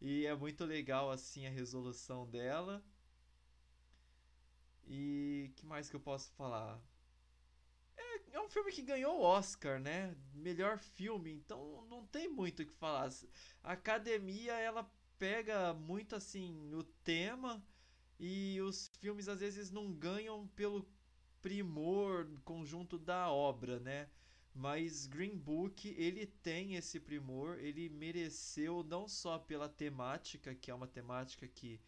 e 0.00 0.24
é 0.24 0.34
muito 0.34 0.64
legal 0.64 1.10
assim 1.10 1.46
a 1.46 1.50
resolução 1.50 2.26
dela. 2.26 2.82
E 4.86 5.52
que 5.56 5.66
mais 5.66 5.90
que 5.90 5.96
eu 5.96 6.00
posso 6.00 6.30
falar? 6.32 6.80
É, 7.96 8.36
é 8.36 8.40
um 8.40 8.48
filme 8.48 8.70
que 8.72 8.82
ganhou 8.82 9.18
o 9.18 9.22
Oscar, 9.22 9.80
né? 9.80 10.16
Melhor 10.32 10.78
filme, 10.78 11.32
então 11.32 11.84
não 11.88 12.06
tem 12.06 12.28
muito 12.28 12.62
o 12.62 12.66
que 12.66 12.72
falar. 12.72 13.10
A 13.62 13.72
academia 13.72 14.54
ela 14.54 14.84
pega 15.18 15.72
muito 15.74 16.14
assim 16.14 16.74
o 16.74 16.82
tema 16.82 17.62
e 18.18 18.60
os 18.60 18.88
filmes 18.98 19.28
às 19.28 19.40
vezes 19.40 19.70
não 19.70 19.92
ganham 19.92 20.46
pelo 20.48 20.88
primor 21.42 22.28
conjunto 22.44 22.98
da 22.98 23.30
obra, 23.30 23.78
né? 23.78 24.08
Mas 24.54 25.06
Green 25.06 25.36
Book, 25.36 25.94
ele 25.98 26.26
tem 26.26 26.76
esse 26.76 26.98
primor, 26.98 27.58
ele 27.58 27.90
mereceu 27.90 28.82
não 28.82 29.06
só 29.06 29.38
pela 29.38 29.68
temática, 29.68 30.54
que 30.54 30.70
é 30.70 30.74
uma 30.74 30.86
temática 30.86 31.46
que 31.46 31.78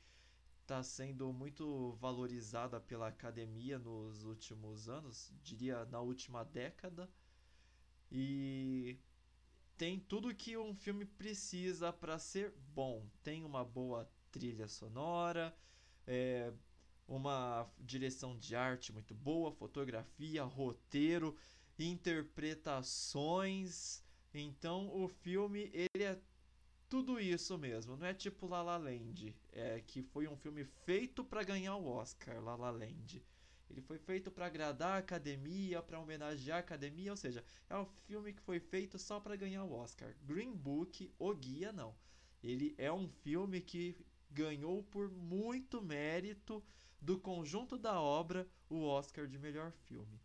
está 0.62 0.82
sendo 0.82 1.32
muito 1.32 1.92
valorizada 1.94 2.78
pela 2.78 3.08
academia 3.08 3.78
nos 3.78 4.22
últimos 4.22 4.86
anos, 4.86 5.32
diria 5.42 5.86
na 5.86 6.00
última 6.00 6.44
década, 6.44 7.10
e 8.12 8.98
tem 9.78 9.98
tudo 10.00 10.34
que 10.34 10.58
um 10.58 10.74
filme 10.74 11.04
precisa 11.04 11.92
para 11.92 12.18
ser 12.18 12.52
bom. 12.74 13.06
Tem 13.22 13.44
uma 13.44 13.64
boa 13.64 14.10
trilha 14.32 14.66
sonora, 14.66 15.56
é, 16.04 16.52
uma 17.06 17.70
direção 17.78 18.36
de 18.36 18.56
arte 18.56 18.92
muito 18.92 19.14
boa, 19.14 19.52
fotografia, 19.52 20.42
roteiro, 20.42 21.36
interpretações. 21.78 24.02
Então 24.34 24.90
o 24.92 25.06
filme 25.08 25.70
ele 25.72 26.02
é 26.02 26.20
tudo 26.88 27.20
isso 27.20 27.56
mesmo, 27.56 27.96
não 27.96 28.06
é 28.06 28.14
tipo 28.14 28.48
La 28.48 28.62
La 28.62 28.78
Land, 28.78 29.36
é 29.52 29.80
que 29.86 30.02
foi 30.02 30.26
um 30.26 30.36
filme 30.36 30.64
feito 30.64 31.22
para 31.22 31.44
ganhar 31.44 31.76
o 31.76 31.86
Oscar, 31.86 32.42
La 32.42 32.56
La 32.56 32.70
Land. 32.70 33.22
Ele 33.70 33.82
foi 33.82 33.98
feito 33.98 34.30
para 34.30 34.46
agradar 34.46 34.96
a 34.96 34.98
academia, 34.98 35.82
para 35.82 36.00
homenagear 36.00 36.56
a 36.56 36.60
academia, 36.60 37.10
ou 37.10 37.16
seja, 37.16 37.44
é 37.68 37.76
um 37.76 37.86
filme 38.06 38.32
que 38.32 38.42
foi 38.42 38.58
feito 38.58 38.98
só 38.98 39.20
para 39.20 39.36
ganhar 39.36 39.64
o 39.64 39.72
Oscar. 39.72 40.14
Green 40.24 40.54
Book, 40.54 41.12
O 41.18 41.34
Guia, 41.34 41.72
não. 41.72 41.94
Ele 42.42 42.74
é 42.78 42.92
um 42.92 43.08
filme 43.08 43.60
que 43.60 43.96
ganhou 44.30 44.82
por 44.84 45.10
muito 45.10 45.82
mérito 45.82 46.64
do 47.00 47.18
conjunto 47.18 47.78
da 47.78 48.00
obra 48.00 48.48
o 48.68 48.82
Oscar 48.82 49.26
de 49.26 49.38
melhor 49.38 49.72
filme. 49.72 50.20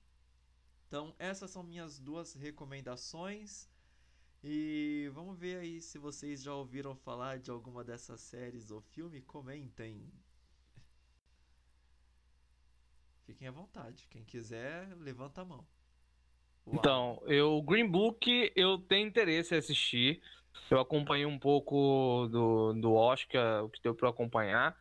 Então, 0.87 1.15
essas 1.17 1.51
são 1.51 1.63
minhas 1.63 1.99
duas 1.99 2.33
recomendações. 2.33 3.69
E 4.43 5.09
vamos 5.13 5.37
ver 5.39 5.57
aí 5.57 5.81
se 5.81 5.97
vocês 5.97 6.43
já 6.43 6.53
ouviram 6.53 6.95
falar 6.95 7.39
de 7.39 7.49
alguma 7.49 7.83
dessas 7.83 8.21
séries 8.21 8.69
ou 8.71 8.81
filme. 8.81 9.21
Comentem. 9.21 10.11
Fiquem 13.25 13.47
à 13.47 13.51
vontade. 13.51 14.07
Quem 14.09 14.23
quiser, 14.23 14.87
levanta 14.97 15.41
a 15.41 15.45
mão. 15.45 15.65
Uau. 16.65 16.75
Então, 16.77 17.23
eu 17.25 17.61
Green 17.61 17.89
Book 17.89 18.51
eu 18.55 18.77
tenho 18.77 19.07
interesse 19.07 19.53
em 19.53 19.57
assistir. 19.57 20.21
Eu 20.69 20.79
acompanhei 20.79 21.25
um 21.25 21.39
pouco 21.39 22.27
do, 22.31 22.73
do 22.73 22.93
Oscar, 22.93 23.65
o 23.65 23.69
que 23.69 23.81
deu 23.81 23.95
para 23.95 24.09
acompanhar 24.09 24.77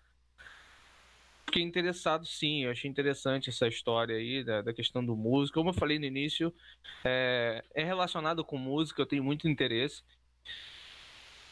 fiquei 1.53 1.62
interessado 1.62 2.24
sim, 2.24 2.64
eu 2.64 2.70
achei 2.70 2.90
interessante 2.90 3.51
essa 3.51 3.68
história 3.68 4.16
aí 4.16 4.43
da, 4.43 4.62
da 4.62 4.72
questão 4.72 5.05
do 5.05 5.14
músico. 5.14 5.59
Como 5.59 5.68
eu 5.68 5.74
falei 5.74 5.99
no 5.99 6.07
início, 6.07 6.53
é, 7.05 7.62
é, 7.74 7.84
relacionado 7.84 8.43
com 8.43 8.57
música, 8.57 9.03
eu 9.03 9.07
tenho 9.07 9.22
muito 9.22 9.47
interesse. 9.47 10.03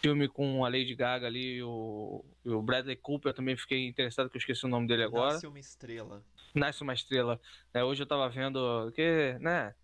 Filme 0.00 0.26
com 0.26 0.64
a 0.64 0.68
Lady 0.70 0.94
Gaga 0.94 1.26
ali 1.26 1.62
o, 1.62 2.24
o 2.46 2.62
Bradley 2.62 2.96
Cooper, 2.96 3.30
eu 3.30 3.34
também 3.34 3.54
fiquei 3.54 3.86
interessado, 3.86 4.30
que 4.30 4.38
eu 4.38 4.40
esqueci 4.40 4.64
o 4.64 4.68
nome 4.68 4.86
dele 4.86 5.02
agora. 5.02 5.34
Nasce 5.34 5.46
uma 5.46 5.60
estrela. 5.60 6.24
Nasce 6.54 6.82
uma 6.82 6.94
estrela. 6.94 7.40
É, 7.72 7.84
hoje 7.84 8.02
eu 8.02 8.06
tava 8.06 8.28
vendo 8.28 8.90
que, 8.92 9.36
né, 9.40 9.74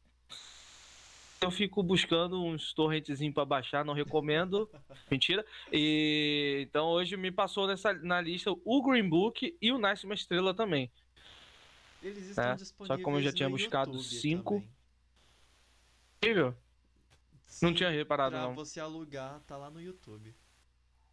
eu 1.41 1.51
fico 1.51 1.83
buscando 1.83 2.43
uns 2.43 2.73
torrentezinhos 2.73 3.35
para 3.35 3.45
baixar, 3.45 3.85
não 3.85 3.95
recomendo. 3.95 4.69
Mentira. 5.11 5.45
E 5.73 6.67
então 6.69 6.89
hoje 6.89 7.17
me 7.17 7.31
passou 7.31 7.67
nessa, 7.67 7.93
na 7.93 8.21
lista 8.21 8.51
o 8.64 8.83
Green 8.83 9.09
Book 9.09 9.57
e 9.61 9.73
o 9.73 9.79
Nice 9.79 10.05
Uma 10.05 10.14
Estrela 10.14 10.55
também. 10.55 10.91
Eles 12.03 12.29
estão 12.29 12.45
é, 12.45 12.55
disponíveis 12.55 12.89
Só 12.89 12.97
que 12.97 13.03
como 13.03 13.19
eu 13.19 13.23
já 13.23 13.33
tinha 13.33 13.49
buscado 13.49 13.99
cinco. 14.01 14.62
Incrível. 16.19 16.55
Não 17.62 17.73
tinha 17.73 17.91
reparado 17.91 18.33
pra 18.33 18.43
não. 18.43 18.55
você 18.55 18.81
alugar, 18.81 19.41
tá 19.47 19.57
lá 19.57 19.71
no 19.71 19.81
YouTube. 19.81 20.35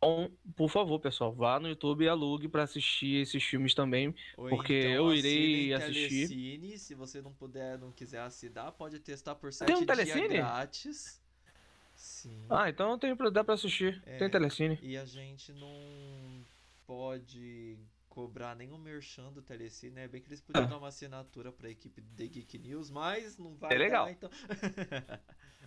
Então, 0.04 0.32
por 0.56 0.70
favor, 0.70 1.00
pessoal, 1.00 1.32
vá 1.34 1.60
no 1.60 1.68
YouTube 1.68 2.04
e 2.04 2.10
alugue 2.10 2.48
para 2.48 2.64
assistir 2.64 3.22
esses 3.22 3.44
filmes 3.44 3.74
também, 3.74 4.14
Ou 4.38 4.50
porque 4.50 4.80
então, 4.80 4.92
eu 4.92 5.14
irei 5.14 5.74
assistir. 5.74 6.28
Telecine, 6.28 6.78
se 6.78 6.94
você 6.96 7.22
não 7.22 7.34
puder, 7.34 7.78
não 7.78 7.92
quiser 7.92 8.22
assinar, 8.22 8.72
pode 8.74 9.00
testar 9.00 9.36
por 9.36 9.52
7 9.52 9.68
Tem 9.68 9.76
um 9.76 9.86
dias 9.86 10.28
grátis. 10.28 11.22
Sim. 11.96 12.46
Ah, 12.50 12.70
então 12.70 12.98
tem 12.98 13.16
dá 13.32 13.44
para 13.44 13.54
assistir. 13.54 14.02
É, 14.06 14.18
Tem 14.18 14.30
Telecine. 14.30 14.78
E 14.82 14.98
a 14.98 15.06
gente 15.06 15.54
não 15.54 16.44
pode 16.86 17.78
cobrar 18.10 18.56
nenhum 18.56 18.78
merchan 18.78 19.32
do 19.32 19.42
Telecine, 19.42 19.92
né? 19.92 20.08
Bem 20.08 20.22
que 20.22 20.28
eles 20.28 20.42
podiam 20.42 20.66
ah. 20.66 20.68
dar 20.70 20.78
uma 20.78 20.90
assinatura 20.90 21.52
para 21.52 21.68
a 21.68 21.72
equipe 21.72 22.02
do 22.02 22.16
The 22.16 22.28
Geek 22.28 22.58
News, 22.60 22.90
mas 22.90 23.38
não 23.38 23.56
vai 23.56 23.74
é 23.74 23.78
legal. 23.78 24.06
Dar, 24.06 24.12
então. 24.12 24.30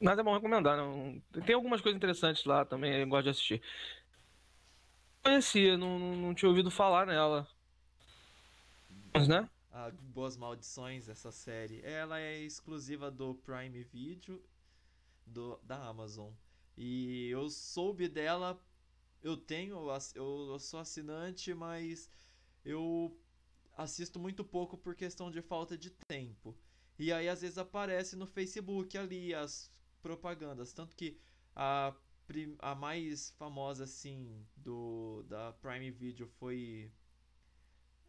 Nada 0.00 0.20
é 0.20 0.24
bom 0.24 0.34
recomendar, 0.34 0.76
não. 0.76 1.20
Tem 1.44 1.54
algumas 1.54 1.80
coisas 1.80 1.96
interessantes 1.96 2.44
lá 2.44 2.64
também, 2.64 2.92
eu 2.92 3.06
gosto 3.08 3.24
de 3.24 3.30
assistir. 3.30 3.62
Conhecia, 5.22 5.76
não, 5.76 5.98
não 5.98 6.34
tinha 6.34 6.48
ouvido 6.48 6.70
falar 6.70 7.06
nela. 7.06 7.48
Mas, 9.12 9.26
né? 9.26 9.48
Ah, 9.72 9.90
Boas 9.90 10.36
Maldições, 10.36 11.08
essa 11.08 11.32
série. 11.32 11.80
Ela 11.82 12.20
é 12.20 12.38
exclusiva 12.38 13.10
do 13.10 13.34
Prime 13.34 13.82
Video 13.84 14.42
do, 15.26 15.58
da 15.62 15.76
Amazon. 15.88 16.30
E 16.76 17.28
eu 17.28 17.50
soube 17.50 18.08
dela. 18.08 18.58
Eu 19.22 19.36
tenho, 19.36 19.76
eu, 20.14 20.52
eu 20.52 20.58
sou 20.60 20.78
assinante, 20.78 21.52
mas 21.52 22.08
eu 22.64 23.16
assisto 23.76 24.18
muito 24.18 24.44
pouco 24.44 24.78
por 24.78 24.94
questão 24.94 25.30
de 25.30 25.42
falta 25.42 25.76
de 25.76 25.90
tempo. 26.08 26.56
E 26.98 27.12
aí 27.12 27.28
às 27.28 27.40
vezes 27.40 27.58
aparece 27.58 28.16
no 28.16 28.26
Facebook 28.26 28.96
ali 28.96 29.34
as 29.34 29.70
propagandas. 30.02 30.72
Tanto 30.72 30.96
que 30.96 31.18
a, 31.54 31.94
a 32.58 32.74
mais 32.74 33.30
famosa, 33.32 33.84
assim, 33.84 34.44
do, 34.56 35.24
da 35.28 35.52
Prime 35.54 35.90
Video 35.90 36.26
foi 36.26 36.90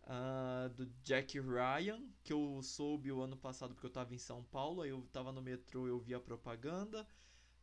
uh, 0.10 0.70
do 0.70 0.86
Jack 1.04 1.40
Ryan, 1.40 2.02
que 2.24 2.34
eu 2.34 2.60
soube 2.62 3.12
o 3.12 3.22
ano 3.22 3.38
passado 3.38 3.74
porque 3.74 3.86
eu 3.86 3.92
tava 3.92 4.14
em 4.14 4.18
São 4.18 4.44
Paulo, 4.44 4.82
aí 4.82 4.90
eu 4.90 5.08
tava 5.12 5.32
no 5.32 5.42
metrô 5.42 5.88
eu 5.88 6.00
vi 6.00 6.14
a 6.14 6.20
propaganda. 6.20 7.08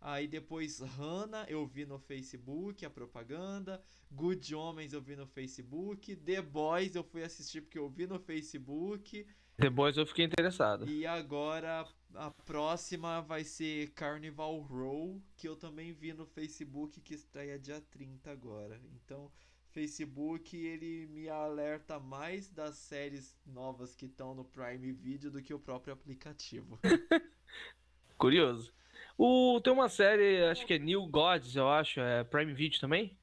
Aí 0.01 0.29
depois 0.29 0.81
Hannah 0.81 1.47
eu 1.49 1.67
vi 1.67 1.87
no 1.87 1.99
Facebook 1.99 2.85
a 2.85 2.91
propaganda. 2.91 3.83
Good 4.11 4.55
Homens 4.55 4.93
eu 4.93 5.01
vi 5.01 5.17
no 5.17 5.27
Facebook. 5.27 6.15
The 6.15 6.43
Boys 6.43 6.95
eu 6.95 7.03
fui 7.03 7.25
assistir 7.25 7.63
porque 7.63 7.79
eu 7.79 7.89
vi 7.89 8.07
no 8.07 8.19
Facebook. 8.21 9.27
The 9.57 9.71
Boys 9.71 9.97
eu 9.97 10.07
fiquei 10.07 10.27
interessado. 10.27 10.87
E 10.89 11.07
agora 11.07 11.89
a 12.17 12.31
próxima 12.31 13.21
vai 13.21 13.45
ser 13.45 13.91
Carnival 13.91 14.59
Row, 14.61 15.21
que 15.37 15.49
eu 15.49 15.57
também 15.57 15.93
vi 15.93 16.13
no 16.13 16.27
Facebook 16.27 17.01
que 17.01 17.15
estreia 17.15 17.59
dia 17.59 17.81
30 17.91 18.31
agora. 18.31 18.81
Então, 18.95 19.31
Facebook 19.71 20.57
ele 20.57 21.07
me 21.09 21.29
alerta 21.29 21.99
mais 21.99 22.51
das 22.51 22.77
séries 22.77 23.37
novas 23.45 23.95
que 23.95 24.07
estão 24.07 24.35
no 24.35 24.45
Prime 24.45 24.93
Video 24.93 25.31
do 25.31 25.43
que 25.43 25.53
o 25.53 25.59
próprio 25.59 25.93
aplicativo. 25.93 26.79
Curioso. 28.17 28.73
O, 29.19 29.61
tem 29.63 29.73
uma 29.73 29.89
série, 29.89 30.45
acho 30.45 30.67
que 30.67 30.75
é 30.75 30.79
New 30.79 31.07
Gods, 31.07 31.57
eu 31.57 31.69
acho, 31.69 32.01
é 32.01 32.25
Prime 32.25 32.53
Video 32.55 32.81
também? 32.81 33.17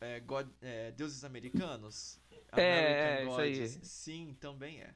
É, 0.00 0.20
God, 0.20 0.48
é, 0.60 0.92
Deuses 0.92 1.24
Americanos? 1.24 2.20
É, 2.52 3.22
é 3.22 3.24
isso 3.24 3.40
aí. 3.40 3.68
Sim, 3.68 4.36
também 4.38 4.80
é. 4.80 4.94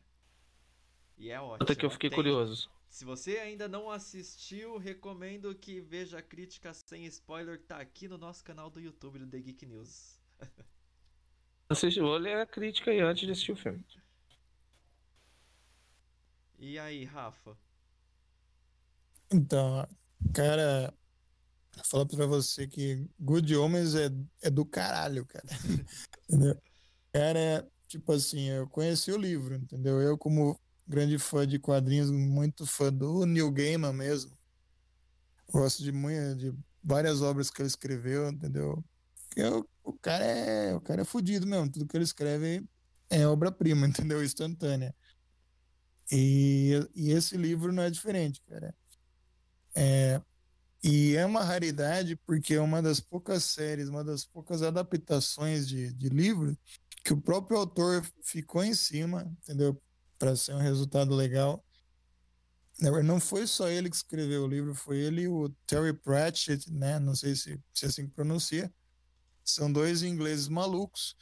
E 1.16 1.30
é 1.30 1.40
ótimo. 1.40 1.58
Outra 1.60 1.74
que 1.74 1.84
eu 1.84 1.90
fiquei 1.90 2.10
tem, 2.10 2.16
curioso. 2.16 2.70
Se 2.88 3.04
você 3.04 3.38
ainda 3.38 3.68
não 3.68 3.90
assistiu, 3.90 4.78
recomendo 4.78 5.54
que 5.54 5.80
veja 5.80 6.18
a 6.18 6.22
crítica 6.22 6.72
sem 6.72 7.04
spoiler, 7.06 7.60
tá 7.62 7.78
aqui 7.78 8.08
no 8.08 8.18
nosso 8.18 8.44
canal 8.44 8.70
do 8.70 8.80
YouTube 8.80 9.18
do 9.18 9.26
The 9.26 9.38
Geek 9.38 9.66
News. 9.66 10.20
Assisti, 11.68 12.00
vou 12.00 12.16
ler 12.16 12.36
a 12.36 12.46
crítica 12.46 12.90
aí 12.90 13.00
antes 13.00 13.26
de 13.26 13.32
assistir 13.32 13.52
o 13.52 13.56
filme. 13.56 13.84
E 16.58 16.78
aí, 16.78 17.04
Rafa? 17.04 17.56
Então, 19.32 19.86
cara, 20.32 20.94
falar 21.84 22.06
pra 22.06 22.26
você 22.26 22.66
que 22.68 23.06
Good 23.18 23.56
Homens 23.56 23.94
é, 23.94 24.08
é 24.42 24.50
do 24.50 24.64
caralho, 24.64 25.26
cara. 25.26 25.44
entendeu? 26.28 26.56
Cara, 27.12 27.38
é, 27.38 27.66
tipo 27.88 28.12
assim, 28.12 28.48
eu 28.48 28.68
conheci 28.68 29.10
o 29.10 29.18
livro, 29.18 29.54
entendeu? 29.54 30.00
Eu, 30.00 30.16
como 30.16 30.58
grande 30.86 31.18
fã 31.18 31.46
de 31.46 31.58
quadrinhos, 31.58 32.10
muito 32.10 32.66
fã 32.66 32.92
do 32.92 33.24
Neil 33.26 33.50
Gaiman 33.50 33.92
mesmo. 33.92 34.36
Gosto 35.50 35.82
de, 35.82 35.92
de 36.36 36.54
várias 36.82 37.22
obras 37.22 37.50
que 37.50 37.60
ele 37.60 37.68
escreveu, 37.68 38.28
entendeu? 38.28 38.84
Eu, 39.36 39.68
o 39.84 39.92
cara 39.92 40.24
é 40.24 40.74
o 40.74 40.80
cara 40.80 41.02
é 41.02 41.04
fodido 41.04 41.46
mesmo, 41.46 41.70
tudo 41.70 41.86
que 41.86 41.96
ele 41.96 42.04
escreve 42.04 42.64
é 43.10 43.26
obra-prima, 43.26 43.86
entendeu? 43.88 44.24
Instantânea. 44.24 44.94
E, 46.10 46.72
e 46.94 47.10
esse 47.10 47.36
livro 47.36 47.72
não 47.72 47.82
é 47.82 47.90
diferente, 47.90 48.40
cara. 48.42 48.74
É, 49.74 50.20
e 50.82 51.16
é 51.16 51.26
uma 51.26 51.42
raridade 51.42 52.16
porque 52.24 52.54
é 52.54 52.60
uma 52.60 52.80
das 52.80 53.00
poucas 53.00 53.44
séries, 53.44 53.88
uma 53.88 54.04
das 54.04 54.24
poucas 54.24 54.62
adaptações 54.62 55.66
de, 55.66 55.92
de 55.92 56.08
livro 56.08 56.56
que 57.04 57.12
o 57.12 57.20
próprio 57.20 57.58
autor 57.58 58.04
ficou 58.22 58.64
em 58.64 58.74
cima, 58.74 59.32
entendeu? 59.42 59.80
Para 60.18 60.34
ser 60.36 60.54
um 60.54 60.58
resultado 60.58 61.14
legal. 61.14 61.64
Não 62.78 63.18
foi 63.18 63.46
só 63.46 63.68
ele 63.68 63.88
que 63.88 63.96
escreveu 63.96 64.44
o 64.44 64.48
livro, 64.48 64.74
foi 64.74 64.98
ele 64.98 65.22
e 65.22 65.28
o 65.28 65.48
Terry 65.66 65.94
Pratchett, 65.94 66.70
né? 66.70 66.98
Não 66.98 67.14
sei 67.14 67.34
se, 67.34 67.58
se 67.72 67.86
é 67.86 67.88
assim 67.88 68.06
pronuncia. 68.06 68.72
São 69.42 69.72
dois 69.72 70.02
ingleses 70.02 70.46
malucos. 70.48 71.16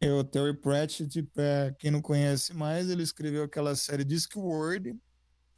É 0.00 0.10
o 0.12 0.24
Terry 0.24 0.54
Pratchett, 0.54 1.22
para 1.24 1.74
quem 1.78 1.90
não 1.90 2.00
conhece 2.00 2.54
mais, 2.54 2.88
ele 2.88 3.02
escreveu 3.02 3.44
aquela 3.44 3.74
série 3.74 4.04
Discworld, 4.04 4.98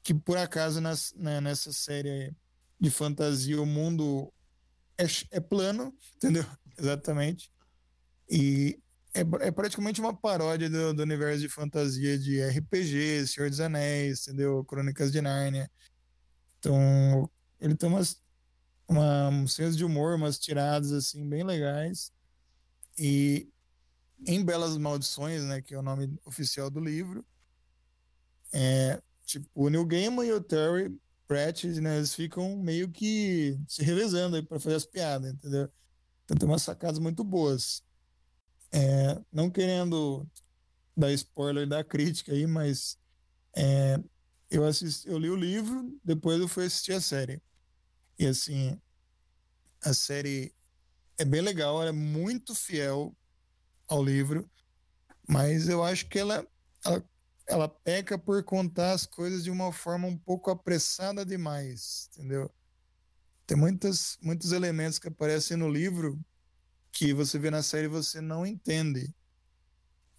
que 0.02 0.14
por 0.14 0.36
acaso 0.36 0.80
nas, 0.80 1.12
né, 1.14 1.40
nessa 1.40 1.72
série 1.72 2.34
de 2.80 2.90
fantasia 2.90 3.60
o 3.60 3.66
mundo 3.66 4.32
é, 4.96 5.04
é 5.32 5.40
plano, 5.40 5.94
entendeu? 6.16 6.46
Exatamente. 6.76 7.50
E 8.30 8.80
é, 9.18 9.48
é 9.48 9.50
praticamente 9.50 10.00
uma 10.00 10.14
paródia 10.14 10.70
do, 10.70 10.94
do, 10.94 11.02
universo 11.02 11.40
de 11.40 11.48
fantasia 11.48 12.18
de 12.18 12.42
RPG, 12.42 13.26
Senhor 13.26 13.50
dos 13.50 13.60
Anéis, 13.60 14.26
entendeu? 14.26 14.64
Crônicas 14.64 15.10
de 15.10 15.20
Nárnia. 15.20 15.70
Então, 16.58 17.30
ele 17.60 17.74
tem 17.76 17.88
umas, 17.88 18.20
uma, 18.88 19.28
um 19.28 19.46
senso 19.46 19.76
de 19.76 19.84
humor, 19.84 20.14
umas 20.14 20.38
tiradas 20.38 20.92
assim 20.92 21.28
bem 21.28 21.44
legais. 21.44 22.12
E 22.98 23.48
em 24.26 24.44
Belas 24.44 24.76
Maldições, 24.76 25.42
né, 25.44 25.62
que 25.62 25.74
é 25.74 25.78
o 25.78 25.82
nome 25.82 26.18
oficial 26.24 26.70
do 26.70 26.80
livro, 26.80 27.24
é, 28.52 29.00
tipo, 29.24 29.48
o 29.54 29.68
Neil 29.68 29.84
Gaiman 29.84 30.26
e 30.26 30.32
o 30.32 30.40
Terry 30.40 30.96
Pratchett, 31.26 31.80
né, 31.80 31.98
eles 31.98 32.14
ficam 32.14 32.56
meio 32.56 32.90
que 32.90 33.58
se 33.68 33.82
revezando 33.82 34.36
aí 34.36 34.42
para 34.42 34.58
fazer 34.58 34.76
as 34.76 34.86
piadas, 34.86 35.32
entendeu? 35.32 35.70
Então 36.24 36.36
tem 36.36 36.48
umas 36.48 36.62
sacadas 36.62 36.98
muito 36.98 37.22
boas. 37.22 37.82
É, 38.72 39.20
não 39.32 39.50
querendo 39.50 40.26
dar 40.96 41.12
spoiler 41.12 41.66
da 41.66 41.82
crítica 41.82 42.32
aí, 42.32 42.46
mas 42.46 42.98
é, 43.56 43.98
eu, 44.50 44.64
assisti, 44.64 45.08
eu 45.08 45.18
li 45.18 45.30
o 45.30 45.36
livro, 45.36 45.98
depois 46.04 46.40
eu 46.40 46.48
fui 46.48 46.66
assistir 46.66 46.92
a 46.92 47.00
série. 47.00 47.42
E 48.18 48.26
assim, 48.26 48.80
a 49.82 49.94
série 49.94 50.54
é 51.16 51.24
bem 51.24 51.40
legal, 51.40 51.80
ela 51.80 51.90
é 51.90 51.92
muito 51.92 52.54
fiel 52.54 53.16
ao 53.86 54.04
livro, 54.04 54.50
mas 55.28 55.68
eu 55.68 55.82
acho 55.82 56.08
que 56.08 56.18
ela, 56.18 56.46
ela, 56.84 57.04
ela 57.46 57.68
peca 57.68 58.18
por 58.18 58.42
contar 58.44 58.92
as 58.92 59.06
coisas 59.06 59.44
de 59.44 59.50
uma 59.50 59.72
forma 59.72 60.06
um 60.06 60.16
pouco 60.16 60.50
apressada 60.50 61.24
demais, 61.24 62.08
entendeu? 62.12 62.50
Tem 63.46 63.56
muitas, 63.56 64.18
muitos 64.20 64.52
elementos 64.52 64.98
que 64.98 65.08
aparecem 65.08 65.56
no 65.56 65.70
livro 65.70 66.20
que 66.98 67.14
você 67.14 67.38
vê 67.38 67.48
na 67.48 67.62
série 67.62 67.86
você 67.86 68.20
não 68.20 68.44
entende. 68.44 69.14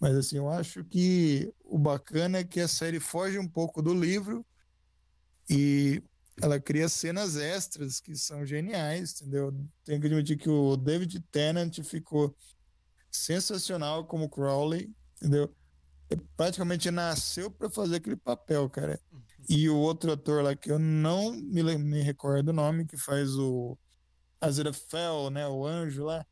Mas 0.00 0.16
assim, 0.16 0.38
eu 0.38 0.48
acho 0.48 0.82
que 0.82 1.52
o 1.62 1.78
bacana 1.78 2.38
é 2.38 2.44
que 2.44 2.58
a 2.58 2.66
série 2.66 2.98
foge 2.98 3.38
um 3.38 3.46
pouco 3.46 3.82
do 3.82 3.92
livro 3.92 4.46
e 5.48 6.02
ela 6.40 6.58
cria 6.58 6.88
cenas 6.88 7.36
extras 7.36 8.00
que 8.00 8.16
são 8.16 8.46
geniais, 8.46 9.20
entendeu? 9.20 9.54
Tenho 9.84 10.00
que 10.00 10.06
admitir 10.06 10.38
que 10.38 10.48
o 10.48 10.74
David 10.74 11.20
Tennant 11.30 11.80
ficou 11.84 12.34
sensacional 13.10 14.06
como 14.06 14.30
Crowley, 14.30 14.90
entendeu? 15.18 15.54
Ele 16.08 16.22
praticamente 16.34 16.90
nasceu 16.90 17.50
para 17.50 17.68
fazer 17.68 17.96
aquele 17.96 18.16
papel, 18.16 18.70
cara. 18.70 18.98
E 19.46 19.68
o 19.68 19.76
outro 19.76 20.12
ator 20.12 20.42
lá 20.42 20.56
que 20.56 20.72
eu 20.72 20.78
não 20.78 21.30
me, 21.30 21.62
me 21.76 22.00
recordo 22.00 22.48
o 22.48 22.54
nome, 22.54 22.86
que 22.86 22.96
faz 22.96 23.36
o 23.36 23.76
Aziraphale, 24.40 25.28
né, 25.30 25.46
o 25.46 25.66
anjo 25.66 26.04
lá, 26.04 26.24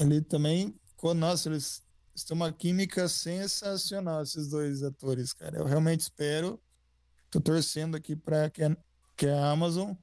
ele 0.00 0.22
também, 0.22 0.74
nossa, 1.16 1.48
eles 1.48 1.82
têm 2.26 2.34
uma 2.34 2.52
química 2.52 3.08
sensacional, 3.08 4.22
esses 4.22 4.48
dois 4.48 4.82
atores, 4.82 5.32
cara. 5.32 5.58
Eu 5.58 5.64
realmente 5.64 6.00
espero, 6.00 6.60
tô 7.30 7.40
torcendo 7.40 7.96
aqui 7.96 8.16
para 8.16 8.48
que, 8.48 8.62
que 9.16 9.26
a 9.26 9.50
Amazon 9.50 9.94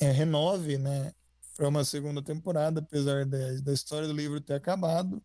é, 0.00 0.10
renove, 0.10 0.78
né, 0.78 1.12
para 1.56 1.68
uma 1.68 1.84
segunda 1.84 2.22
temporada, 2.22 2.80
apesar 2.80 3.24
da 3.26 3.72
história 3.72 4.06
do 4.06 4.14
livro 4.14 4.40
ter 4.40 4.54
acabado. 4.54 5.22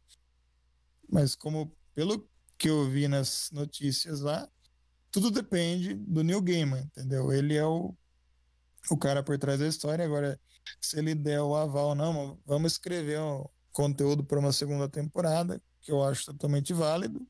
Mas 1.09 1.35
como 1.35 1.75
pelo 1.93 2.27
que 2.57 2.69
eu 2.69 2.89
vi 2.89 3.07
nas 3.07 3.49
notícias 3.51 4.21
lá, 4.21 4.49
tudo 5.11 5.29
depende 5.29 5.93
do 5.93 6.23
Neil 6.23 6.41
Gaiman, 6.41 6.81
entendeu? 6.83 7.33
Ele 7.33 7.55
é 7.55 7.65
o, 7.65 7.93
o 8.89 8.97
cara 8.97 9.21
por 9.21 9.37
trás 9.37 9.59
da 9.59 9.67
história. 9.67 10.05
Agora, 10.05 10.39
se 10.79 10.99
ele 10.99 11.15
der 11.15 11.41
o 11.41 11.55
aval, 11.55 11.95
não, 11.95 12.39
vamos 12.45 12.73
escrever 12.73 13.19
um 13.19 13.45
conteúdo 13.71 14.23
para 14.23 14.39
uma 14.39 14.51
segunda 14.51 14.87
temporada, 14.87 15.61
que 15.81 15.91
eu 15.91 16.03
acho 16.03 16.25
totalmente 16.25 16.73
válido. 16.73 17.25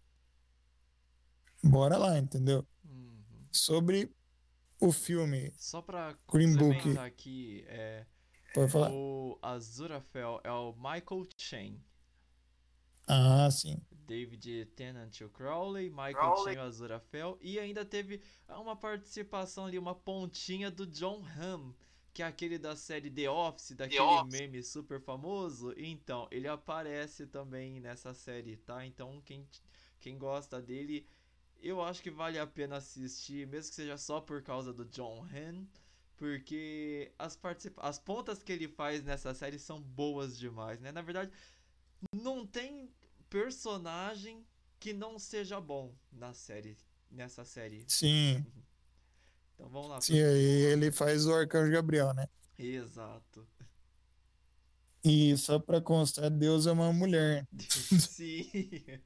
Bora 1.64 1.98
lá, 1.98 2.18
entendeu? 2.18 2.66
Uhum. 2.84 3.48
Sobre 3.52 4.12
o 4.80 4.92
filme. 4.92 5.54
Só 5.58 5.82
para 5.82 6.18
Green 6.32 6.56
Book 6.56 6.98
aqui, 6.98 7.64
é, 7.68 8.06
Pode 8.54 8.72
falar. 8.72 8.92
o 8.92 9.38
Azurafel 9.42 10.42
é 10.44 10.52
o 10.52 10.74
Michael 10.74 11.28
Chen. 11.38 11.82
Ah, 13.08 13.50
sim. 13.52 13.80
David 13.92 14.66
Tennant 14.76 15.22
o 15.22 15.30
Crowley, 15.30 15.90
Michael 15.90 16.16
Crowley. 16.16 16.54
Chen 16.56 16.64
o 16.64 16.66
Azurafel 16.66 17.38
e 17.42 17.60
ainda 17.60 17.86
teve 17.86 18.22
uma 18.50 18.76
participação 18.76 19.66
ali, 19.66 19.78
uma 19.78 19.96
pontinha 19.96 20.72
do 20.72 20.86
John 20.88 21.24
Hamm 21.38 21.74
que 22.14 22.22
é 22.22 22.26
aquele 22.26 22.58
da 22.58 22.76
série 22.76 23.10
The 23.10 23.30
Office, 23.30 23.72
daquele 23.72 24.00
The 24.00 24.04
Office. 24.04 24.40
meme 24.40 24.64
super 24.64 25.00
famoso. 25.00 25.74
Então, 25.78 26.28
ele 26.32 26.48
aparece 26.48 27.26
também 27.26 27.80
nessa 27.80 28.14
série, 28.14 28.58
tá? 28.58 28.86
Então, 28.86 29.22
quem, 29.22 29.48
quem 30.00 30.18
gosta 30.18 30.62
dele, 30.62 31.08
eu 31.62 31.82
acho 31.82 32.02
que 32.02 32.12
vale 32.12 32.38
a 32.38 32.48
pena 32.48 32.78
assistir, 32.78 33.48
mesmo 33.48 33.70
que 33.70 33.76
seja 33.76 33.98
só 33.98 34.20
por 34.20 34.42
causa 34.42 34.74
do 34.74 34.86
John 34.86 35.26
Han, 35.34 35.66
porque 36.18 37.12
as, 37.18 37.36
particip... 37.36 37.76
as 37.78 37.98
pontas 37.98 38.44
que 38.44 38.52
ele 38.52 38.68
faz 38.68 39.04
nessa 39.04 39.34
série 39.34 39.58
são 39.58 39.82
boas 39.82 40.38
demais, 40.38 40.80
né? 40.80 40.92
Na 40.92 41.02
verdade, 41.02 41.32
não 42.14 42.46
tem 42.46 42.90
personagem 43.30 44.46
que 44.80 44.92
não 44.92 45.18
seja 45.18 45.62
bom 45.62 45.96
na 46.12 46.34
série, 46.34 46.78
nessa 47.10 47.46
série. 47.46 47.86
Sim. 47.88 48.46
Então 49.62 49.70
vamos 49.70 49.90
lá. 49.90 50.02
Sim, 50.02 50.18
ele 50.18 50.92
faz 50.92 51.28
o 51.28 51.34
Arcanjo 51.34 51.72
Gabriel, 51.72 52.14
né? 52.16 52.28
Exato. 52.58 53.48
E 55.04 55.38
só 55.38 55.60
pra 55.60 55.80
constar, 55.80 56.32
Deus 56.32 56.66
é 56.66 56.72
uma 56.72 56.92
mulher. 56.92 57.48
Sim. 58.10 58.50
deixa 58.54 59.02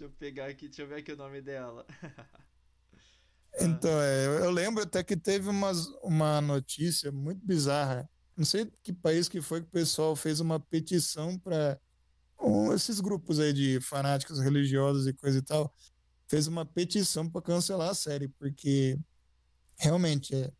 eu 0.00 0.10
pegar 0.10 0.46
aqui, 0.46 0.66
deixa 0.66 0.82
eu 0.82 0.88
ver 0.88 0.96
aqui 0.96 1.12
o 1.12 1.16
nome 1.16 1.40
dela. 1.40 1.86
então, 3.60 4.00
é, 4.00 4.26
eu 4.26 4.50
lembro 4.50 4.82
até 4.82 5.04
que 5.04 5.16
teve 5.16 5.48
umas, 5.48 5.86
uma 6.02 6.40
notícia 6.40 7.12
muito 7.12 7.46
bizarra. 7.46 8.10
Não 8.36 8.44
sei 8.44 8.68
que 8.82 8.92
país 8.92 9.28
que 9.28 9.40
foi 9.40 9.60
que 9.60 9.68
o 9.68 9.72
pessoal 9.72 10.16
fez 10.16 10.40
uma 10.40 10.58
petição 10.58 11.38
para 11.38 11.78
um, 12.40 12.72
esses 12.72 12.98
grupos 12.98 13.38
aí 13.38 13.52
de 13.52 13.80
fanáticos 13.80 14.40
religiosos 14.40 15.06
e 15.06 15.12
coisa 15.12 15.38
e 15.38 15.42
tal 15.42 15.72
fez 16.32 16.46
uma 16.46 16.64
petição 16.64 17.28
para 17.28 17.42
cancelar 17.42 17.90
a 17.90 17.94
série, 17.94 18.26
porque 18.26 18.98
realmente 19.76 20.34
é, 20.34 20.50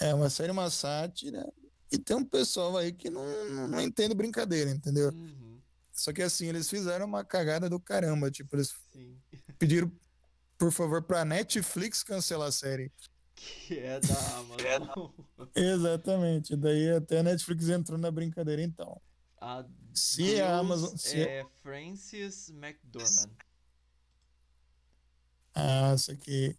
é 0.00 0.12
uma 0.12 0.28
série, 0.28 0.50
uma 0.50 0.68
sátira, 0.70 1.52
e 1.92 1.96
tem 1.96 2.16
um 2.16 2.24
pessoal 2.24 2.76
aí 2.76 2.92
que 2.92 3.08
não, 3.08 3.22
não 3.68 3.80
entende 3.80 4.12
brincadeira, 4.12 4.72
entendeu? 4.72 5.10
Uhum. 5.10 5.60
Só 5.92 6.12
que 6.12 6.20
assim, 6.20 6.48
eles 6.48 6.68
fizeram 6.68 7.06
uma 7.06 7.24
cagada 7.24 7.70
do 7.70 7.78
caramba, 7.78 8.28
tipo, 8.28 8.56
eles 8.56 8.74
Sim. 8.92 9.16
pediram 9.56 9.88
por 10.58 10.72
favor, 10.72 11.00
pra 11.00 11.24
Netflix 11.24 12.02
cancelar 12.02 12.48
a 12.48 12.52
série. 12.52 12.90
Que 13.36 13.78
é 13.78 14.00
da 14.00 14.36
Amazon. 14.38 15.10
Exatamente. 15.54 16.56
Daí 16.56 16.90
até 16.90 17.18
a 17.18 17.22
Netflix 17.22 17.68
entrou 17.68 17.98
na 17.98 18.10
brincadeira, 18.10 18.62
então. 18.62 19.00
A 19.40 19.64
Se 19.94 20.22
Deus 20.22 20.40
a 20.40 20.58
Amazon. 20.58 20.96
Se... 20.96 21.20
é 21.20 21.44
Francis 21.62 22.50
McDormand. 22.50 23.30
Ah, 25.54 25.94
isso 25.94 26.10
aqui. 26.10 26.56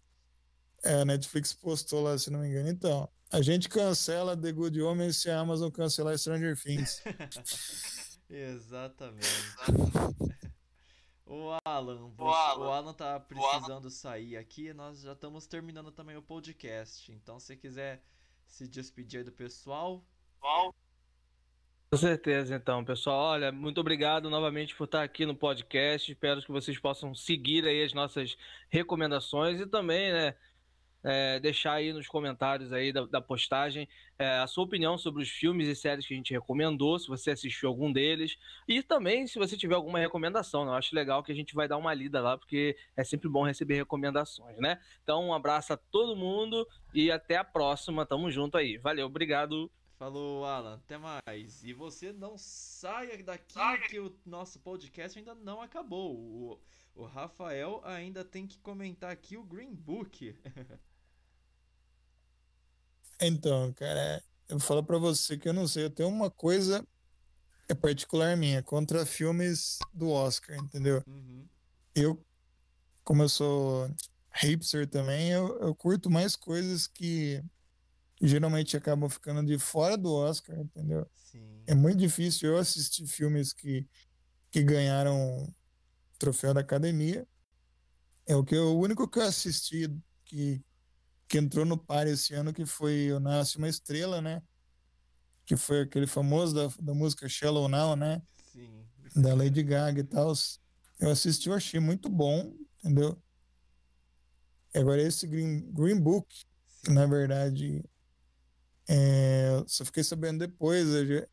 É, 0.82 1.00
a 1.00 1.04
Netflix 1.04 1.52
postou 1.52 2.02
lá, 2.02 2.16
se 2.18 2.30
não 2.30 2.40
me 2.40 2.48
engano. 2.48 2.68
Então, 2.68 3.08
a 3.30 3.40
gente 3.40 3.68
cancela 3.68 4.36
The 4.36 4.52
Good 4.52 4.80
Omens 4.82 5.16
se 5.16 5.30
a 5.30 5.40
Amazon 5.40 5.70
cancelar 5.70 6.16
Stranger 6.18 6.60
Things. 6.60 7.02
Exatamente. 8.28 9.26
O 11.26 11.58
Alan, 11.64 12.12
o 12.18 12.28
Alan, 12.28 12.70
Alan 12.70 12.92
tá 12.92 13.18
precisando 13.18 13.90
sair 13.90 14.36
aqui, 14.36 14.74
nós 14.74 15.00
já 15.00 15.14
estamos 15.14 15.46
terminando 15.46 15.90
também 15.90 16.16
o 16.16 16.22
podcast. 16.22 17.10
Então, 17.10 17.40
se 17.40 17.56
quiser 17.56 18.04
se 18.46 18.68
despedir 18.68 19.18
aí 19.18 19.24
do 19.24 19.32
pessoal, 19.32 20.06
Com 21.94 21.98
certeza, 21.98 22.56
então, 22.56 22.84
pessoal. 22.84 23.34
Olha, 23.34 23.52
muito 23.52 23.80
obrigado 23.80 24.28
novamente 24.28 24.74
por 24.74 24.82
estar 24.82 25.04
aqui 25.04 25.24
no 25.24 25.32
podcast. 25.32 26.10
Espero 26.10 26.42
que 26.42 26.50
vocês 26.50 26.76
possam 26.76 27.14
seguir 27.14 27.64
aí 27.64 27.84
as 27.84 27.94
nossas 27.94 28.36
recomendações 28.68 29.60
e 29.60 29.66
também, 29.66 30.12
né, 30.12 30.34
é, 31.04 31.38
deixar 31.38 31.74
aí 31.74 31.92
nos 31.92 32.08
comentários 32.08 32.72
aí 32.72 32.92
da, 32.92 33.06
da 33.06 33.20
postagem 33.20 33.88
é, 34.18 34.38
a 34.38 34.46
sua 34.48 34.64
opinião 34.64 34.98
sobre 34.98 35.22
os 35.22 35.28
filmes 35.28 35.68
e 35.68 35.76
séries 35.76 36.04
que 36.04 36.14
a 36.14 36.16
gente 36.16 36.32
recomendou, 36.32 36.98
se 36.98 37.06
você 37.06 37.30
assistiu 37.30 37.68
algum 37.68 37.92
deles 37.92 38.38
e 38.66 38.82
também 38.82 39.28
se 39.28 39.38
você 39.38 39.56
tiver 39.56 39.76
alguma 39.76 40.00
recomendação. 40.00 40.64
Né? 40.64 40.72
Eu 40.72 40.74
acho 40.74 40.96
legal 40.96 41.22
que 41.22 41.30
a 41.30 41.36
gente 41.36 41.54
vai 41.54 41.68
dar 41.68 41.76
uma 41.76 41.94
lida 41.94 42.20
lá, 42.20 42.36
porque 42.36 42.76
é 42.96 43.04
sempre 43.04 43.28
bom 43.28 43.44
receber 43.44 43.76
recomendações, 43.76 44.58
né? 44.58 44.80
Então, 45.04 45.28
um 45.28 45.32
abraço 45.32 45.72
a 45.72 45.76
todo 45.76 46.16
mundo 46.16 46.66
e 46.92 47.12
até 47.12 47.36
a 47.36 47.44
próxima. 47.44 48.04
Tamo 48.04 48.32
junto 48.32 48.58
aí. 48.58 48.78
Valeu, 48.78 49.06
obrigado. 49.06 49.70
Falou 49.98 50.44
Alan, 50.44 50.74
até 50.74 50.98
mais. 50.98 51.62
E 51.64 51.72
você 51.72 52.12
não 52.12 52.36
saia 52.36 53.22
daqui 53.22 53.58
que 53.88 53.98
o 53.98 54.14
nosso 54.24 54.58
podcast 54.60 55.18
ainda 55.18 55.34
não 55.34 55.60
acabou. 55.60 56.16
O, 56.16 56.60
o 56.94 57.04
Rafael 57.04 57.80
ainda 57.84 58.24
tem 58.24 58.46
que 58.46 58.58
comentar 58.58 59.10
aqui 59.10 59.36
o 59.36 59.44
Green 59.44 59.74
Book. 59.74 60.36
Então, 63.20 63.72
cara, 63.74 64.22
eu 64.48 64.58
falo 64.58 64.82
pra 64.82 64.98
você 64.98 65.38
que 65.38 65.48
eu 65.48 65.52
não 65.52 65.68
sei, 65.68 65.84
eu 65.84 65.90
tenho 65.90 66.08
uma 66.08 66.28
coisa 66.28 66.84
é 67.68 67.74
particular 67.74 68.36
minha 68.36 68.62
contra 68.62 69.06
filmes 69.06 69.78
do 69.92 70.10
Oscar, 70.10 70.56
entendeu? 70.56 71.02
Uhum. 71.06 71.46
Eu, 71.94 72.22
como 73.02 73.22
eu 73.22 73.28
sou 73.28 73.90
hipster 74.32 74.86
também, 74.86 75.30
eu, 75.30 75.58
eu 75.60 75.74
curto 75.74 76.10
mais 76.10 76.36
coisas 76.36 76.86
que 76.86 77.42
geralmente 78.26 78.76
acabam 78.76 79.08
ficando 79.08 79.44
de 79.44 79.58
fora 79.58 79.96
do 79.96 80.12
Oscar, 80.12 80.58
entendeu? 80.58 81.06
Sim. 81.14 81.62
É 81.66 81.74
muito 81.74 81.98
difícil 81.98 82.50
eu 82.50 82.58
assistir 82.58 83.06
filmes 83.06 83.52
que, 83.52 83.86
que 84.50 84.62
ganharam 84.62 85.52
troféu 86.18 86.54
da 86.54 86.60
academia. 86.60 87.26
É 88.26 88.34
o 88.36 88.44
que 88.44 88.54
eu- 88.54 88.76
o 88.76 88.80
único 88.80 89.08
que 89.08 89.18
eu 89.18 89.22
assisti 89.24 89.90
que, 90.24 90.62
que 91.28 91.38
entrou 91.38 91.64
no 91.64 91.76
par 91.76 92.06
esse 92.06 92.34
ano 92.34 92.52
que 92.52 92.64
foi 92.64 93.12
o 93.12 93.20
Nasce 93.20 93.58
uma 93.58 93.68
Estrela, 93.68 94.20
né? 94.22 94.42
Que 95.44 95.56
foi 95.56 95.80
aquele 95.82 96.06
famoso 96.06 96.54
da, 96.54 96.66
da 96.82 96.94
música 96.94 97.28
Shallow 97.28 97.68
Now, 97.68 97.96
né? 97.96 98.22
Sim. 98.52 98.86
Da 99.14 99.34
Lady 99.34 99.62
Gaga 99.62 100.00
e 100.00 100.04
tal. 100.04 100.32
Eu 100.98 101.10
assisti, 101.10 101.48
eu 101.48 101.54
achei 101.54 101.80
muito 101.80 102.08
bom, 102.08 102.54
entendeu? 102.78 103.20
Agora 104.74 105.02
esse 105.02 105.26
Green, 105.26 105.70
Green 105.72 106.00
Book, 106.00 106.26
Sim. 106.84 106.94
na 106.94 107.06
verdade, 107.06 107.84
é, 108.88 109.62
só 109.66 109.84
fiquei 109.84 110.04
sabendo 110.04 110.40
depois. 110.40 110.88
Eu, 110.88 111.26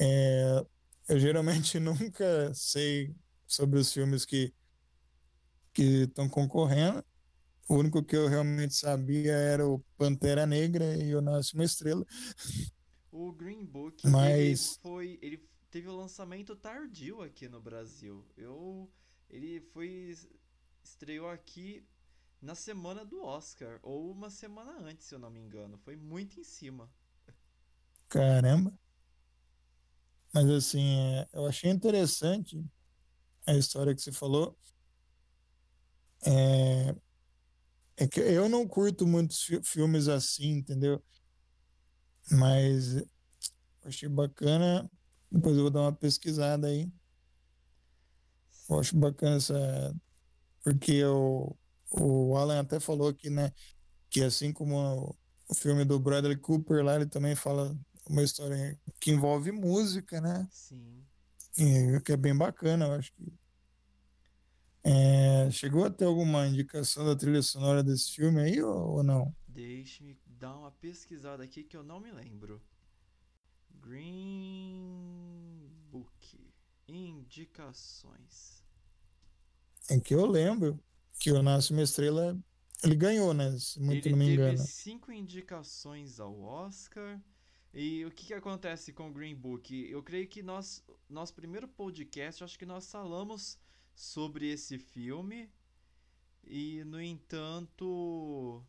é, 0.00 0.66
eu 1.08 1.18
geralmente 1.18 1.78
nunca 1.80 2.52
sei 2.54 3.14
sobre 3.46 3.78
os 3.78 3.92
filmes 3.92 4.24
que 4.24 4.52
que 5.72 6.02
estão 6.02 6.28
concorrendo. 6.28 7.04
O 7.68 7.76
único 7.76 8.02
que 8.02 8.16
eu 8.16 8.26
realmente 8.26 8.74
sabia 8.74 9.32
era 9.32 9.66
o 9.66 9.78
Pantera 9.96 10.44
Negra 10.44 10.96
e 10.96 11.14
o 11.14 11.20
Nasce 11.20 11.54
uma 11.54 11.64
Estrela. 11.64 12.04
O 13.12 13.32
Green 13.32 13.64
Book, 13.64 14.06
Mas- 14.06 14.70
ele 14.70 14.78
foi, 14.82 15.18
ele 15.20 15.48
teve 15.68 15.88
o 15.88 15.96
lançamento 15.96 16.54
tardio 16.54 17.22
aqui 17.22 17.48
no 17.48 17.60
Brasil. 17.60 18.24
Eu, 18.36 18.88
ele 19.28 19.60
foi 19.72 20.16
estreou 20.82 21.28
aqui 21.28 21.84
na 22.40 22.54
semana 22.54 23.04
do 23.04 23.22
Oscar 23.22 23.78
ou 23.82 24.10
uma 24.10 24.30
semana 24.30 24.78
antes, 24.80 25.06
se 25.06 25.14
eu 25.14 25.18
não 25.18 25.30
me 25.30 25.40
engano. 25.40 25.78
Foi 25.78 25.96
muito 25.96 26.38
em 26.40 26.44
cima. 26.44 26.90
Caramba. 28.08 28.72
Mas 30.32 30.48
assim, 30.50 30.80
é, 30.98 31.28
eu 31.32 31.46
achei 31.46 31.70
interessante 31.70 32.64
a 33.46 33.54
história 33.54 33.94
que 33.94 34.02
você 34.02 34.12
falou. 34.12 34.56
É, 36.24 36.94
é 37.96 38.08
que 38.08 38.20
eu 38.20 38.48
não 38.48 38.66
curto 38.66 39.06
muitos 39.06 39.42
fi- 39.42 39.60
filmes 39.64 40.08
assim, 40.08 40.50
entendeu? 40.58 41.02
Mas 42.30 42.96
eu 42.96 43.08
achei 43.84 44.08
bacana. 44.08 44.90
Depois 45.30 45.56
eu 45.56 45.62
vou 45.64 45.70
dar 45.70 45.82
uma 45.82 45.94
pesquisada 45.96 46.68
aí. 46.68 46.90
Eu 48.68 48.78
acho 48.80 48.96
bacana 48.96 49.36
essa. 49.36 49.94
Porque 50.62 51.04
o, 51.04 51.56
o 51.90 52.36
Alan 52.36 52.60
até 52.60 52.78
falou 52.78 53.08
aqui, 53.08 53.28
né? 53.30 53.52
Que 54.08 54.22
assim 54.22 54.52
como 54.52 54.76
o, 54.76 55.16
o 55.48 55.54
filme 55.54 55.84
do 55.84 55.98
Bradley 55.98 56.36
Cooper 56.36 56.84
lá, 56.84 56.96
ele 56.96 57.06
também 57.06 57.34
fala 57.34 57.76
uma 58.08 58.22
história 58.22 58.78
que 59.00 59.10
envolve 59.10 59.52
música, 59.52 60.20
né? 60.20 60.48
Sim. 60.50 61.04
E, 61.58 62.00
que 62.00 62.12
é 62.12 62.16
bem 62.16 62.36
bacana, 62.36 62.86
eu 62.86 62.92
acho 62.92 63.12
que. 63.12 63.32
É, 64.82 65.50
chegou 65.50 65.84
a 65.84 65.90
ter 65.90 66.06
alguma 66.06 66.46
indicação 66.46 67.04
da 67.04 67.14
trilha 67.14 67.42
sonora 67.42 67.82
desse 67.82 68.12
filme 68.12 68.40
aí 68.40 68.62
ou, 68.62 68.96
ou 68.96 69.02
não? 69.02 69.34
Deixe-me 69.46 70.18
dar 70.26 70.56
uma 70.56 70.70
pesquisada 70.70 71.44
aqui 71.44 71.62
que 71.62 71.76
eu 71.76 71.82
não 71.82 72.00
me 72.00 72.10
lembro. 72.10 72.62
Green 73.80 75.70
Book. 75.90 76.50
Indicações. 76.88 78.64
É 79.90 79.98
que 80.00 80.14
eu 80.14 80.24
lembro 80.24 80.82
que 81.18 81.30
o 81.32 81.42
Nasce 81.42 81.72
uma 81.72 81.82
Estrela 81.82 82.38
ele 82.82 82.96
ganhou, 82.96 83.34
né? 83.34 83.56
Se 83.58 83.78
muito 83.80 84.06
Ele 84.06 84.16
não 84.16 84.18
me 84.18 84.24
teve 84.24 84.42
engano. 84.42 84.58
cinco 84.58 85.12
indicações 85.12 86.18
ao 86.18 86.40
Oscar. 86.40 87.20
E 87.72 88.04
o 88.04 88.10
que, 88.10 88.26
que 88.26 88.34
acontece 88.34 88.92
com 88.92 89.10
o 89.10 89.12
Green 89.12 89.34
Book? 89.36 89.72
Eu 89.88 90.02
creio 90.02 90.26
que 90.26 90.42
nós, 90.42 90.82
nosso 91.08 91.34
primeiro 91.34 91.68
podcast, 91.68 92.42
acho 92.42 92.58
que 92.58 92.66
nós 92.66 92.90
falamos 92.90 93.58
sobre 93.94 94.50
esse 94.50 94.78
filme. 94.78 95.48
E, 96.42 96.82
no 96.84 97.00
entanto, 97.00 98.64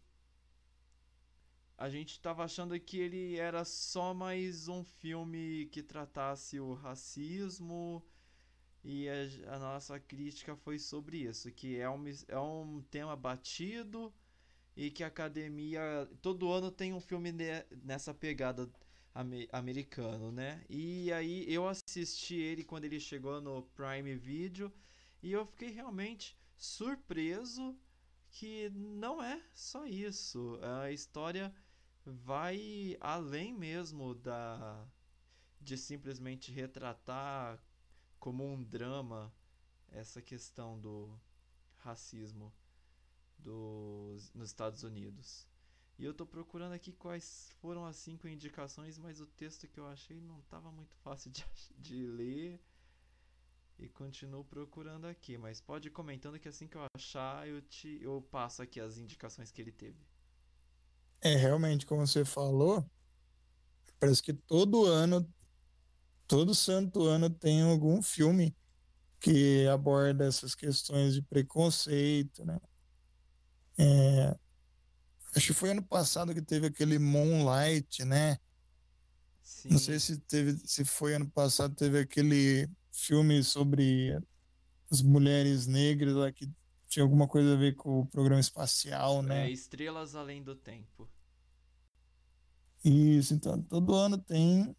a 1.77 1.89
gente 1.89 2.11
estava 2.11 2.43
achando 2.43 2.77
que 2.79 2.97
ele 2.99 3.37
era 3.37 3.63
só 3.63 4.13
mais 4.13 4.67
um 4.67 4.83
filme 4.83 5.67
que 5.71 5.81
tratasse 5.81 6.59
o 6.59 6.73
racismo. 6.73 8.05
E 8.83 9.07
a, 9.09 9.55
a 9.55 9.59
nossa 9.59 9.99
crítica 9.99 10.55
foi 10.55 10.79
sobre 10.79 11.17
isso, 11.19 11.51
que 11.51 11.77
é 11.79 11.89
um, 11.89 12.03
é 12.27 12.39
um 12.39 12.81
tema 12.89 13.15
batido 13.15 14.13
e 14.75 14.89
que 14.91 15.03
a 15.03 15.07
academia 15.07 16.09
todo 16.21 16.51
ano 16.51 16.71
tem 16.71 16.93
um 16.93 16.99
filme 17.01 17.31
ne- 17.31 17.65
nessa 17.83 18.13
pegada 18.13 18.69
ame- 19.13 19.49
americano, 19.51 20.31
né? 20.31 20.63
E 20.69 21.11
aí 21.13 21.45
eu 21.53 21.67
assisti 21.67 22.35
ele 22.35 22.63
quando 22.63 22.85
ele 22.85 22.99
chegou 22.99 23.41
no 23.41 23.63
Prime 23.75 24.15
Video 24.15 24.71
e 25.21 25.31
eu 25.31 25.45
fiquei 25.45 25.69
realmente 25.69 26.37
surpreso 26.57 27.77
que 28.31 28.69
não 28.71 29.21
é 29.21 29.41
só 29.53 29.85
isso. 29.85 30.59
A 30.81 30.91
história 30.91 31.53
vai 32.05 32.97
além 33.01 33.53
mesmo 33.53 34.15
da 34.15 34.85
de 35.59 35.77
simplesmente 35.77 36.51
retratar 36.51 37.59
como 38.21 38.45
um 38.45 38.63
drama 38.63 39.33
essa 39.89 40.21
questão 40.21 40.79
do 40.79 41.19
racismo 41.77 42.53
dos, 43.39 44.31
nos 44.33 44.49
Estados 44.49 44.83
Unidos. 44.83 45.47
E 45.97 46.05
eu 46.05 46.13
tô 46.13 46.25
procurando 46.25 46.73
aqui 46.73 46.93
quais 46.93 47.51
foram 47.59 47.83
as 47.83 47.95
cinco 47.95 48.27
indicações, 48.27 48.97
mas 48.99 49.19
o 49.19 49.25
texto 49.25 49.67
que 49.67 49.79
eu 49.79 49.87
achei 49.87 50.21
não 50.21 50.39
estava 50.39 50.71
muito 50.71 50.95
fácil 50.97 51.31
de, 51.31 51.43
de 51.77 52.05
ler. 52.05 52.61
E 53.79 53.89
continuo 53.89 54.45
procurando 54.45 55.05
aqui, 55.05 55.39
mas 55.39 55.59
pode 55.59 55.87
ir 55.87 55.91
comentando 55.91 56.39
que 56.39 56.47
assim 56.47 56.67
que 56.67 56.77
eu 56.77 56.85
achar, 56.95 57.47
eu 57.47 57.59
te 57.63 57.99
eu 58.03 58.21
passo 58.21 58.61
aqui 58.61 58.79
as 58.79 58.99
indicações 58.99 59.51
que 59.51 59.59
ele 59.59 59.71
teve. 59.71 59.99
É, 61.19 61.35
realmente, 61.35 61.87
como 61.87 62.05
você 62.05 62.23
falou, 62.23 62.85
parece 63.99 64.21
que 64.21 64.33
todo 64.33 64.85
ano, 64.85 65.27
todo 66.31 66.55
santo 66.55 67.07
ano 67.07 67.29
tem 67.29 67.61
algum 67.61 68.01
filme 68.01 68.55
que 69.19 69.67
aborda 69.67 70.25
essas 70.25 70.55
questões 70.55 71.13
de 71.13 71.21
preconceito, 71.21 72.45
né? 72.45 72.57
É, 73.77 74.33
acho 75.35 75.47
que 75.47 75.53
foi 75.53 75.71
ano 75.71 75.83
passado 75.83 76.33
que 76.33 76.41
teve 76.41 76.67
aquele 76.67 76.97
Moonlight, 76.97 78.05
né? 78.05 78.37
Sim. 79.43 79.71
Não 79.71 79.77
sei 79.77 79.99
se 79.99 80.19
teve, 80.19 80.57
se 80.65 80.85
foi 80.85 81.15
ano 81.15 81.29
passado, 81.29 81.75
teve 81.75 81.99
aquele 81.99 82.69
filme 82.93 83.43
sobre 83.43 84.17
as 84.89 85.01
mulheres 85.01 85.67
negras 85.67 86.13
lá 86.15 86.31
que 86.31 86.49
tinha 86.87 87.03
alguma 87.03 87.27
coisa 87.27 87.55
a 87.55 87.57
ver 87.57 87.75
com 87.75 87.99
o 87.99 88.05
programa 88.05 88.39
espacial, 88.39 89.21
né? 89.21 89.47
É, 89.47 89.51
Estrelas 89.51 90.15
Além 90.15 90.41
do 90.41 90.55
Tempo. 90.55 91.09
Isso, 92.85 93.33
então 93.33 93.61
todo 93.61 93.93
ano 93.93 94.17
tem 94.17 94.73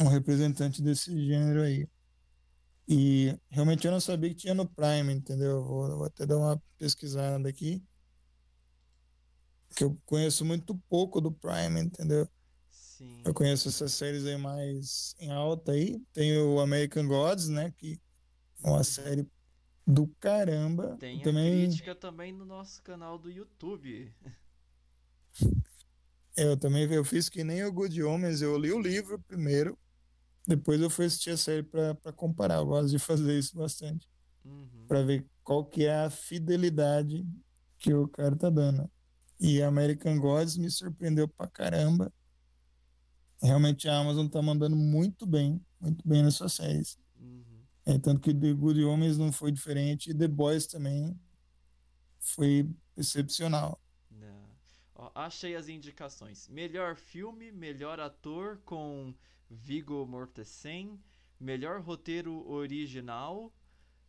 um 0.00 0.08
representante 0.08 0.82
desse 0.82 1.10
gênero 1.26 1.62
aí. 1.62 1.88
E 2.86 3.34
realmente 3.48 3.86
eu 3.86 3.92
não 3.92 4.00
sabia 4.00 4.30
que 4.30 4.36
tinha 4.36 4.54
no 4.54 4.68
Prime, 4.68 5.12
entendeu? 5.12 5.64
Vou, 5.64 5.88
vou 5.96 6.04
até 6.04 6.26
dar 6.26 6.36
uma 6.36 6.62
pesquisada 6.78 7.48
aqui. 7.48 7.82
Que 9.74 9.84
eu 9.84 9.98
conheço 10.04 10.44
muito 10.44 10.76
pouco 10.88 11.20
do 11.20 11.32
Prime, 11.32 11.80
entendeu? 11.80 12.28
Sim. 12.70 13.22
Eu 13.24 13.34
conheço 13.34 13.68
essas 13.68 13.92
séries 13.92 14.24
aí 14.26 14.36
mais 14.36 15.14
em 15.18 15.30
alta 15.30 15.72
aí. 15.72 15.98
Tem 16.12 16.36
o 16.38 16.60
American 16.60 17.06
Gods, 17.06 17.48
né? 17.48 17.72
Que 17.76 17.98
é 18.62 18.68
uma 18.68 18.84
série 18.84 19.26
do 19.86 20.06
caramba. 20.20 20.96
Tem 20.98 21.20
também, 21.20 21.66
crítica 21.66 21.94
também 21.94 22.32
no 22.32 22.44
nosso 22.44 22.82
canal 22.82 23.18
do 23.18 23.30
YouTube. 23.30 24.14
eu 26.36 26.56
também 26.56 26.90
eu 26.92 27.04
fiz 27.04 27.28
que 27.28 27.42
nem 27.42 27.64
o 27.64 27.72
Good 27.72 28.02
Homens, 28.02 28.42
eu 28.42 28.56
li 28.58 28.72
o 28.72 28.80
livro 28.80 29.18
primeiro, 29.20 29.78
depois 30.46 30.80
eu 30.80 30.90
fui 30.90 31.06
assistir 31.06 31.30
a 31.30 31.36
série 31.36 31.62
para 31.62 32.12
comparar. 32.12 32.56
Eu 32.56 32.66
gosto 32.66 32.90
de 32.90 32.98
fazer 32.98 33.38
isso 33.38 33.56
bastante, 33.56 34.08
Uhum. 34.44 34.84
para 34.86 35.02
ver 35.02 35.26
qual 35.42 35.64
que 35.64 35.84
é 35.84 36.04
a 36.04 36.10
fidelidade 36.10 37.26
que 37.78 37.92
o 37.94 38.06
cara 38.08 38.36
tá 38.36 38.50
dando. 38.50 38.90
E 39.40 39.62
American 39.62 40.18
Gods 40.18 40.56
me 40.56 40.70
surpreendeu 40.70 41.26
pra 41.28 41.48
caramba. 41.48 42.12
Realmente 43.42 43.88
a 43.88 43.98
Amazon 43.98 44.26
tá 44.28 44.40
mandando 44.40 44.76
muito 44.76 45.26
bem, 45.26 45.60
muito 45.80 46.06
bem 46.06 46.22
nas 46.22 46.34
suas 46.34 46.52
séries. 46.54 46.98
Uhum. 47.18 47.62
É, 47.84 47.98
tanto 47.98 48.20
que 48.20 48.32
The 48.32 48.52
Good 48.54 48.82
Homens 48.84 49.18
não 49.18 49.30
foi 49.32 49.52
diferente 49.52 50.10
e 50.10 50.14
The 50.14 50.28
Boys 50.28 50.66
também 50.66 51.18
foi 52.20 52.70
excepcional. 52.96 53.78
Não. 54.10 54.48
Ó, 54.94 55.10
achei 55.14 55.56
as 55.56 55.68
indicações. 55.68 56.48
Melhor 56.48 56.96
filme, 56.96 57.52
melhor 57.52 58.00
ator 58.00 58.58
com 58.64 59.14
Viggo 59.54 60.06
Mortensen, 60.06 61.00
melhor 61.40 61.80
roteiro 61.80 62.46
original 62.50 63.52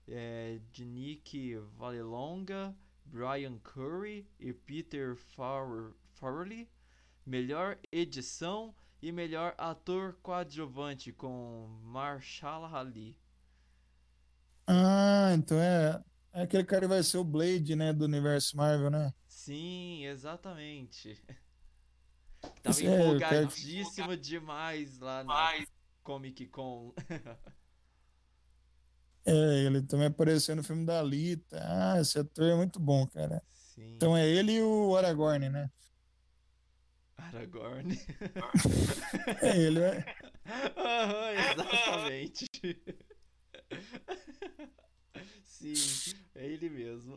é, 0.08 0.60
de 0.72 0.86
Nick 0.86 1.56
Vallelonga, 1.78 2.76
Brian 3.06 3.60
Curry 3.60 4.28
e 4.40 4.54
Peter 4.54 5.16
Far- 5.16 5.94
Farrelly, 6.16 6.70
melhor 7.26 7.78
edição 7.92 8.76
e 9.02 9.12
melhor 9.12 9.56
ator 9.58 10.16
coadjuvante 10.24 11.12
com 11.14 11.68
Marshall 11.84 12.66
Ali. 12.76 13.18
Ah, 14.68 15.32
então 15.36 15.60
é, 15.60 16.04
é 16.34 16.42
aquele 16.44 16.64
cara 16.64 16.82
que 16.82 16.88
vai 16.88 17.04
ser 17.04 17.18
o 17.18 17.24
Blade, 17.24 17.76
né, 17.76 17.94
do 17.94 18.06
universo 18.06 18.56
Marvel, 18.58 18.90
né? 18.90 19.14
Sim, 19.28 20.04
exatamente. 20.08 21.22
Tava 22.66 22.82
é, 22.82 22.84
eu 22.86 23.18
quero- 23.20 23.36
empolgadíssimo 23.44 24.18
demais 24.18 24.98
lá 25.00 25.24
na 25.24 25.66
Comic 26.04 26.48
Con. 26.48 26.94
É, 29.28 29.64
ele 29.66 29.82
também 29.84 30.08
apareceu 30.08 30.56
no 30.56 30.64
filme 30.64 30.86
da 30.86 31.00
Alita. 31.00 31.60
Ah, 31.64 32.00
esse 32.00 32.18
ator 32.20 32.46
é 32.46 32.56
muito 32.56 32.80
bom, 32.80 33.08
cara. 33.08 33.42
Sim. 33.54 33.96
Então 33.96 34.16
é 34.16 34.28
ele 34.28 34.54
e 34.54 34.62
o 34.62 34.96
Aragorn, 34.96 35.50
né? 35.50 35.70
Aragorn. 37.18 38.00
É 39.42 39.58
ele, 39.58 39.80
é. 39.80 40.16
Aham, 40.78 41.32
exatamente. 41.34 42.46
Sim, 45.44 45.74
é 46.36 46.46
ele 46.46 46.70
mesmo. 46.70 47.16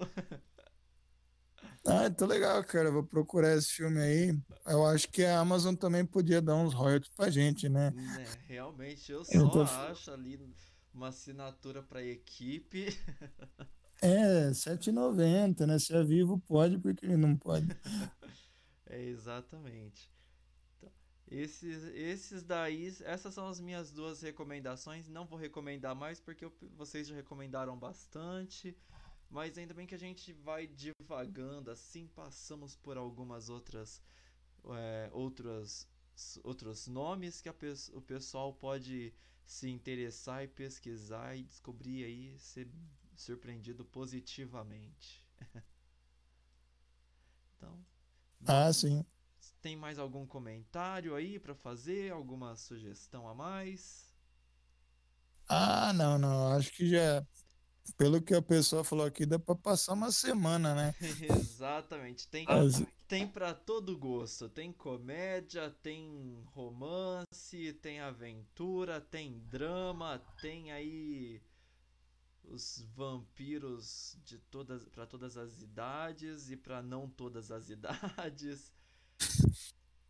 Ah, 1.89 2.07
então 2.07 2.29
legal, 2.29 2.63
cara. 2.65 2.91
Vou 2.91 3.03
procurar 3.05 3.57
esse 3.57 3.69
filme 3.73 4.01
aí. 4.01 4.39
Eu 4.67 4.85
acho 4.87 5.09
que 5.09 5.25
a 5.25 5.39
Amazon 5.41 5.75
também 5.75 6.05
podia 6.05 6.41
dar 6.43 6.55
uns 6.57 6.75
royalties 6.75 7.11
pra 7.17 7.31
gente, 7.31 7.69
né? 7.69 7.91
Né, 7.91 8.25
realmente, 8.47 9.11
eu 9.11 9.19
Eu 9.21 9.25
só 9.25 9.49
tô- 9.51 9.63
acho 9.63 10.11
ali 10.11 10.39
uma 10.93 11.09
assinatura 11.09 11.83
pra 11.83 12.03
equipe. 12.03 12.87
É, 14.01 14.47
R$7,90, 14.51 15.67
né? 15.67 15.77
Se 15.77 15.93
é 15.93 16.05
vivo, 16.05 16.39
pode, 16.47 16.79
porque 16.79 17.05
não 17.17 17.37
pode. 17.37 17.67
É, 18.91 19.03
exatamente. 19.03 20.09
Então, 20.79 20.91
esses, 21.31 21.83
esses 21.95 22.43
daí, 22.45 22.87
essas 23.05 23.35
são 23.35 23.49
as 23.49 23.61
minhas 23.61 23.91
duas 23.91 24.23
recomendações. 24.23 25.09
Não 25.09 25.27
vou 25.27 25.37
recomendar 25.39 25.95
mais 25.97 26.21
porque 26.21 26.45
eu- 26.45 26.53
vocês 26.77 27.09
já 27.09 27.15
recomendaram 27.15 27.77
bastante. 27.77 28.75
Mas 29.31 29.57
ainda 29.59 29.75
bem 29.75 29.87
que 29.87 29.95
a 29.95 29.99
gente 29.99 30.33
vai 30.33 30.67
divagando 30.67 31.71
assim, 31.71 32.07
passamos 32.09 32.77
por 32.77 32.97
algumas 32.97 33.49
outras 33.49 34.03
é, 34.77 35.09
outras 35.13 35.89
outros 36.45 36.87
nomes 36.89 37.41
que 37.41 37.49
o 37.95 38.01
pessoal 38.03 38.53
pode 38.55 39.13
se 39.47 39.69
interessar 39.71 40.45
e 40.45 40.49
pesquisar 40.49 41.37
e 41.37 41.45
descobrir 41.45 42.05
aí, 42.05 42.39
ser 42.39 42.69
surpreendido 43.17 43.85
positivamente. 43.85 45.25
então, 47.57 47.79
Ah, 48.47 48.73
sim. 48.73 49.05
tem 49.63 49.77
mais 49.77 49.99
algum 50.01 50.27
comentário 50.27 51.15
aí 51.15 51.39
pra 51.39 51.55
fazer? 51.55 52.11
Alguma 52.13 52.57
sugestão 52.57 53.29
a 53.29 53.35
mais? 53.35 54.13
Ah, 55.49 55.93
não, 55.95 56.19
não. 56.19 56.53
Acho 56.57 56.71
que 56.73 56.89
já. 56.89 57.27
Pelo 57.97 58.21
que 58.21 58.35
a 58.35 58.43
pessoa 58.43 58.85
falou 58.85 59.07
aqui, 59.07 59.25
dá 59.27 59.39
pra 59.39 59.55
passar 59.55 59.95
uma 59.95 60.13
semana, 60.13 60.75
né? 60.75 60.95
Exatamente. 61.23 62.29
Tem, 62.29 62.45
Mas- 62.47 62.83
tem 63.07 63.27
para 63.27 63.55
todo 63.55 63.97
gosto. 63.97 64.49
Tem 64.49 64.73
comédia, 64.73 65.71
tem 65.83 66.43
romance, 66.53 67.73
tem 67.81 68.01
aventura, 68.01 69.01
tem 69.01 69.39
drama, 69.51 70.21
tem 70.41 70.71
aí 70.73 71.41
os 72.45 72.87
vampiros 72.95 74.17
de 74.25 74.39
todas 74.39 74.85
para 74.89 75.07
todas 75.07 75.37
as 75.37 75.61
idades 75.61 76.51
e 76.51 76.57
para 76.57 76.83
não 76.83 77.09
todas 77.09 77.51
as 77.51 77.69
idades. 77.71 78.73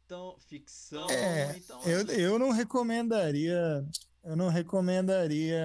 Então, 0.04 0.36
ficção, 0.40 1.08
É, 1.10 1.56
então 1.58 1.82
eu, 1.84 2.06
eu 2.06 2.38
não 2.38 2.50
recomendaria. 2.50 3.84
Eu 4.24 4.36
não 4.36 4.48
recomendaria 4.48 5.60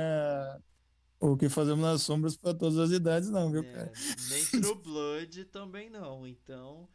o 1.32 1.38
que 1.38 1.48
fazemos 1.48 1.82
nas 1.82 2.02
sombras 2.02 2.36
pra 2.36 2.54
todas 2.54 2.78
as 2.78 2.92
idades, 2.92 3.30
não, 3.30 3.50
viu, 3.50 3.64
é, 3.64 3.72
cara? 3.72 3.92
nem 4.30 4.46
True 4.46 4.76
Blood 4.76 5.46
também 5.46 5.90
não. 5.90 6.28
Então, 6.28 6.90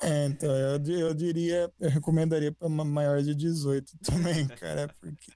É, 0.00 0.26
então, 0.26 0.50
eu, 0.50 0.82
eu 0.98 1.14
diria, 1.14 1.72
eu 1.78 1.90
recomendaria 1.90 2.50
para 2.50 2.68
maior 2.68 3.22
de 3.22 3.34
18 3.34 3.98
também, 3.98 4.46
cara, 4.56 4.88
porque. 4.98 5.30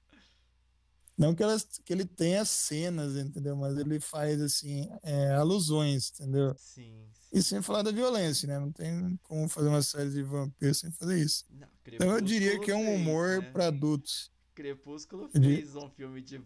Não 1.17 1.35
que, 1.35 1.43
elas, 1.43 1.63
que 1.85 1.93
ele 1.93 2.03
tenha 2.03 2.43
cenas, 2.43 3.15
entendeu? 3.15 3.55
Mas 3.55 3.77
ele 3.77 3.99
faz, 3.99 4.41
assim, 4.41 4.89
é, 5.03 5.33
alusões, 5.33 6.11
entendeu? 6.11 6.55
sim. 6.57 7.07
sim. 7.13 7.21
E 7.31 7.41
sem 7.43 7.61
falar 7.61 7.83
da 7.83 7.91
violência, 7.91 8.47
né? 8.47 8.59
Não 8.59 8.71
tem 8.71 9.17
como 9.23 9.47
fazer 9.47 9.69
uma 9.69 9.83
série 9.83 10.09
de 10.09 10.23
vampiros 10.23 10.79
sem 10.79 10.91
fazer 10.91 11.19
isso. 11.19 11.45
Não, 11.51 11.67
Então 11.85 12.11
eu 12.11 12.21
diria 12.21 12.59
que 12.59 12.71
é 12.71 12.75
um 12.75 12.95
humor 12.95 13.41
né? 13.41 13.51
para 13.51 13.67
adultos. 13.67 14.31
Crepúsculo 14.55 15.29
fez 15.29 15.75
um 15.75 15.89
filme 15.91 16.21
de 16.21 16.37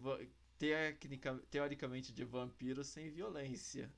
tecnica- 0.58 1.40
teoricamente 1.50 2.12
de 2.12 2.24
vampiro 2.24 2.82
sem 2.84 3.10
violência. 3.10 3.92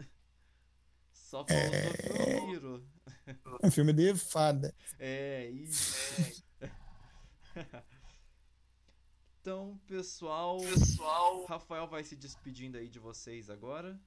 Só 1.13 1.45
faltou 1.45 1.57
É. 1.57 2.41
vampiro. 2.41 2.89
É 3.63 3.67
um 3.67 3.71
filme 3.71 3.93
de 3.93 4.15
fada. 4.15 4.75
É, 4.99 5.47
isso. 5.51 6.43
então, 9.41 9.79
pessoal, 9.87 10.59
Rafael 11.47 11.87
vai 11.89 12.05
se 12.05 12.17
despedindo 12.17 12.77
aí 12.79 12.89
de 12.89 12.99
vocês 12.99 13.49
agora. 13.51 14.01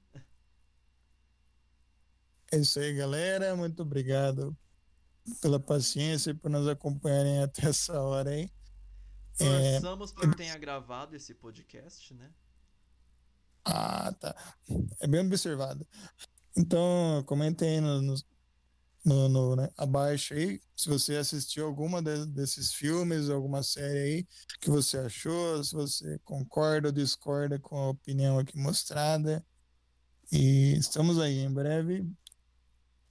É 2.50 2.58
isso 2.58 2.78
aí, 2.78 2.94
galera. 2.94 3.56
Muito 3.56 3.82
obrigado 3.82 4.56
pela 5.40 5.58
paciência 5.60 6.30
e 6.30 6.34
por 6.34 6.50
nos 6.50 6.68
acompanharem 6.68 7.42
até 7.42 7.66
essa 7.68 8.00
hora 8.00 8.30
aí. 8.30 8.50
É. 9.40 9.72
Torçamos 9.80 10.12
para 10.12 10.28
que 10.30 10.36
tenha 10.36 10.58
gravado 10.58 11.16
esse 11.16 11.34
podcast, 11.34 12.12
né? 12.14 12.30
Ah, 13.64 14.12
tá. 14.20 14.34
É 15.00 15.06
bem 15.06 15.20
observado. 15.26 15.86
Então, 16.56 17.24
comentem 17.26 17.76
aí 17.76 17.80
no, 17.80 18.02
no, 19.04 19.28
no- 19.28 19.56
né, 19.56 19.70
abaixo 19.76 20.34
aí 20.34 20.60
se 20.76 20.88
você 20.88 21.16
assistiu 21.16 21.66
alguma 21.66 22.02
de- 22.02 22.26
desses 22.26 22.72
filmes, 22.74 23.28
alguma 23.30 23.62
série 23.62 23.98
aí, 23.98 24.28
que 24.60 24.70
você 24.70 24.98
achou, 24.98 25.62
se 25.64 25.72
você 25.74 26.18
concorda 26.24 26.88
ou 26.88 26.92
discorda 26.92 27.58
com 27.58 27.76
a 27.78 27.90
opinião 27.90 28.38
aqui 28.38 28.56
mostrada. 28.58 29.44
E 30.32 30.74
estamos 30.78 31.18
aí, 31.20 31.38
em 31.40 31.52
breve 31.52 32.06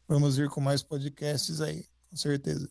Vamos 0.08 0.38
vir 0.38 0.50
com 0.50 0.62
mais 0.62 0.84
podcasts 0.84 1.60
aí, 1.62 1.84
com 2.10 2.16
certeza. 2.18 2.70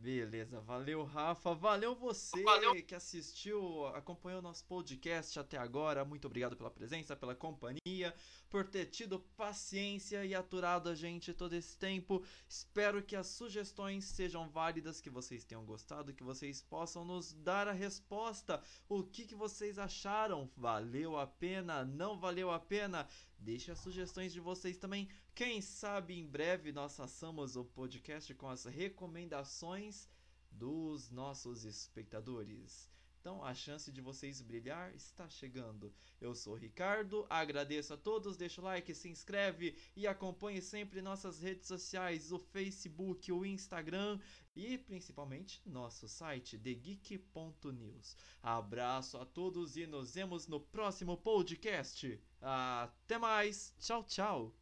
Beleza, 0.00 0.60
valeu 0.60 1.02
Rafa, 1.02 1.54
valeu 1.54 1.92
você 1.92 2.40
valeu. 2.44 2.80
que 2.84 2.94
assistiu, 2.94 3.84
acompanhou 3.88 4.40
nosso 4.40 4.64
podcast 4.64 5.40
até 5.40 5.58
agora. 5.58 6.04
Muito 6.04 6.26
obrigado 6.26 6.56
pela 6.56 6.70
presença, 6.70 7.16
pela 7.16 7.34
companhia, 7.34 8.14
por 8.48 8.64
ter 8.64 8.86
tido 8.86 9.18
paciência 9.36 10.24
e 10.24 10.36
aturado 10.36 10.88
a 10.88 10.94
gente 10.94 11.34
todo 11.34 11.52
esse 11.52 11.76
tempo. 11.76 12.24
Espero 12.48 13.02
que 13.02 13.16
as 13.16 13.26
sugestões 13.26 14.04
sejam 14.04 14.48
válidas, 14.48 15.00
que 15.00 15.10
vocês 15.10 15.44
tenham 15.44 15.64
gostado, 15.64 16.14
que 16.14 16.22
vocês 16.22 16.62
possam 16.62 17.04
nos 17.04 17.32
dar 17.32 17.66
a 17.66 17.72
resposta. 17.72 18.62
O 18.88 19.02
que, 19.02 19.26
que 19.26 19.34
vocês 19.34 19.80
acharam? 19.80 20.48
Valeu 20.56 21.18
a 21.18 21.26
pena? 21.26 21.84
Não 21.84 22.16
valeu 22.16 22.52
a 22.52 22.60
pena? 22.60 23.08
Deixe 23.36 23.70
as 23.70 23.80
sugestões 23.80 24.32
de 24.32 24.40
vocês 24.40 24.78
também. 24.78 25.08
Quem 25.38 25.60
sabe 25.60 26.18
em 26.18 26.26
breve 26.26 26.72
nós 26.72 26.96
façamos 26.96 27.54
o 27.54 27.64
podcast 27.64 28.34
com 28.34 28.48
as 28.48 28.64
recomendações 28.64 30.08
dos 30.50 31.10
nossos 31.10 31.64
espectadores. 31.64 32.90
Então 33.20 33.44
a 33.44 33.54
chance 33.54 33.92
de 33.92 34.00
vocês 34.00 34.42
brilhar 34.42 34.92
está 34.96 35.30
chegando. 35.30 35.94
Eu 36.20 36.34
sou 36.34 36.54
o 36.54 36.56
Ricardo, 36.56 37.24
agradeço 37.30 37.94
a 37.94 37.96
todos, 37.96 38.36
deixa 38.36 38.60
o 38.60 38.64
like, 38.64 38.92
se 38.92 39.08
inscreve 39.08 39.78
e 39.94 40.08
acompanhe 40.08 40.60
sempre 40.60 41.00
nossas 41.00 41.38
redes 41.40 41.68
sociais, 41.68 42.32
o 42.32 42.40
Facebook, 42.40 43.30
o 43.30 43.46
Instagram 43.46 44.18
e 44.56 44.76
principalmente 44.76 45.62
nosso 45.64 46.08
site 46.08 46.58
thegeek.news. 46.58 48.16
Abraço 48.42 49.16
a 49.16 49.24
todos 49.24 49.76
e 49.76 49.86
nos 49.86 50.14
vemos 50.14 50.48
no 50.48 50.58
próximo 50.58 51.16
podcast. 51.16 52.20
Até 52.40 53.18
mais, 53.18 53.72
tchau, 53.78 54.02
tchau. 54.02 54.57